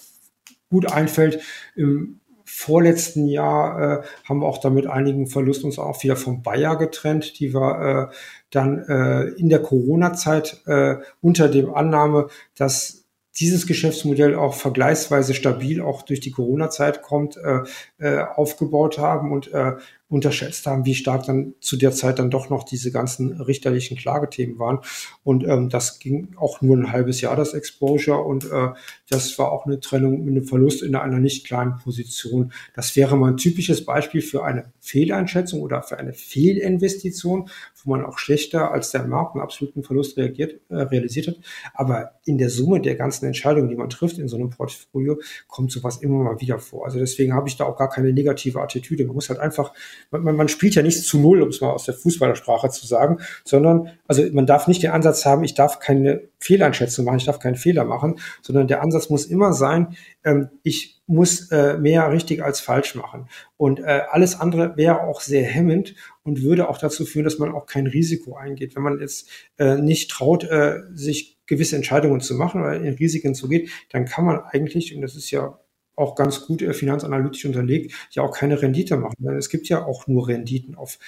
gut 0.70 0.90
einfällt. 0.90 1.42
Im 1.74 2.20
vorletzten 2.44 3.26
Jahr 3.26 4.02
äh, 4.02 4.06
haben 4.24 4.40
wir 4.40 4.46
auch 4.46 4.58
damit 4.58 4.86
einigen 4.86 5.26
Verlust 5.26 5.64
uns 5.64 5.78
auch 5.78 6.02
wieder 6.02 6.16
vom 6.16 6.42
Bayer 6.42 6.76
getrennt, 6.76 7.38
die 7.40 7.52
wir 7.52 8.10
äh, 8.10 8.14
dann 8.50 8.78
äh, 8.88 9.24
in 9.38 9.48
der 9.48 9.60
Corona-Zeit 9.60 10.62
äh, 10.66 10.96
unter 11.20 11.48
dem 11.48 11.74
Annahme, 11.74 12.28
dass 12.56 13.04
dieses 13.38 13.66
Geschäftsmodell 13.66 14.34
auch 14.34 14.54
vergleichsweise 14.54 15.34
stabil 15.34 15.82
auch 15.82 16.02
durch 16.02 16.20
die 16.20 16.30
Corona-Zeit 16.30 17.02
kommt, 17.02 17.36
äh, 17.36 17.60
äh, 17.98 18.18
aufgebaut 18.18 18.98
haben 18.98 19.32
und 19.32 19.52
äh, 19.52 19.76
unterschätzt 20.08 20.66
haben, 20.66 20.84
wie 20.84 20.94
stark 20.94 21.24
dann 21.26 21.54
zu 21.60 21.76
der 21.76 21.90
Zeit 21.90 22.20
dann 22.20 22.30
doch 22.30 22.48
noch 22.48 22.62
diese 22.62 22.92
ganzen 22.92 23.40
richterlichen 23.40 23.96
Klagethemen 23.96 24.58
waren. 24.58 24.78
Und 25.24 25.44
ähm, 25.44 25.68
das 25.68 25.98
ging 25.98 26.28
auch 26.36 26.60
nur 26.60 26.76
ein 26.76 26.92
halbes 26.92 27.20
Jahr, 27.20 27.34
das 27.34 27.54
Exposure. 27.54 28.22
Und 28.22 28.44
äh, 28.44 28.68
das 29.08 29.36
war 29.38 29.50
auch 29.50 29.66
eine 29.66 29.80
Trennung 29.80 30.24
mit 30.24 30.36
einem 30.36 30.46
Verlust 30.46 30.82
in 30.82 30.94
einer 30.94 31.18
nicht 31.18 31.44
kleinen 31.44 31.78
Position. 31.78 32.52
Das 32.74 32.94
wäre 32.94 33.16
mal 33.16 33.32
ein 33.32 33.36
typisches 33.36 33.84
Beispiel 33.84 34.22
für 34.22 34.44
eine 34.44 34.72
Fehleinschätzung 34.78 35.60
oder 35.60 35.82
für 35.82 35.98
eine 35.98 36.12
Fehlinvestition, 36.12 37.50
wo 37.82 37.90
man 37.90 38.04
auch 38.04 38.18
schlechter 38.18 38.70
als 38.70 38.92
der 38.92 39.08
Markt 39.08 39.34
einen 39.34 39.42
absoluten 39.42 39.82
Verlust 39.82 40.16
reagiert, 40.16 40.60
äh, 40.68 40.76
realisiert 40.76 41.26
hat. 41.28 41.36
Aber 41.74 42.12
in 42.24 42.38
der 42.38 42.50
Summe 42.50 42.80
der 42.80 42.94
ganzen 42.94 43.26
Entscheidungen, 43.26 43.68
die 43.68 43.76
man 43.76 43.90
trifft 43.90 44.18
in 44.18 44.28
so 44.28 44.36
einem 44.36 44.50
Portfolio, 44.50 45.18
kommt 45.48 45.72
sowas 45.72 45.96
immer 45.96 46.22
mal 46.22 46.40
wieder 46.40 46.60
vor. 46.60 46.84
Also 46.84 47.00
deswegen 47.00 47.34
habe 47.34 47.48
ich 47.48 47.56
da 47.56 47.64
auch 47.64 47.76
gar 47.76 47.85
keine 47.88 48.12
negative 48.12 48.60
Attitüde. 48.60 49.04
Man 49.04 49.14
muss 49.14 49.28
halt 49.28 49.40
einfach 49.40 49.72
man, 50.10 50.36
man 50.36 50.48
spielt 50.48 50.74
ja 50.74 50.82
nicht 50.82 51.02
zu 51.02 51.18
null, 51.18 51.42
um 51.42 51.48
es 51.48 51.60
mal 51.60 51.70
aus 51.70 51.84
der 51.84 51.94
Fußballersprache 51.94 52.70
zu 52.70 52.86
sagen, 52.86 53.18
sondern 53.44 53.90
also 54.06 54.22
man 54.32 54.46
darf 54.46 54.66
nicht 54.66 54.82
den 54.82 54.90
Ansatz 54.90 55.24
haben, 55.24 55.44
ich 55.44 55.54
darf 55.54 55.78
keine 55.78 56.28
Fehleinschätzung 56.38 57.04
machen, 57.04 57.18
ich 57.18 57.24
darf 57.24 57.38
keinen 57.38 57.56
Fehler 57.56 57.84
machen, 57.84 58.18
sondern 58.42 58.68
der 58.68 58.82
Ansatz 58.82 59.10
muss 59.10 59.26
immer 59.26 59.52
sein, 59.52 59.96
ähm, 60.24 60.48
ich 60.62 61.00
muss 61.06 61.50
äh, 61.52 61.78
mehr 61.78 62.10
richtig 62.10 62.42
als 62.42 62.60
falsch 62.60 62.94
machen. 62.94 63.28
Und 63.56 63.80
äh, 63.80 64.02
alles 64.10 64.40
andere 64.40 64.76
wäre 64.76 65.02
auch 65.02 65.20
sehr 65.20 65.44
hemmend 65.44 65.94
und 66.24 66.42
würde 66.42 66.68
auch 66.68 66.78
dazu 66.78 67.04
führen, 67.04 67.24
dass 67.24 67.38
man 67.38 67.52
auch 67.52 67.66
kein 67.66 67.86
Risiko 67.86 68.36
eingeht. 68.36 68.74
Wenn 68.74 68.82
man 68.82 68.98
jetzt 69.00 69.28
äh, 69.58 69.76
nicht 69.76 70.10
traut, 70.10 70.44
äh, 70.44 70.80
sich 70.94 71.38
gewisse 71.46 71.76
Entscheidungen 71.76 72.20
zu 72.20 72.34
machen 72.34 72.60
oder 72.60 72.74
in 72.74 72.94
Risiken 72.94 73.34
zu 73.36 73.48
gehen, 73.48 73.68
dann 73.90 74.04
kann 74.04 74.24
man 74.24 74.40
eigentlich, 74.40 74.94
und 74.94 75.02
das 75.02 75.14
ist 75.14 75.30
ja 75.30 75.58
auch 75.96 76.14
ganz 76.14 76.46
gut 76.46 76.62
äh, 76.62 76.72
finanzanalytisch 76.72 77.44
unterlegt, 77.46 77.92
ja 78.10 78.22
auch 78.22 78.36
keine 78.36 78.60
Rendite 78.60 78.96
machen. 78.96 79.16
Denn 79.18 79.36
es 79.36 79.48
gibt 79.48 79.68
ja 79.68 79.84
auch 79.84 80.06
nur 80.06 80.28
Renditen 80.28 80.74
auf 80.76 80.98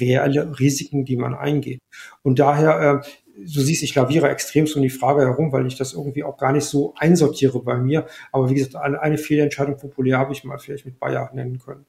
reelle 0.00 0.58
Risiken, 0.58 1.04
die 1.04 1.16
man 1.16 1.34
eingeht. 1.34 1.80
Und 2.22 2.38
daher, 2.38 3.02
äh, 3.04 3.08
du 3.36 3.60
siehst, 3.60 3.82
ich 3.82 3.94
laviere 3.94 4.28
extremst 4.28 4.74
um 4.74 4.82
die 4.82 4.90
Frage 4.90 5.22
herum, 5.22 5.52
weil 5.52 5.66
ich 5.66 5.76
das 5.76 5.92
irgendwie 5.92 6.24
auch 6.24 6.38
gar 6.38 6.52
nicht 6.52 6.64
so 6.64 6.94
einsortiere 6.96 7.62
bei 7.62 7.76
mir. 7.76 8.06
Aber 8.32 8.50
wie 8.50 8.54
gesagt, 8.54 8.76
eine 8.76 9.18
Fehlentscheidung 9.18 9.76
populär 9.76 10.18
habe 10.18 10.32
ich 10.32 10.44
mal 10.44 10.58
vielleicht 10.58 10.86
mit 10.86 10.98
Bayer 10.98 11.30
nennen 11.34 11.58
können. 11.58 11.86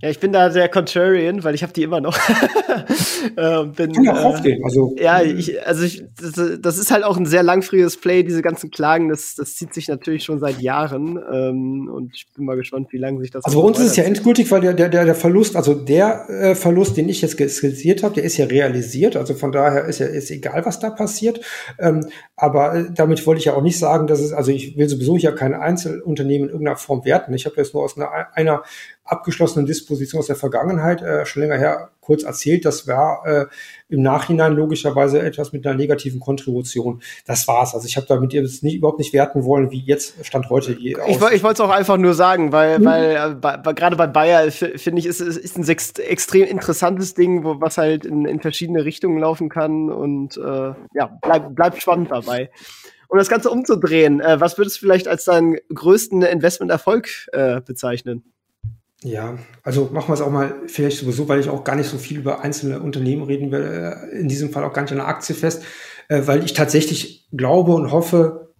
Ja, 0.00 0.10
ich 0.10 0.20
bin 0.20 0.32
da 0.32 0.50
sehr 0.50 0.68
contrarian, 0.68 1.42
weil 1.42 1.54
ich 1.54 1.62
habe 1.62 1.72
die 1.72 1.82
immer 1.82 2.00
noch. 2.00 2.16
äh, 3.36 3.64
bin, 3.64 3.92
Kann 3.92 4.04
ja 4.04 4.12
auch 4.12 4.20
äh, 4.20 4.26
aufgehen. 4.26 4.62
Also, 4.64 4.94
ja, 4.98 5.22
ich, 5.22 5.66
also 5.66 5.84
ich, 5.84 6.04
das, 6.20 6.60
das, 6.60 6.78
ist 6.78 6.90
halt 6.90 7.02
auch 7.02 7.16
ein 7.16 7.26
sehr 7.26 7.42
langfristiges 7.42 7.96
Play, 7.96 8.22
diese 8.22 8.42
ganzen 8.42 8.70
Klagen, 8.70 9.08
das, 9.08 9.34
das 9.34 9.56
zieht 9.56 9.74
sich 9.74 9.88
natürlich 9.88 10.24
schon 10.24 10.38
seit 10.38 10.60
Jahren. 10.60 11.18
Ähm, 11.32 11.90
und 11.92 12.14
ich 12.14 12.26
bin 12.34 12.44
mal 12.44 12.56
gespannt, 12.56 12.88
wie 12.92 12.98
lange 12.98 13.20
sich 13.20 13.30
das. 13.30 13.44
Also 13.44 13.60
bei 13.60 13.66
uns 13.66 13.78
ist 13.80 13.86
es 13.86 13.96
ja 13.96 14.04
endgültig, 14.04 14.50
weil 14.50 14.60
der, 14.60 14.74
der, 14.74 14.88
der 14.88 15.14
Verlust, 15.14 15.56
also 15.56 15.74
der 15.74 16.28
äh, 16.28 16.54
Verlust, 16.54 16.96
den 16.96 17.08
ich 17.08 17.20
jetzt 17.20 17.32
skizziert 17.32 18.02
habe, 18.02 18.14
der 18.14 18.24
ist 18.24 18.36
ja 18.36 18.46
realisiert. 18.46 19.16
Also 19.16 19.34
von 19.34 19.50
daher 19.50 19.84
ist 19.86 19.98
ja 19.98 20.06
ist 20.06 20.30
egal, 20.30 20.64
was 20.64 20.78
da 20.78 20.90
passiert. 20.90 21.40
Ähm, 21.78 22.06
aber 22.36 22.74
äh, 22.74 22.84
damit 22.94 23.26
wollte 23.26 23.40
ich 23.40 23.46
ja 23.46 23.54
auch 23.54 23.62
nicht 23.62 23.78
sagen, 23.78 24.06
dass 24.06 24.20
es, 24.20 24.32
also 24.32 24.50
ich 24.50 24.76
will 24.76 24.88
sowieso 24.88 25.16
ja 25.16 25.32
kein 25.32 25.54
Einzelunternehmen 25.54 26.48
in 26.48 26.52
irgendeiner 26.52 26.76
Form 26.76 27.04
werten. 27.04 27.34
Ich 27.34 27.46
habe 27.46 27.56
jetzt 27.56 27.74
nur 27.74 27.82
aus 27.82 27.96
einer, 27.96 28.10
einer 28.34 28.62
abgeschlossenen 29.08 29.66
Disposition 29.66 30.20
aus 30.20 30.26
der 30.26 30.36
Vergangenheit, 30.36 31.02
äh, 31.02 31.24
schon 31.24 31.42
länger 31.42 31.56
her, 31.56 31.90
kurz 32.00 32.22
erzählt. 32.22 32.64
Das 32.64 32.86
war 32.86 33.26
äh, 33.26 33.46
im 33.88 34.02
Nachhinein 34.02 34.54
logischerweise 34.54 35.20
etwas 35.20 35.52
mit 35.52 35.66
einer 35.66 35.76
negativen 35.76 36.20
Kontribution. 36.20 37.02
Das 37.26 37.48
war's. 37.48 37.74
Also 37.74 37.86
ich 37.86 37.96
habe 37.96 38.06
damit 38.06 38.32
jetzt 38.32 38.62
nicht, 38.62 38.76
überhaupt 38.76 38.98
nicht 38.98 39.12
werten 39.12 39.44
wollen, 39.44 39.70
wie 39.70 39.80
jetzt 39.80 40.24
Stand 40.24 40.48
heute. 40.50 40.72
Ich, 40.72 40.96
ich 40.96 41.20
wollte 41.20 41.48
es 41.52 41.60
auch 41.60 41.70
einfach 41.70 41.96
nur 41.96 42.14
sagen, 42.14 42.52
weil, 42.52 42.78
mhm. 42.78 42.84
weil 42.84 43.16
äh, 43.16 43.34
bei, 43.34 43.72
gerade 43.72 43.96
bei 43.96 44.06
Bayer 44.06 44.50
finde 44.50 45.00
ich, 45.00 45.06
ist, 45.06 45.20
ist 45.20 45.58
ein 45.58 45.68
extrem 45.68 46.44
interessantes 46.44 47.14
Ding, 47.14 47.44
wo, 47.44 47.60
was 47.60 47.78
halt 47.78 48.04
in, 48.04 48.26
in 48.26 48.40
verschiedene 48.40 48.84
Richtungen 48.84 49.18
laufen 49.18 49.48
kann 49.48 49.90
und 49.90 50.36
äh, 50.36 50.72
ja, 50.94 51.06
bleibt 51.22 51.54
bleib 51.54 51.80
spannend 51.80 52.10
dabei. 52.10 52.50
Um 53.08 53.18
das 53.18 53.30
Ganze 53.30 53.50
umzudrehen, 53.50 54.20
äh, 54.20 54.38
was 54.38 54.58
würdest 54.58 54.76
du 54.76 54.80
vielleicht 54.80 55.08
als 55.08 55.24
deinen 55.24 55.56
größten 55.74 56.22
Investmenterfolg 56.22 57.08
äh, 57.32 57.62
bezeichnen? 57.62 58.22
Ja, 59.04 59.38
also 59.62 59.90
machen 59.92 60.08
wir 60.08 60.14
es 60.14 60.20
auch 60.20 60.30
mal 60.30 60.56
vielleicht 60.66 60.98
sowieso, 60.98 61.28
weil 61.28 61.38
ich 61.38 61.48
auch 61.48 61.62
gar 61.62 61.76
nicht 61.76 61.88
so 61.88 61.98
viel 61.98 62.18
über 62.18 62.40
einzelne 62.42 62.80
Unternehmen 62.80 63.22
reden 63.22 63.52
will, 63.52 63.62
äh, 63.62 64.18
in 64.18 64.28
diesem 64.28 64.50
Fall 64.50 64.64
auch 64.64 64.72
gar 64.72 64.82
nicht 64.82 64.90
an 64.90 64.98
der 64.98 65.06
Aktie 65.06 65.36
fest, 65.36 65.62
äh, 66.08 66.22
weil 66.26 66.44
ich 66.44 66.52
tatsächlich 66.52 67.28
glaube 67.30 67.74
und 67.74 67.92
hoffe, 67.92 68.54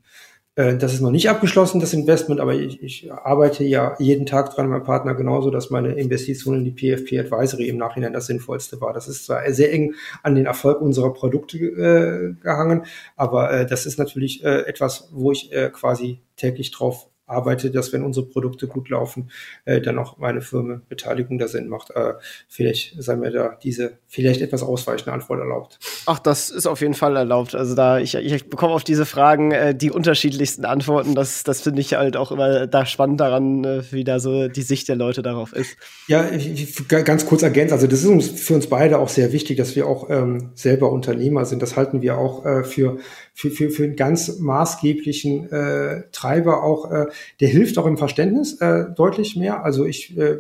äh, 0.55 0.77
das 0.77 0.95
ist 0.95 1.01
noch 1.01 1.11
nicht 1.11 1.29
abgeschlossen, 1.29 1.81
das 1.81 1.93
Investment, 1.93 2.41
aber 2.41 2.55
ich, 2.55 2.81
ich 2.81 3.13
arbeite 3.13 3.65
ja 3.65 3.97
jeden 3.99 4.27
Tag 4.27 4.55
dran, 4.55 4.69
mein 4.69 4.85
Partner 4.85 5.15
genauso, 5.17 5.51
dass 5.51 5.71
meine 5.71 5.95
Investition 5.95 6.59
in 6.59 6.65
die 6.65 6.71
PFP 6.71 7.19
Advisory 7.19 7.69
im 7.69 7.77
Nachhinein 7.77 8.13
das 8.13 8.27
Sinnvollste 8.27 8.81
war. 8.81 8.93
Das 8.93 9.09
ist 9.09 9.27
zwar 9.27 9.43
sehr 9.53 9.73
eng 9.73 9.95
an 10.23 10.37
den 10.37 10.47
Erfolg 10.47 10.81
unserer 10.81 11.13
Produkte 11.15 11.59
äh, 11.59 12.35
gehangen, 12.41 12.85
aber 13.17 13.51
äh, 13.51 13.67
das 13.67 13.87
ist 13.87 13.99
natürlich 13.99 14.45
äh, 14.45 14.67
etwas, 14.67 15.09
wo 15.13 15.33
ich 15.33 15.51
quasi 15.73 16.21
täglich 16.37 16.71
drauf 16.71 17.09
arbeite, 17.29 17.71
dass 17.71 17.93
wenn 17.93 18.03
unsere 18.03 18.27
Produkte 18.27 18.67
gut 18.67 18.89
laufen, 18.89 19.31
äh, 19.65 19.81
dann 19.81 19.99
auch 19.99 20.19
meine 20.19 20.41
Firmenbeteiligung 20.41 21.39
da 21.39 21.49
Sinn 21.49 21.69
macht. 21.69 21.91
Äh, 21.91 22.15
vielleicht 22.49 22.95
sei 22.99 23.17
mir 23.17 23.31
da 23.31 23.57
diese 23.63 23.99
vielleicht 24.09 24.41
etwas 24.41 24.63
ausweichende 24.63 25.13
Antwort 25.13 25.41
erlaubt. 25.41 25.79
Ach, 26.07 26.19
das 26.19 26.51
ist 26.51 26.67
auf 26.67 26.81
jeden 26.81 26.95
Fall 26.95 27.17
erlaubt. 27.17 27.55
Also 27.55 27.75
da 27.75 27.99
ich, 27.99 28.15
ich 28.15 28.49
bekomme 28.49 28.75
auf 28.75 28.85
diese 28.85 29.07
Fragen 29.07 29.53
äh, 29.53 29.75
die 29.75 29.91
unterschiedlichsten 29.91 30.65
Antworten. 30.65 31.15
Das, 31.15 31.45
das 31.45 31.61
finde 31.61 31.81
ich 31.81 31.95
halt 31.95 32.17
auch 32.17 32.33
immer 32.33 32.67
da 32.67 32.87
spannend 32.87 33.21
daran, 33.21 33.65
äh, 33.65 33.83
wie 33.91 34.05
da 34.05 34.19
so 34.19 34.49
die 34.49 34.63
Sicht 34.63 34.89
der 34.89 34.97
Leute 34.97 35.23
darauf 35.23 35.53
ist. 35.53 35.77
Ja, 36.07 36.29
ich, 36.31 36.51
ich, 36.51 36.89
ganz 36.89 37.27
kurz 37.27 37.43
ergänzt. 37.43 37.73
Also 37.73 37.87
das 37.87 38.01
ist 38.01 38.07
uns 38.07 38.29
für 38.29 38.55
uns 38.55 38.69
beide 38.69 38.99
auch 38.99 39.09
sehr 39.09 39.33
wichtig, 39.33 39.59
dass 39.59 39.77
wir 39.77 39.87
auch 39.87 40.09
ähm, 40.11 40.51
selber 40.55 40.91
Unternehmer 40.91 41.45
sind. 41.45 41.63
Das 41.63 41.77
halten 41.77 42.03
wir 42.03 42.17
auch 42.17 42.45
äh, 42.47 42.65
für 42.65 42.99
für, 43.39 43.53
für, 43.53 43.71
für 43.71 43.85
einen 43.85 43.95
ganz 43.95 44.41
maßgeblichen 44.41 45.53
äh, 45.53 46.03
Treiber 46.11 46.65
auch, 46.65 46.91
äh, 46.91 47.07
der 47.39 47.49
hilft 47.49 47.79
auch 47.79 47.87
im 47.87 47.97
Verständnis 47.97 48.61
äh, 48.61 48.87
deutlich 48.97 49.37
mehr. 49.37 49.65
Also 49.65 49.85
ich 49.85 50.19
äh, 50.19 50.39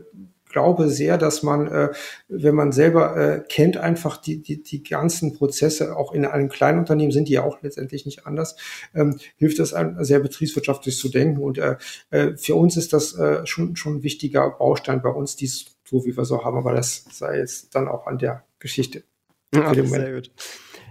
glaube 0.48 0.88
sehr, 0.88 1.16
dass 1.16 1.44
man, 1.44 1.68
äh, 1.68 1.90
wenn 2.26 2.56
man 2.56 2.72
selber 2.72 3.16
äh, 3.16 3.44
kennt, 3.48 3.76
einfach 3.76 4.16
die, 4.16 4.42
die, 4.42 4.64
die 4.64 4.82
ganzen 4.82 5.32
Prozesse, 5.32 5.96
auch 5.96 6.12
in 6.12 6.24
einem 6.24 6.48
kleinen 6.48 6.80
Unternehmen 6.80 7.12
sind 7.12 7.28
die 7.28 7.34
ja 7.34 7.44
auch 7.44 7.62
letztendlich 7.62 8.04
nicht 8.04 8.26
anders, 8.26 8.56
ähm, 8.96 9.16
hilft 9.36 9.60
das 9.60 9.74
einem 9.74 10.02
sehr 10.02 10.18
betriebswirtschaftlich 10.18 10.98
zu 10.98 11.08
denken. 11.08 11.40
Und 11.40 11.58
äh, 11.58 11.76
äh, 12.10 12.36
für 12.36 12.56
uns 12.56 12.76
ist 12.76 12.92
das 12.92 13.14
äh, 13.14 13.46
schon, 13.46 13.76
schon 13.76 13.98
ein 13.98 14.02
wichtiger 14.02 14.50
Baustein 14.50 15.02
bei 15.02 15.10
uns, 15.10 15.36
die 15.36 15.46
Struktur, 15.46 16.04
wie 16.04 16.16
wir 16.16 16.24
so 16.24 16.44
haben, 16.44 16.56
aber 16.58 16.74
das 16.74 17.04
sei 17.12 17.38
jetzt 17.38 17.76
dann 17.76 17.86
auch 17.86 18.08
an 18.08 18.18
der 18.18 18.42
Geschichte. 18.58 19.04
Ja, 19.54 19.72
sehr 19.72 20.14
gut. 20.14 20.32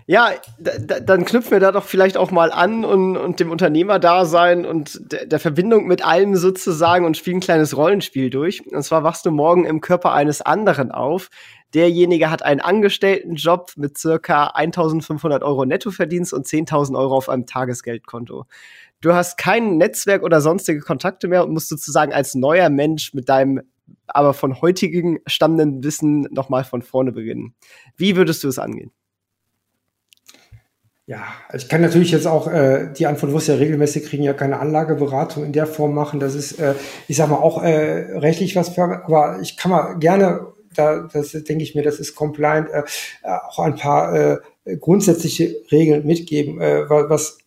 Ja, 0.10 0.32
dann 0.58 1.26
knüpfen 1.26 1.52
wir 1.52 1.60
da 1.60 1.74
doch 1.74 1.84
vielleicht 1.84 2.16
auch 2.16 2.32
mal 2.32 2.54
an 2.54 2.86
und, 2.86 3.18
und 3.18 3.42
dem 3.42 3.52
Unternehmerdasein 3.52 4.66
und 4.66 5.02
der, 5.12 5.38
Verbindung 5.38 5.86
mit 5.86 6.06
allem 6.06 6.38
sozusagen 6.38 7.06
und 7.06 7.18
spielen 7.18 7.38
ein 7.38 7.42
kleines 7.42 7.76
Rollenspiel 7.76 8.30
durch. 8.30 8.66
Und 8.66 8.82
zwar 8.84 9.04
wachst 9.04 9.26
du 9.26 9.32
morgen 9.32 9.66
im 9.66 9.82
Körper 9.82 10.14
eines 10.14 10.42
anderen 10.42 10.92
auf. 10.92 11.28
Derjenige 11.74 12.32
hat 12.32 12.42
einen 12.42 12.62
Angestelltenjob 12.62 13.74
mit 13.76 13.98
circa 13.98 14.48
1500 14.48 15.44
Euro 15.44 15.66
Nettoverdienst 15.66 16.32
und 16.32 16.48
10.000 16.48 16.98
Euro 16.98 17.18
auf 17.18 17.28
einem 17.28 17.46
Tagesgeldkonto. 17.46 18.46
Du 19.02 19.14
hast 19.14 19.38
kein 19.38 19.76
Netzwerk 19.76 20.24
oder 20.24 20.40
sonstige 20.40 20.80
Kontakte 20.80 21.28
mehr 21.28 21.44
und 21.44 21.52
musst 21.52 21.68
sozusagen 21.68 22.14
als 22.14 22.34
neuer 22.34 22.70
Mensch 22.70 23.14
mit 23.14 23.28
deinem 23.28 23.62
aber 24.08 24.34
von 24.34 24.62
heutigen 24.62 25.20
stammenden 25.28 25.84
Wissen 25.84 26.22
nochmal 26.32 26.64
von 26.64 26.82
vorne 26.82 27.12
beginnen. 27.12 27.56
Wie 27.98 28.16
würdest 28.16 28.44
du 28.46 28.48
es 28.48 28.58
angehen? 28.58 28.92
Ja, 31.10 31.24
also 31.48 31.64
ich 31.64 31.70
kann 31.70 31.80
natürlich 31.80 32.12
jetzt 32.12 32.28
auch 32.28 32.52
äh, 32.52 32.92
die 32.92 33.08
Antwort, 33.08 33.32
wo 33.32 33.38
es 33.38 33.48
ja 33.48 33.56
regelmäßig 33.56 34.04
kriegen, 34.04 34.24
ja 34.24 34.34
keine 34.34 34.60
Anlageberatung 34.60 35.46
in 35.46 35.54
der 35.54 35.66
Form 35.66 35.94
machen. 35.94 36.20
Das 36.20 36.36
ist, 36.36 36.60
äh, 36.60 36.74
ich 37.08 37.16
sag 37.16 37.30
mal, 37.30 37.38
auch 37.38 37.64
äh, 37.64 38.18
rechtlich 38.18 38.58
was 38.58 38.70
für, 38.76 38.84
aber 39.06 39.40
ich 39.42 39.56
kann 39.56 39.72
mal 39.72 39.94
gerne, 40.00 40.48
da 40.76 41.08
das 41.14 41.32
denke 41.32 41.64
ich 41.64 41.76
mir, 41.76 41.84
das 41.84 42.00
ist 42.00 42.14
compliant, 42.14 42.70
äh, 42.72 42.84
auch 43.24 43.60
ein 43.60 43.76
paar 43.78 44.14
äh, 44.14 44.40
grundsätzliche 44.82 45.56
Regeln 45.72 46.06
mitgeben, 46.06 46.60
äh, 46.60 46.90
was 46.90 47.38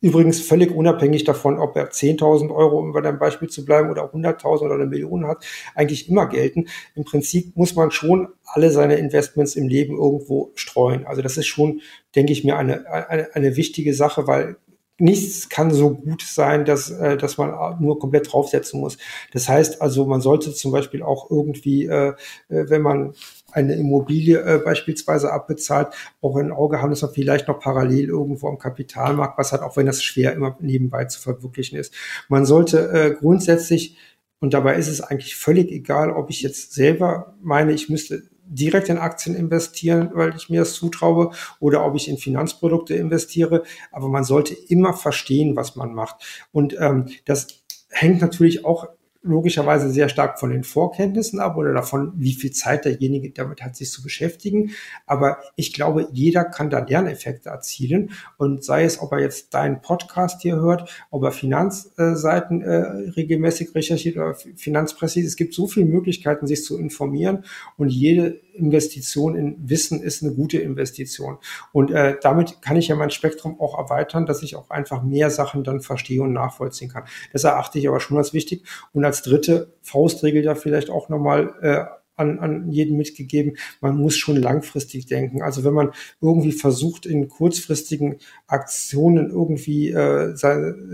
Übrigens 0.00 0.40
völlig 0.40 0.70
unabhängig 0.70 1.24
davon, 1.24 1.58
ob 1.58 1.76
er 1.76 1.90
10.000 1.90 2.54
Euro, 2.54 2.78
um 2.78 2.92
bei 2.92 3.00
deinem 3.00 3.18
Beispiel 3.18 3.48
zu 3.48 3.64
bleiben, 3.64 3.90
oder 3.90 4.12
100.000 4.14 4.60
oder 4.62 4.74
eine 4.74 4.86
Million 4.86 5.26
hat, 5.26 5.44
eigentlich 5.74 6.08
immer 6.08 6.26
gelten. 6.28 6.68
Im 6.94 7.04
Prinzip 7.04 7.56
muss 7.56 7.74
man 7.74 7.90
schon 7.90 8.28
alle 8.44 8.70
seine 8.70 8.94
Investments 8.94 9.56
im 9.56 9.66
Leben 9.66 9.96
irgendwo 9.96 10.52
streuen. 10.54 11.04
Also 11.04 11.20
das 11.20 11.36
ist 11.36 11.46
schon, 11.46 11.80
denke 12.14 12.32
ich 12.32 12.44
mir, 12.44 12.56
eine, 12.56 12.86
eine, 12.88 13.34
eine 13.34 13.56
wichtige 13.56 13.92
Sache, 13.92 14.28
weil 14.28 14.56
nichts 14.98 15.48
kann 15.48 15.72
so 15.72 15.94
gut 15.94 16.22
sein, 16.22 16.64
dass, 16.64 16.90
äh, 16.90 17.16
dass 17.16 17.38
man 17.38 17.80
nur 17.80 17.98
komplett 17.98 18.32
draufsetzen 18.32 18.80
muss. 18.80 18.98
Das 19.32 19.48
heißt 19.48 19.80
also, 19.80 20.06
man 20.06 20.20
sollte 20.20 20.52
zum 20.52 20.72
Beispiel 20.72 21.02
auch 21.02 21.30
irgendwie, 21.30 21.86
äh, 21.86 22.14
äh 22.48 22.68
wenn 22.70 22.82
man 22.82 23.14
eine 23.52 23.74
Immobilie 23.74 24.40
äh, 24.40 24.58
beispielsweise 24.58 25.32
abbezahlt, 25.32 25.88
auch 26.20 26.36
ein 26.36 26.52
Auge 26.52 26.82
haben, 26.82 26.90
dass 26.90 27.02
man 27.02 27.12
vielleicht 27.12 27.48
noch 27.48 27.60
parallel 27.60 28.08
irgendwo 28.08 28.48
am 28.48 28.58
Kapitalmarkt 28.58 29.38
was 29.38 29.52
hat, 29.52 29.62
auch 29.62 29.76
wenn 29.76 29.86
das 29.86 30.02
schwer 30.02 30.32
immer 30.34 30.56
nebenbei 30.60 31.06
zu 31.06 31.20
verwirklichen 31.20 31.78
ist. 31.78 31.94
Man 32.28 32.44
sollte 32.44 32.90
äh, 32.90 33.14
grundsätzlich, 33.14 33.96
und 34.40 34.54
dabei 34.54 34.76
ist 34.76 34.88
es 34.88 35.00
eigentlich 35.00 35.36
völlig 35.36 35.70
egal, 35.70 36.10
ob 36.10 36.30
ich 36.30 36.42
jetzt 36.42 36.74
selber 36.74 37.34
meine, 37.40 37.72
ich 37.72 37.88
müsste 37.88 38.22
direkt 38.50 38.88
in 38.88 38.98
Aktien 38.98 39.34
investieren, 39.34 40.10
weil 40.14 40.34
ich 40.36 40.48
mir 40.48 40.60
das 40.60 40.74
zutraue, 40.74 41.32
oder 41.60 41.84
ob 41.84 41.94
ich 41.96 42.08
in 42.08 42.18
Finanzprodukte 42.18 42.94
investiere. 42.94 43.62
Aber 43.92 44.08
man 44.08 44.24
sollte 44.24 44.54
immer 44.54 44.94
verstehen, 44.94 45.56
was 45.56 45.76
man 45.76 45.94
macht. 45.94 46.46
Und 46.52 46.76
ähm, 46.80 47.06
das 47.26 47.48
hängt 47.90 48.20
natürlich 48.20 48.64
auch 48.64 48.88
logischerweise 49.22 49.90
sehr 49.90 50.08
stark 50.08 50.38
von 50.38 50.50
den 50.50 50.62
Vorkenntnissen 50.62 51.40
ab 51.40 51.56
oder 51.56 51.72
davon, 51.72 52.12
wie 52.16 52.34
viel 52.34 52.52
Zeit 52.52 52.84
derjenige 52.84 53.30
damit 53.30 53.62
hat, 53.62 53.76
sich 53.76 53.90
zu 53.90 54.02
beschäftigen. 54.02 54.70
Aber 55.06 55.38
ich 55.56 55.72
glaube, 55.72 56.08
jeder 56.12 56.44
kann 56.44 56.70
da 56.70 56.78
Lerneffekte 56.78 57.48
erzielen. 57.48 58.10
Und 58.36 58.64
sei 58.64 58.84
es, 58.84 59.00
ob 59.00 59.12
er 59.12 59.20
jetzt 59.20 59.54
deinen 59.54 59.82
Podcast 59.82 60.42
hier 60.42 60.56
hört, 60.56 60.88
ob 61.10 61.24
er 61.24 61.32
Finanzseiten 61.32 62.62
äh, 62.62 62.76
regelmäßig 63.16 63.74
recherchiert 63.74 64.16
oder 64.16 64.34
Finanzpresse, 64.34 65.20
es 65.20 65.36
gibt 65.36 65.52
so 65.52 65.66
viele 65.66 65.86
Möglichkeiten, 65.86 66.46
sich 66.46 66.64
zu 66.64 66.78
informieren. 66.78 67.44
Und 67.76 67.88
jede 67.88 68.40
Investition 68.58 69.36
in 69.36 69.56
Wissen 69.68 70.02
ist 70.02 70.22
eine 70.22 70.34
gute 70.34 70.58
Investition. 70.58 71.38
Und 71.72 71.90
äh, 71.90 72.16
damit 72.20 72.60
kann 72.60 72.76
ich 72.76 72.88
ja 72.88 72.96
mein 72.96 73.10
Spektrum 73.10 73.60
auch 73.60 73.78
erweitern, 73.78 74.26
dass 74.26 74.42
ich 74.42 74.56
auch 74.56 74.70
einfach 74.70 75.02
mehr 75.02 75.30
Sachen 75.30 75.64
dann 75.64 75.80
verstehe 75.80 76.22
und 76.22 76.32
nachvollziehen 76.32 76.90
kann. 76.90 77.04
Das 77.32 77.44
erachte 77.44 77.78
ich 77.78 77.88
aber 77.88 78.00
schon 78.00 78.18
als 78.18 78.32
wichtig. 78.32 78.64
Und 78.92 79.02
als 79.08 79.22
dritte 79.22 79.72
Faustregel 79.82 80.42
da 80.42 80.54
vielleicht 80.54 80.90
auch 80.90 81.08
nochmal 81.08 81.54
äh, 81.62 81.98
an, 82.18 82.38
an 82.40 82.70
jeden 82.70 82.96
mitgegeben, 82.96 83.56
man 83.80 83.96
muss 83.96 84.16
schon 84.16 84.36
langfristig 84.36 85.06
denken. 85.06 85.40
Also 85.40 85.64
wenn 85.64 85.72
man 85.72 85.92
irgendwie 86.20 86.52
versucht, 86.52 87.06
in 87.06 87.28
kurzfristigen 87.28 88.16
Aktionen 88.46 89.30
irgendwie 89.30 89.90
äh, 89.90 90.36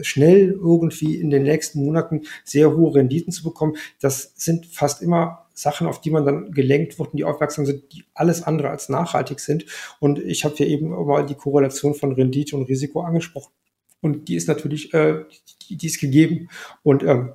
schnell 0.02 0.52
irgendwie 0.52 1.16
in 1.16 1.30
den 1.30 1.42
nächsten 1.42 1.84
Monaten 1.84 2.22
sehr 2.44 2.76
hohe 2.76 2.94
Renditen 2.94 3.32
zu 3.32 3.42
bekommen, 3.42 3.76
das 4.00 4.32
sind 4.36 4.66
fast 4.66 5.02
immer 5.02 5.46
Sachen, 5.54 5.86
auf 5.86 6.00
die 6.00 6.10
man 6.10 6.24
dann 6.24 6.52
gelenkt 6.52 6.98
wird 6.98 7.12
und 7.12 7.18
die 7.18 7.24
aufmerksam 7.24 7.64
sind, 7.64 7.92
die 7.92 8.04
alles 8.14 8.42
andere 8.42 8.70
als 8.70 8.88
nachhaltig 8.88 9.40
sind. 9.40 9.66
Und 10.00 10.18
ich 10.18 10.44
habe 10.44 10.56
ja 10.58 10.66
eben 10.66 10.90
mal 10.90 11.24
die 11.24 11.36
Korrelation 11.36 11.94
von 11.94 12.12
Rendite 12.12 12.56
und 12.56 12.64
Risiko 12.64 13.00
angesprochen. 13.00 13.52
Und 14.00 14.28
die 14.28 14.34
ist 14.34 14.48
natürlich, 14.48 14.92
äh, 14.92 15.24
die, 15.70 15.76
die 15.76 15.86
ist 15.86 16.00
gegeben. 16.00 16.48
Und 16.82 17.02
ähm, 17.04 17.32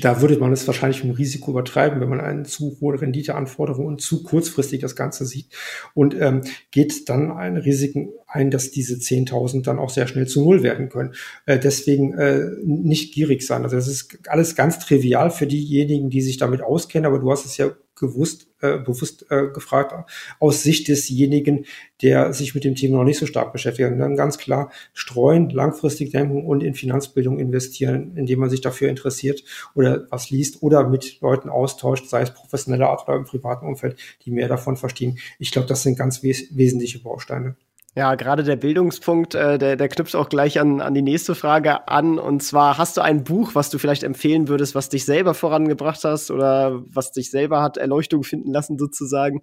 da 0.00 0.20
würde 0.20 0.38
man 0.38 0.52
es 0.52 0.66
wahrscheinlich 0.66 1.04
im 1.04 1.10
Risiko 1.10 1.50
übertreiben, 1.50 2.00
wenn 2.00 2.08
man 2.08 2.20
eine 2.20 2.44
zu 2.44 2.76
hohe 2.80 3.00
Renditeanforderung 3.00 3.86
und 3.86 4.00
zu 4.00 4.22
kurzfristig 4.22 4.80
das 4.80 4.96
Ganze 4.96 5.26
sieht 5.26 5.48
und 5.94 6.14
ähm, 6.18 6.42
geht 6.70 7.08
dann 7.08 7.30
ein 7.32 7.56
Risiken 7.56 8.10
ein, 8.26 8.50
dass 8.50 8.70
diese 8.70 8.96
10.000 8.96 9.64
dann 9.64 9.78
auch 9.78 9.90
sehr 9.90 10.06
schnell 10.06 10.26
zu 10.26 10.42
Null 10.42 10.62
werden 10.62 10.88
können. 10.88 11.14
Äh, 11.46 11.58
deswegen 11.58 12.12
äh, 12.14 12.46
nicht 12.62 13.14
gierig 13.14 13.42
sein. 13.42 13.62
Also 13.62 13.76
das 13.76 13.88
ist 13.88 14.18
alles 14.28 14.54
ganz 14.54 14.78
trivial 14.78 15.30
für 15.30 15.46
diejenigen, 15.46 16.10
die 16.10 16.20
sich 16.20 16.36
damit 16.36 16.62
auskennen, 16.62 17.06
aber 17.06 17.18
du 17.18 17.30
hast 17.30 17.46
es 17.46 17.56
ja 17.56 17.70
gewusst, 17.98 18.48
äh, 18.60 18.78
bewusst 18.78 19.26
äh, 19.30 19.48
gefragt, 19.48 19.94
aus 20.38 20.62
Sicht 20.62 20.88
desjenigen, 20.88 21.64
der 22.02 22.32
sich 22.32 22.54
mit 22.54 22.64
dem 22.64 22.74
Thema 22.74 22.98
noch 22.98 23.04
nicht 23.04 23.18
so 23.18 23.26
stark 23.26 23.52
beschäftigt. 23.52 23.90
Und 23.90 23.98
dann 23.98 24.16
ganz 24.16 24.38
klar 24.38 24.70
streuen, 24.92 25.50
langfristig 25.50 26.10
denken 26.10 26.44
und 26.44 26.62
in 26.62 26.74
Finanzbildung 26.74 27.38
investieren, 27.38 28.16
indem 28.16 28.40
man 28.40 28.50
sich 28.50 28.60
dafür 28.60 28.88
interessiert 28.88 29.44
oder 29.74 30.06
was 30.10 30.30
liest 30.30 30.62
oder 30.62 30.88
mit 30.88 31.20
Leuten 31.20 31.48
austauscht, 31.48 32.08
sei 32.08 32.22
es 32.22 32.34
professioneller 32.34 32.88
Art 32.88 33.08
oder 33.08 33.16
im 33.16 33.24
privaten 33.24 33.66
Umfeld, 33.66 33.98
die 34.24 34.30
mehr 34.30 34.48
davon 34.48 34.76
verstehen. 34.76 35.18
Ich 35.38 35.50
glaube, 35.50 35.68
das 35.68 35.82
sind 35.82 35.96
ganz 35.96 36.22
wes 36.22 36.46
wesentliche 36.50 37.00
Bausteine. 37.00 37.56
Ja, 37.98 38.14
gerade 38.14 38.44
der 38.44 38.54
Bildungspunkt, 38.54 39.34
äh, 39.34 39.58
der, 39.58 39.74
der 39.74 39.88
knüpft 39.88 40.14
auch 40.14 40.28
gleich 40.28 40.60
an, 40.60 40.80
an 40.80 40.94
die 40.94 41.02
nächste 41.02 41.34
Frage 41.34 41.88
an. 41.88 42.20
Und 42.20 42.44
zwar, 42.44 42.78
hast 42.78 42.96
du 42.96 43.00
ein 43.00 43.24
Buch, 43.24 43.56
was 43.56 43.70
du 43.70 43.78
vielleicht 43.78 44.04
empfehlen 44.04 44.46
würdest, 44.46 44.76
was 44.76 44.88
dich 44.88 45.04
selber 45.04 45.34
vorangebracht 45.34 46.04
hast 46.04 46.30
oder 46.30 46.80
was 46.92 47.10
dich 47.10 47.32
selber 47.32 47.60
hat 47.60 47.76
Erleuchtung 47.76 48.22
finden 48.22 48.52
lassen, 48.52 48.78
sozusagen? 48.78 49.42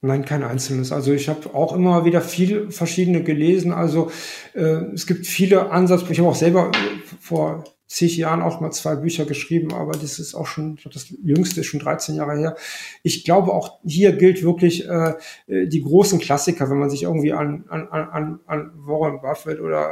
Nein, 0.00 0.24
kein 0.24 0.44
einzelnes. 0.44 0.92
Also 0.92 1.12
ich 1.12 1.28
habe 1.28 1.56
auch 1.56 1.74
immer 1.74 2.04
wieder 2.04 2.20
viel 2.20 2.70
verschiedene 2.70 3.24
gelesen. 3.24 3.72
Also 3.72 4.12
äh, 4.54 4.84
es 4.94 5.08
gibt 5.08 5.26
viele 5.26 5.72
Ansatzpunkte. 5.72 6.12
Ich 6.12 6.20
habe 6.20 6.30
auch 6.30 6.36
selber 6.36 6.70
vor 7.18 7.64
zig 7.88 8.16
Jahren 8.16 8.42
auch 8.42 8.60
mal 8.60 8.72
zwei 8.72 8.96
Bücher 8.96 9.24
geschrieben, 9.24 9.72
aber 9.72 9.92
das 9.92 10.18
ist 10.18 10.34
auch 10.34 10.46
schon, 10.46 10.78
das 10.92 11.06
jüngste 11.22 11.60
ist 11.60 11.66
schon 11.66 11.80
13 11.80 12.16
Jahre 12.16 12.36
her. 12.36 12.56
Ich 13.02 13.24
glaube, 13.24 13.52
auch 13.52 13.78
hier 13.84 14.12
gilt 14.12 14.42
wirklich 14.42 14.88
äh, 14.88 15.14
die 15.46 15.82
großen 15.82 16.18
Klassiker, 16.18 16.68
wenn 16.68 16.78
man 16.78 16.90
sich 16.90 17.04
irgendwie 17.04 17.32
an, 17.32 17.64
an, 17.68 17.88
an, 17.88 18.40
an 18.46 18.72
Warren 18.74 19.20
Buffett 19.20 19.60
oder 19.60 19.88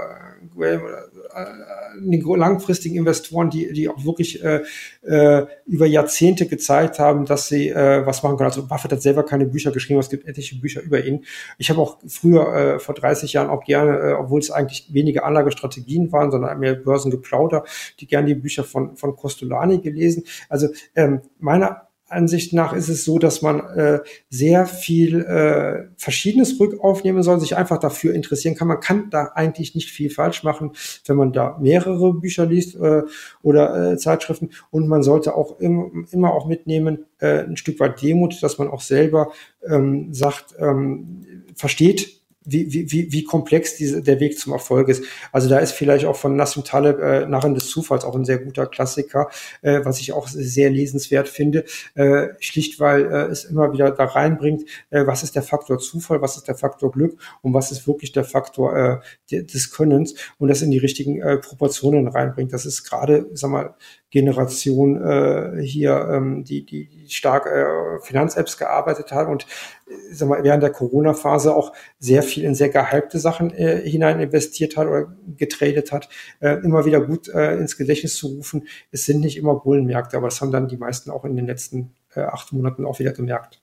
Graham 0.57 0.83
oder 0.83 1.05
äh, 1.35 2.01
die 2.01 2.23
langfristigen 2.37 2.97
Investoren, 2.97 3.51
die, 3.51 3.73
die 3.73 3.89
auch 3.89 4.05
wirklich 4.05 4.43
äh, 4.43 4.63
äh, 5.03 5.47
über 5.67 5.87
Jahrzehnte 5.87 6.47
gezeigt 6.47 6.99
haben, 6.99 7.27
dass 7.27 7.49
sie 7.49 7.69
äh, 7.69 8.05
was 8.05 8.23
machen 8.23 8.37
können. 8.37 8.51
Also 8.51 8.67
Buffett 8.67 8.93
hat 8.93 9.03
selber 9.03 9.25
keine 9.25 9.47
Bücher 9.47 9.71
geschrieben, 9.71 10.01
es 10.01 10.11
gibt 10.11 10.27
etliche 10.27 10.57
Bücher 10.57 10.83
über 10.83 11.05
ihn. 11.05 11.25
Ich 11.59 11.71
habe 11.71 11.81
auch 11.81 11.99
früher, 12.09 12.55
äh, 12.55 12.79
vor 12.79 12.95
30 12.95 13.33
Jahren, 13.33 13.51
auch 13.51 13.65
gerne, 13.65 13.99
äh, 13.99 14.13
obwohl 14.15 14.41
es 14.41 14.51
eigentlich 14.51 14.93
weniger 14.93 15.25
Anlagestrategien 15.25 16.11
waren, 16.13 16.31
sondern 16.31 16.59
mehr 16.59 16.75
Börsengeplauder, 16.75 17.65
die 18.01 18.07
gerne 18.07 18.28
die 18.28 18.35
Bücher 18.35 18.64
von, 18.64 18.97
von 18.97 19.16
Costolani 19.16 19.78
gelesen. 19.78 20.24
Also 20.49 20.68
ähm, 20.95 21.20
meiner 21.39 21.89
Ansicht 22.14 22.53
nach 22.53 22.72
ist 22.72 22.89
es 22.89 23.05
so, 23.05 23.18
dass 23.18 23.43
man 23.43 23.61
äh, 23.61 24.01
sehr 24.28 24.66
viel 24.66 25.22
äh, 25.22 25.89
Verschiedenes 25.97 26.59
rückaufnehmen 26.61 27.22
soll, 27.22 27.41
sich 27.41 27.57
einfach 27.57 27.78
dafür 27.78 28.14
interessieren 28.14 28.55
kann. 28.55 28.68
Man 28.68 28.80
kann 28.80 29.11
da 29.11 29.32
eigentlich 29.35 29.74
nicht 29.74 29.91
viel 29.91 30.11
falsch 30.11 30.45
machen, 30.45 30.72
wenn 31.07 31.16
man 31.16 31.32
da 31.32 31.59
mehrere 31.61 32.14
Bücher 32.14 32.47
liest 32.47 32.76
äh, 32.76 33.03
oder 33.43 33.93
äh, 33.93 33.97
Zeitschriften. 33.97 34.51
Und 34.70 34.87
man 34.87 35.03
sollte 35.03 35.35
auch 35.35 35.59
im, 35.61 36.07
immer 36.11 36.32
auch 36.35 36.47
mitnehmen, 36.47 37.07
äh, 37.18 37.41
ein 37.41 37.57
Stück 37.57 37.80
weit 37.80 38.01
Demut, 38.03 38.43
dass 38.43 38.59
man 38.59 38.68
auch 38.68 38.82
selber 38.82 39.32
ähm, 39.66 40.12
sagt, 40.12 40.55
ähm, 40.59 41.24
versteht, 41.55 42.20
wie, 42.45 42.91
wie, 42.93 43.13
wie 43.13 43.25
komplex 43.25 43.77
diese, 43.77 44.03
der 44.03 44.21
Weg 44.21 44.39
zum 44.39 44.53
Erfolg 44.53 44.89
ist. 44.89 45.05
Also 45.33 45.49
da 45.49 45.59
ist 45.59 45.73
vielleicht 45.73 46.05
auch 46.05 46.17
von 46.17 46.37
Nassim 46.37 46.65
Taleb 46.65 47.01
äh, 47.01 47.27
Narren 47.27 47.55
des 47.55 47.69
Zufalls 47.69 48.05
auch 48.05 48.15
ein 48.15 48.25
sehr 48.25 48.39
guter 48.39 48.67
Klassiker, 48.67 49.31
äh, 49.63 49.81
was 49.85 50.01
ich 50.01 50.13
auch 50.13 50.29
sehr 50.29 50.71
lesenswert 50.71 51.29
finde, 51.29 51.65
äh, 51.95 52.29
schlicht 52.41 52.81
weil 52.81 53.07
äh, 53.07 53.27
es 53.27 53.45
immer 53.45 53.73
wieder 53.73 53.91
da 53.91 54.05
reinbringt, 54.05 54.65
äh, 54.91 55.07
was 55.07 55.23
ist 55.23 55.35
der 55.35 55.43
Faktor 55.43 55.79
Zufall, 55.79 56.21
was 56.21 56.37
ist 56.37 56.49
der 56.49 56.55
Faktor 56.55 56.93
Glück 56.93 57.19
und 57.43 57.55
was 57.55 57.73
ist 57.73 57.87
wirklich 57.87 58.13
der 58.13 58.25
Faktor 58.25 59.03
äh, 59.31 59.43
des 59.43 59.71
Könnens 59.71 60.15
und 60.39 60.49
das 60.49 60.63
in 60.63 60.71
die 60.71 60.79
richtigen 60.79 61.21
äh, 61.21 61.39
Proportionen 61.39 62.09
reinbringt. 62.09 62.53
Das 62.53 62.67
ist 62.67 62.85
gerade, 62.85 63.27
sag 63.33 63.51
mal, 63.51 63.75
Generation 64.15 65.03
äh, 65.03 65.61
hier, 65.61 66.09
ähm, 66.09 66.45
die, 66.45 66.65
die 66.65 66.89
stark 67.09 67.47
äh, 67.47 68.01
Finanz-Apps 68.01 68.57
gearbeitet 68.59 69.11
haben 69.11 69.33
und 69.33 69.43
äh, 69.89 70.15
sag 70.15 70.29
mal, 70.29 70.45
während 70.45 70.62
der 70.62 70.71
Corona-Phase 70.71 71.53
auch 71.53 71.73
sehr 71.99 72.23
viel 72.23 72.45
in 72.45 72.55
sehr 72.55 72.69
gehypte 72.69 73.19
Sachen 73.19 73.53
äh, 73.53 73.83
hinein 73.91 74.21
investiert 74.21 74.77
hat 74.77 74.87
oder 74.87 75.17
getradet 75.37 75.91
hat, 75.91 76.09
äh, 76.39 76.59
immer 76.62 76.85
wieder 76.85 77.01
gut 77.01 77.29
äh, 77.29 77.57
ins 77.57 77.77
Gedächtnis 77.77 78.15
zu 78.15 78.29
rufen. 78.29 78.69
Es 78.93 79.05
sind 79.05 79.19
nicht 79.19 79.37
immer 79.37 79.57
Bullenmärkte, 79.57 80.17
aber 80.17 80.29
das 80.29 80.41
haben 80.41 80.53
dann 80.53 80.69
die 80.69 80.77
meisten 80.77 81.11
auch 81.11 81.25
in 81.25 81.35
den 81.35 81.47
letzten 81.47 81.93
äh, 82.15 82.21
acht 82.21 82.53
Monaten 82.53 82.87
auch 82.87 83.01
wieder 83.01 83.12
gemerkt. 83.12 83.61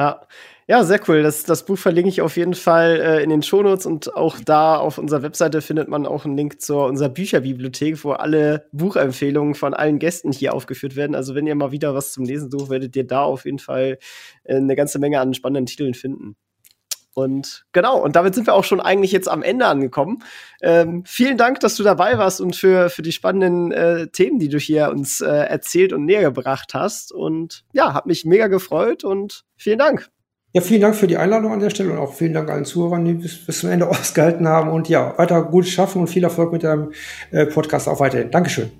Ja, 0.00 0.26
ja, 0.66 0.82
sehr 0.82 0.98
cool. 1.08 1.22
Das, 1.22 1.42
das 1.44 1.66
Buch 1.66 1.76
verlinke 1.76 2.08
ich 2.08 2.22
auf 2.22 2.38
jeden 2.38 2.54
Fall 2.54 3.00
äh, 3.02 3.22
in 3.22 3.28
den 3.28 3.42
Shownotes 3.42 3.84
und 3.84 4.16
auch 4.16 4.40
da 4.40 4.76
auf 4.78 4.96
unserer 4.96 5.22
Webseite 5.22 5.60
findet 5.60 5.88
man 5.88 6.06
auch 6.06 6.24
einen 6.24 6.38
Link 6.38 6.62
zu 6.62 6.78
unserer 6.78 7.10
Bücherbibliothek, 7.10 8.02
wo 8.02 8.12
alle 8.12 8.66
Buchempfehlungen 8.72 9.54
von 9.54 9.74
allen 9.74 9.98
Gästen 9.98 10.32
hier 10.32 10.54
aufgeführt 10.54 10.96
werden. 10.96 11.14
Also 11.14 11.34
wenn 11.34 11.46
ihr 11.46 11.54
mal 11.54 11.70
wieder 11.72 11.94
was 11.94 12.12
zum 12.12 12.24
Lesen 12.24 12.50
sucht, 12.50 12.70
werdet 12.70 12.96
ihr 12.96 13.06
da 13.06 13.24
auf 13.24 13.44
jeden 13.44 13.58
Fall 13.58 13.98
äh, 14.44 14.56
eine 14.56 14.74
ganze 14.74 14.98
Menge 15.00 15.20
an 15.20 15.34
spannenden 15.34 15.66
Titeln 15.66 15.92
finden. 15.92 16.36
Und 17.14 17.64
genau, 17.72 18.00
und 18.00 18.16
damit 18.16 18.34
sind 18.34 18.46
wir 18.46 18.54
auch 18.54 18.64
schon 18.64 18.80
eigentlich 18.80 19.12
jetzt 19.12 19.28
am 19.28 19.42
Ende 19.42 19.66
angekommen. 19.66 20.22
Ähm, 20.62 21.02
vielen 21.06 21.36
Dank, 21.36 21.60
dass 21.60 21.74
du 21.74 21.82
dabei 21.82 22.18
warst 22.18 22.40
und 22.40 22.54
für, 22.54 22.88
für 22.88 23.02
die 23.02 23.12
spannenden 23.12 23.72
äh, 23.72 24.08
Themen, 24.08 24.38
die 24.38 24.48
du 24.48 24.58
hier 24.58 24.90
uns 24.90 25.20
äh, 25.20 25.26
erzählt 25.26 25.92
und 25.92 26.04
näher 26.04 26.22
gebracht 26.22 26.74
hast. 26.74 27.12
Und 27.12 27.64
ja, 27.72 27.94
hat 27.94 28.06
mich 28.06 28.24
mega 28.24 28.46
gefreut 28.46 29.04
und 29.04 29.44
vielen 29.56 29.78
Dank. 29.78 30.08
Ja, 30.52 30.60
vielen 30.62 30.80
Dank 30.80 30.96
für 30.96 31.06
die 31.06 31.16
Einladung 31.16 31.52
an 31.52 31.60
der 31.60 31.70
Stelle 31.70 31.92
und 31.92 31.98
auch 31.98 32.12
vielen 32.12 32.32
Dank 32.32 32.50
allen 32.50 32.64
Zuhörern, 32.64 33.04
die 33.04 33.14
bis, 33.14 33.44
bis 33.44 33.60
zum 33.60 33.70
Ende 33.70 33.88
ausgehalten 33.90 34.48
haben. 34.48 34.70
Und 34.70 34.88
ja, 34.88 35.16
weiter 35.16 35.42
gut 35.42 35.66
schaffen 35.66 36.00
und 36.00 36.08
viel 36.08 36.24
Erfolg 36.24 36.52
mit 36.52 36.64
deinem 36.64 36.92
äh, 37.30 37.46
Podcast 37.46 37.88
auch 37.88 38.00
weiterhin. 38.00 38.30
Dankeschön. 38.30 38.79